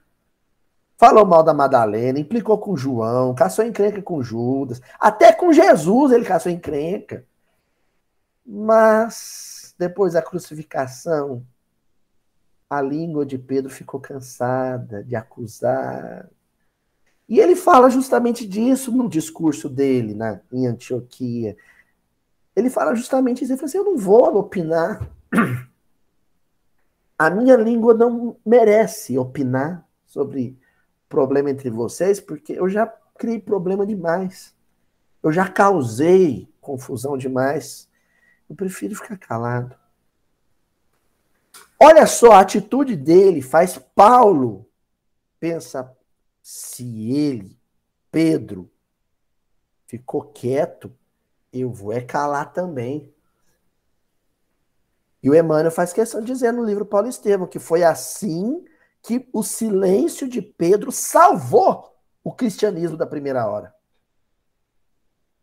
Falou 1.01 1.25
mal 1.25 1.41
da 1.41 1.51
Madalena, 1.51 2.19
implicou 2.19 2.59
com 2.59 2.77
João, 2.77 3.33
caçou 3.33 3.65
encrenca 3.65 4.03
com 4.03 4.21
Judas. 4.21 4.79
Até 4.99 5.33
com 5.33 5.51
Jesus 5.51 6.11
ele 6.11 6.23
caçou 6.23 6.51
encrenca. 6.51 7.25
Mas 8.45 9.73
depois 9.79 10.13
da 10.13 10.21
crucificação, 10.21 11.43
a 12.69 12.79
língua 12.83 13.25
de 13.25 13.39
Pedro 13.39 13.71
ficou 13.71 13.99
cansada 13.99 15.03
de 15.03 15.15
acusar. 15.15 16.29
E 17.27 17.39
ele 17.39 17.55
fala 17.55 17.89
justamente 17.89 18.47
disso 18.47 18.91
no 18.91 19.09
discurso 19.09 19.67
dele 19.67 20.13
na, 20.13 20.39
em 20.53 20.67
Antioquia. 20.67 21.57
Ele 22.55 22.69
fala 22.69 22.93
justamente 22.93 23.43
isso. 23.43 23.51
Ele 23.53 23.57
fala 23.57 23.69
assim: 23.69 23.79
Eu 23.79 23.85
não 23.85 23.97
vou 23.97 24.37
opinar. 24.37 25.09
A 27.17 27.31
minha 27.31 27.55
língua 27.55 27.95
não 27.95 28.37
merece 28.45 29.17
opinar 29.17 29.83
sobre 30.05 30.60
problema 31.11 31.51
entre 31.51 31.69
vocês, 31.69 32.19
porque 32.19 32.53
eu 32.53 32.67
já 32.69 32.87
criei 33.17 33.39
problema 33.39 33.85
demais. 33.85 34.55
Eu 35.21 35.31
já 35.31 35.47
causei 35.47 36.51
confusão 36.61 37.17
demais. 37.17 37.87
Eu 38.49 38.55
prefiro 38.55 38.95
ficar 38.95 39.17
calado. 39.17 39.75
Olha 41.79 42.07
só, 42.07 42.31
a 42.31 42.39
atitude 42.39 42.95
dele 42.95 43.41
faz 43.41 43.77
Paulo 43.77 44.65
pensa 45.39 45.95
se 46.41 47.11
ele, 47.11 47.59
Pedro, 48.11 48.71
ficou 49.87 50.21
quieto, 50.21 50.95
eu 51.51 51.71
vou 51.71 51.91
é 51.91 52.01
calar 52.01 52.53
também. 52.53 53.13
E 55.21 55.29
o 55.29 55.35
Emmanuel 55.35 55.71
faz 55.71 55.91
questão 55.91 56.21
de 56.21 56.27
dizer 56.27 56.51
no 56.51 56.63
livro 56.63 56.85
Paulo 56.85 57.07
Estevam 57.07 57.47
que 57.47 57.59
foi 57.59 57.83
assim 57.83 58.63
que 59.01 59.27
o 59.33 59.43
silêncio 59.43 60.27
de 60.27 60.41
Pedro 60.41 60.91
salvou 60.91 61.97
o 62.23 62.31
cristianismo 62.31 62.95
da 62.95 63.07
primeira 63.07 63.47
hora. 63.47 63.73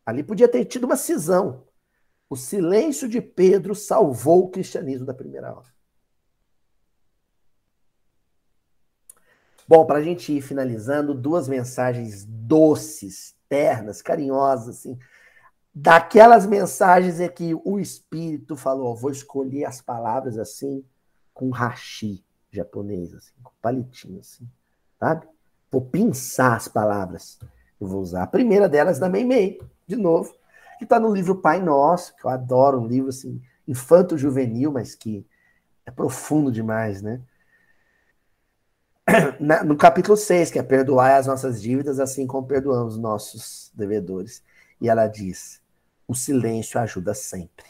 Ali 0.06 0.22
podia 0.22 0.48
ter 0.48 0.64
tido 0.64 0.84
uma 0.84 0.96
cisão. 0.96 1.66
O 2.30 2.36
silêncio 2.36 3.08
de 3.08 3.20
Pedro 3.20 3.74
salvou 3.74 4.44
o 4.44 4.50
cristianismo 4.50 5.04
da 5.04 5.14
primeira 5.14 5.52
hora. 5.52 5.66
Bom, 9.66 9.84
para 9.84 9.98
a 9.98 10.02
gente 10.02 10.32
ir 10.32 10.40
finalizando, 10.40 11.14
duas 11.14 11.46
mensagens 11.48 12.24
doces, 12.24 13.36
ternas, 13.48 14.00
carinhosas, 14.00 14.78
assim. 14.78 14.98
Daquelas 15.74 16.46
mensagens 16.46 17.20
é 17.20 17.28
que 17.28 17.54
o 17.64 17.78
Espírito 17.78 18.56
falou: 18.56 18.96
vou 18.96 19.10
escolher 19.10 19.64
as 19.64 19.80
palavras 19.82 20.38
assim, 20.38 20.84
com 21.34 21.50
hashi 21.50 22.24
japonês, 22.50 23.14
assim, 23.14 23.32
com 23.42 23.52
palitinho, 23.60 24.20
assim, 24.20 24.48
sabe? 24.98 25.26
Vou 25.70 25.82
pinçar 25.82 26.56
as 26.56 26.68
palavras. 26.68 27.38
Eu 27.80 27.86
vou 27.86 28.00
usar. 28.00 28.22
A 28.22 28.26
primeira 28.26 28.68
delas 28.68 28.98
da 28.98 29.08
Meimei, 29.08 29.60
de 29.86 29.96
novo, 29.96 30.34
que 30.78 30.84
está 30.84 30.98
no 30.98 31.12
livro 31.12 31.36
Pai 31.36 31.60
Nosso, 31.60 32.14
que 32.16 32.24
eu 32.24 32.30
adoro, 32.30 32.80
um 32.80 32.86
livro 32.86 33.10
assim, 33.10 33.40
infanto-juvenil, 33.66 34.72
mas 34.72 34.94
que 34.94 35.26
é 35.84 35.90
profundo 35.90 36.50
demais, 36.50 37.02
né? 37.02 37.20
no 39.64 39.76
capítulo 39.76 40.16
6, 40.16 40.50
que 40.50 40.58
é 40.58 40.62
perdoar 40.62 41.16
as 41.16 41.26
nossas 41.26 41.60
dívidas, 41.60 41.98
assim 41.98 42.26
como 42.26 42.46
perdoamos 42.46 42.96
nossos 42.96 43.70
devedores. 43.74 44.42
E 44.80 44.88
ela 44.88 45.06
diz: 45.06 45.60
o 46.06 46.14
silêncio 46.14 46.80
ajuda 46.80 47.14
sempre. 47.14 47.66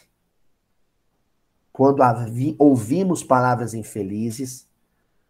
Quando 1.71 2.03
ouvimos 2.57 3.23
palavras 3.23 3.73
infelizes, 3.73 4.67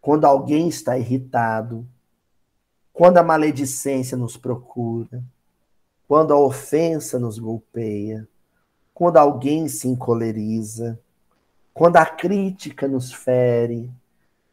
quando 0.02 0.26
alguém 0.26 0.68
está 0.68 0.98
irritado, 0.98 1.88
quando 2.94 3.18
a 3.18 3.24
maledicência 3.24 4.18
nos 4.18 4.38
procura, 4.38 5.24
quando 6.08 6.34
a 6.34 6.40
ofensa 6.40 7.20
nos 7.20 7.38
golpeia, 7.38 8.28
quando 8.94 9.18
alguém 9.18 9.68
se 9.68 9.88
encoleriza, 9.88 11.00
quando 11.74 11.98
a 11.98 12.06
crítica 12.06 12.88
nos 12.88 13.14
fere, 13.14 13.90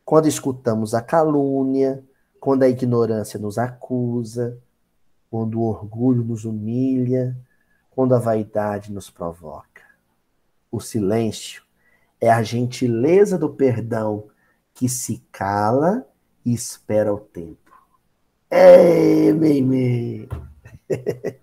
quando 0.05 0.29
escutamos 0.29 0.95
a 0.95 1.03
calúnia, 1.03 2.05
quando 2.39 2.63
a 2.63 2.69
ignorância 2.69 3.41
nos 3.41 3.59
acusa, 3.59 4.57
quando 5.31 5.59
o 5.59 5.65
orgulho 5.65 6.23
nos 6.23 6.45
humilha, 6.45 7.37
quando 7.91 8.15
a 8.15 8.19
vaidade 8.19 8.93
nos 8.93 9.11
provoca. 9.11 9.83
O 10.71 10.79
silêncio 10.79 11.65
é 12.21 12.31
a 12.31 12.43
gentileza 12.43 13.37
do 13.37 13.49
perdão 13.49 14.29
que 14.77 14.91
se 14.91 15.25
cala 15.33 16.07
e 16.45 16.53
espera 16.53 17.13
o 17.13 17.19
tempo. 17.19 17.73
É, 18.51 19.33
Meimei. 19.33 20.29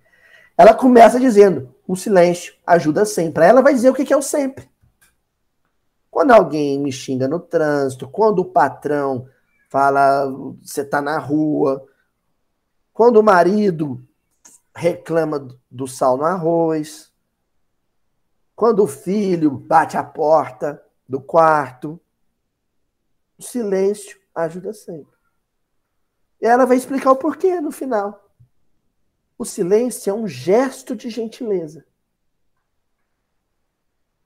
Ela 0.56 0.76
começa 0.76 1.20
dizendo: 1.20 1.76
o 1.88 1.96
silêncio 1.96 2.54
ajuda 2.66 3.06
sempre. 3.06 3.44
Ela 3.44 3.62
vai 3.62 3.74
dizer 3.74 3.90
o 3.90 3.94
que 3.94 4.14
é 4.14 4.16
o 4.16 4.22
sempre. 4.22 4.70
Quando 6.12 6.30
alguém 6.30 6.80
me 6.80 6.92
xinga 6.92 7.28
no 7.28 7.40
trânsito, 7.40 8.08
quando 8.08 8.40
o 8.40 8.46
patrão 8.46 9.28
fala, 9.68 10.28
você 10.62 10.82
está 10.82 11.02
na 11.02 11.18
rua, 11.18 11.84
quando 12.94 13.18
o 13.18 13.24
marido 13.24 14.00
reclama 14.76 15.48
do 15.72 15.88
sal 15.88 16.18
no 16.18 16.24
arroz, 16.24 17.12
quando 18.56 18.84
o 18.84 18.88
filho 18.88 19.50
bate 19.50 19.98
a 19.98 20.04
porta 20.04 20.80
do 21.10 21.20
quarto, 21.20 22.00
silêncio 23.44 24.20
ajuda 24.34 24.74
sempre. 24.74 25.14
E 26.41 26.46
ela 26.48 26.66
vai 26.66 26.78
explicar 26.78 27.12
o 27.12 27.16
porquê 27.16 27.62
no 27.62 27.72
final. 27.72 28.34
O 29.38 29.46
silêncio 29.46 30.10
é 30.10 30.14
um 30.14 30.28
gesto 30.28 30.96
de 30.96 31.10
gentileza 31.10 31.86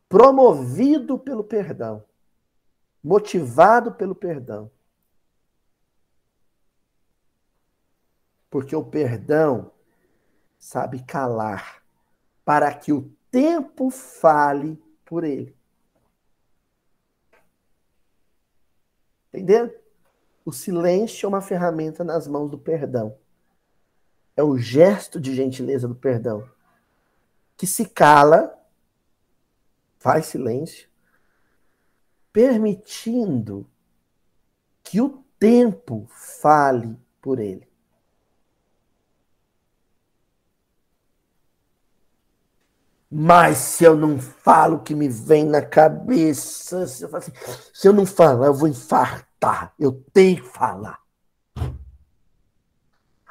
promovido 0.08 1.20
pelo 1.20 1.44
perdão, 1.44 2.04
motivado 3.04 3.94
pelo 3.94 4.16
perdão. 4.16 4.72
Porque 8.50 8.76
o 8.76 8.86
perdão 8.86 9.72
sabe 10.58 11.04
calar 11.04 11.84
para 12.46 12.74
que 12.74 12.94
o 12.94 13.12
tempo 13.30 13.90
fale 13.90 14.82
por 15.06 15.24
ele. 15.24 15.57
Entendeu? 19.38 19.74
O 20.46 20.52
silêncio 20.52 21.26
é 21.26 21.30
uma 21.30 21.42
ferramenta 21.42 22.04
nas 22.04 22.28
mãos 22.28 22.50
do 22.50 22.58
perdão. 22.58 23.18
É 24.36 24.44
o 24.44 24.58
gesto 24.58 25.20
de 25.20 25.36
gentileza 25.36 25.88
do 25.88 25.96
perdão 25.96 26.48
que 27.58 27.66
se 27.66 27.90
cala 27.90 28.56
faz 29.98 30.28
silêncio, 30.28 30.88
permitindo 32.32 33.68
que 34.84 35.02
o 35.02 35.24
tempo 35.40 36.08
fale 36.10 36.96
por 37.20 37.40
ele. 37.40 37.68
Mas 43.10 43.58
se 43.58 43.84
eu 43.84 43.96
não 43.96 44.20
falo 44.20 44.78
o 44.78 44.84
que 44.84 44.94
me 44.94 45.08
vem 45.08 45.46
na 45.46 45.62
cabeça, 45.62 46.86
se 46.86 47.04
eu, 47.04 47.16
assim, 47.16 47.32
se 47.74 47.88
eu 47.88 47.94
não 47.94 48.06
falar, 48.06 48.48
eu 48.48 48.54
vou 48.54 48.68
infartar. 48.68 49.27
Eu 49.80 50.04
tenho 50.14 50.38
que 50.38 50.50
falar. 50.50 51.00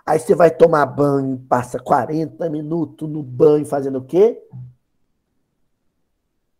Aí 0.04 0.20
você 0.20 0.34
vai 0.34 0.50
tomar 0.50 0.86
banho, 0.86 1.44
passa 1.48 1.78
40 1.78 2.48
minutos 2.48 3.08
no 3.08 3.22
banho 3.22 3.66
fazendo 3.66 3.98
o 3.98 4.04
quê? 4.04 4.40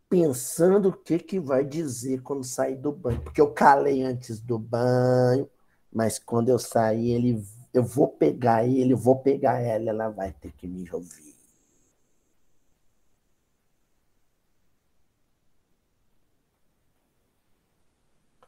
pensando 0.09 0.89
o 0.89 0.93
que, 0.93 1.19
que 1.19 1.41
vai 1.41 1.65
dizer 1.65 2.23
quando 2.23 2.45
sair 2.45 2.77
do 2.77 2.93
banho. 2.93 3.21
Porque 3.21 3.41
eu 3.41 3.53
calei 3.53 4.03
antes 4.03 4.41
do 4.41 4.59
banho, 4.59 5.49
mas 5.93 6.19
quando 6.19 6.49
eu 6.49 6.59
sair, 6.59 7.11
ele, 7.11 7.45
eu 7.73 7.83
vou 7.83 8.09
pegar 8.09 8.67
ele, 8.67 8.93
eu 8.93 8.99
vou 8.99 9.19
pegar 9.19 9.61
ela, 9.61 9.91
ela 9.91 10.09
vai 10.09 10.33
ter 10.33 10.53
que 10.53 10.67
me 10.67 10.91
ouvir. 10.91 11.36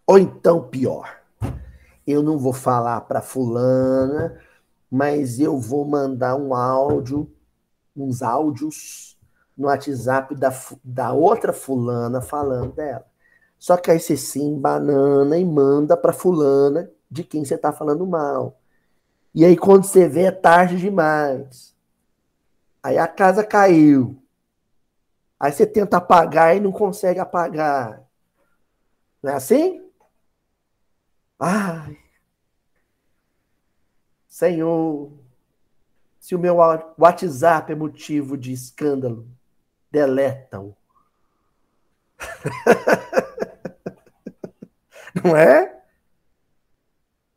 Ou 0.08 0.18
então, 0.18 0.66
pior, 0.66 1.20
eu 2.06 2.22
não 2.22 2.38
vou 2.38 2.54
falar 2.54 3.02
para 3.02 3.20
fulana, 3.20 4.40
mas 4.90 5.38
eu 5.38 5.58
vou 5.58 5.84
mandar 5.84 6.34
um 6.34 6.54
áudio, 6.54 7.30
uns 7.94 8.22
áudios 8.22 9.18
no 9.54 9.66
WhatsApp 9.66 10.34
da, 10.34 10.50
da 10.82 11.12
outra 11.12 11.52
fulana 11.52 12.22
falando 12.22 12.72
dela. 12.72 13.04
Só 13.58 13.76
que 13.76 13.90
aí 13.90 14.00
você 14.00 14.16
se 14.16 14.40
embanana 14.40 15.36
e 15.36 15.44
manda 15.44 15.94
para 15.94 16.14
fulana 16.14 16.90
de 17.10 17.22
quem 17.22 17.44
você 17.44 17.56
está 17.56 17.70
falando 17.70 18.06
mal. 18.06 18.58
E 19.34 19.44
aí 19.44 19.58
quando 19.58 19.84
você 19.84 20.08
vê 20.08 20.22
é 20.22 20.30
tarde 20.30 20.78
demais. 20.78 21.76
Aí 22.82 22.96
a 22.96 23.06
casa 23.06 23.44
caiu. 23.44 24.16
Aí 25.38 25.52
você 25.52 25.66
tenta 25.66 25.98
apagar 25.98 26.56
e 26.56 26.60
não 26.60 26.72
consegue 26.72 27.20
apagar. 27.20 28.02
Não 29.22 29.32
é 29.32 29.34
assim? 29.34 29.86
Ai. 31.38 31.98
Senhor, 34.26 35.12
se 36.18 36.34
o 36.34 36.38
meu 36.38 36.56
WhatsApp 36.98 37.72
é 37.72 37.74
motivo 37.74 38.36
de 38.36 38.52
escândalo, 38.52 39.26
deletam. 39.90 40.76
Não 45.24 45.36
é? 45.36 45.82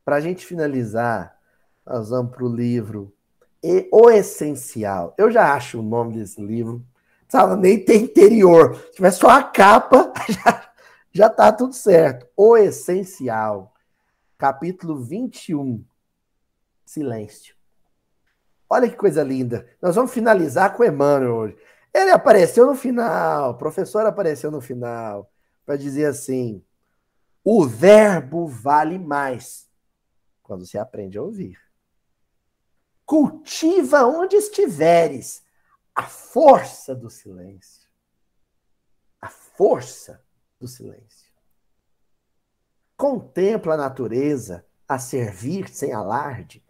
Para 0.03 0.17
a 0.17 0.19
gente 0.19 0.45
finalizar, 0.45 1.39
nós 1.85 2.09
vamos 2.09 2.35
para 2.35 2.43
o 2.43 2.53
livro 2.53 3.13
e 3.63 3.87
O 3.91 4.09
Essencial. 4.09 5.13
Eu 5.17 5.31
já 5.31 5.53
acho 5.53 5.79
o 5.79 5.83
nome 5.83 6.15
desse 6.15 6.41
livro. 6.41 6.83
Sabe, 7.27 7.61
nem 7.61 7.83
tem 7.83 8.03
interior. 8.03 8.75
Se 8.75 8.91
tiver 8.91 9.11
só 9.11 9.29
a 9.29 9.43
capa, 9.43 10.11
já, 10.27 10.71
já 11.11 11.29
tá 11.29 11.51
tudo 11.51 11.73
certo. 11.73 12.27
O 12.35 12.57
Essencial. 12.57 13.73
Capítulo 14.41 14.97
21. 14.97 15.85
Silêncio. 16.83 17.55
Olha 18.67 18.89
que 18.89 18.95
coisa 18.95 19.21
linda. 19.21 19.69
Nós 19.79 19.95
vamos 19.95 20.11
finalizar 20.11 20.75
com 20.75 20.83
Emmanuel 20.83 21.35
hoje. 21.35 21.57
Ele 21.93 22.09
apareceu 22.09 22.65
no 22.65 22.73
final, 22.73 23.51
o 23.51 23.57
professor 23.59 24.03
apareceu 24.03 24.49
no 24.49 24.59
final, 24.59 25.31
para 25.63 25.77
dizer 25.77 26.05
assim: 26.05 26.65
o 27.43 27.67
verbo 27.67 28.47
vale 28.47 28.97
mais 28.97 29.69
quando 30.41 30.65
se 30.65 30.75
aprende 30.75 31.19
a 31.19 31.21
ouvir. 31.21 31.61
Cultiva 33.05 34.05
onde 34.07 34.37
estiveres 34.37 35.43
a 35.93 36.07
força 36.07 36.95
do 36.95 37.11
silêncio. 37.11 37.87
A 39.21 39.29
força 39.29 40.19
do 40.59 40.67
silêncio. 40.67 41.20
Contempla 43.01 43.73
a 43.73 43.77
natureza 43.77 44.63
a 44.87 44.99
servir 44.99 45.67
sem 45.69 45.91
alarde. 45.91 46.63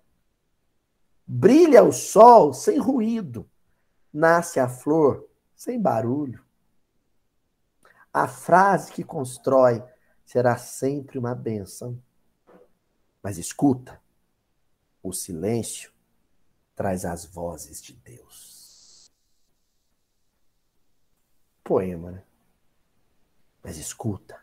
Brilha 1.28 1.84
o 1.84 1.92
sol 1.92 2.54
sem 2.54 2.80
ruído. 2.80 3.50
Nasce 4.14 4.58
a 4.58 4.70
flor 4.70 5.28
sem 5.54 5.78
barulho. 5.78 6.42
A 8.14 8.30
frase 8.30 8.94
que 8.94 9.04
constrói 9.04 9.84
será 10.26 10.56
sempre 10.56 11.20
uma 11.20 11.36
bênção. 11.36 12.02
Mas 13.22 13.38
escuta, 13.38 14.02
o 15.04 15.12
silêncio 15.12 15.92
traz 16.74 17.04
as 17.04 17.26
vozes 17.26 17.82
de 17.82 17.92
Deus. 17.92 19.12
Poema, 21.62 22.12
né? 22.12 22.24
Mas 23.62 23.76
escuta. 23.76 24.41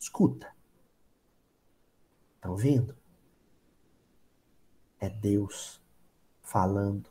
Escuta. 0.00 0.50
Estão 2.36 2.52
ouvindo? 2.52 2.96
É 4.98 5.10
Deus 5.10 5.78
falando 6.42 7.10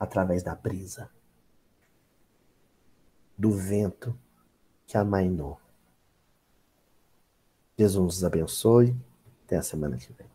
através 0.00 0.42
da 0.42 0.54
brisa, 0.54 1.10
do 3.36 3.52
vento 3.52 4.18
que 4.86 4.96
amainou. 4.96 5.60
Jesus 7.78 8.02
nos 8.02 8.24
abençoe. 8.24 8.96
Até 9.44 9.56
a 9.56 9.62
semana 9.62 9.98
que 9.98 10.12
vem. 10.14 10.30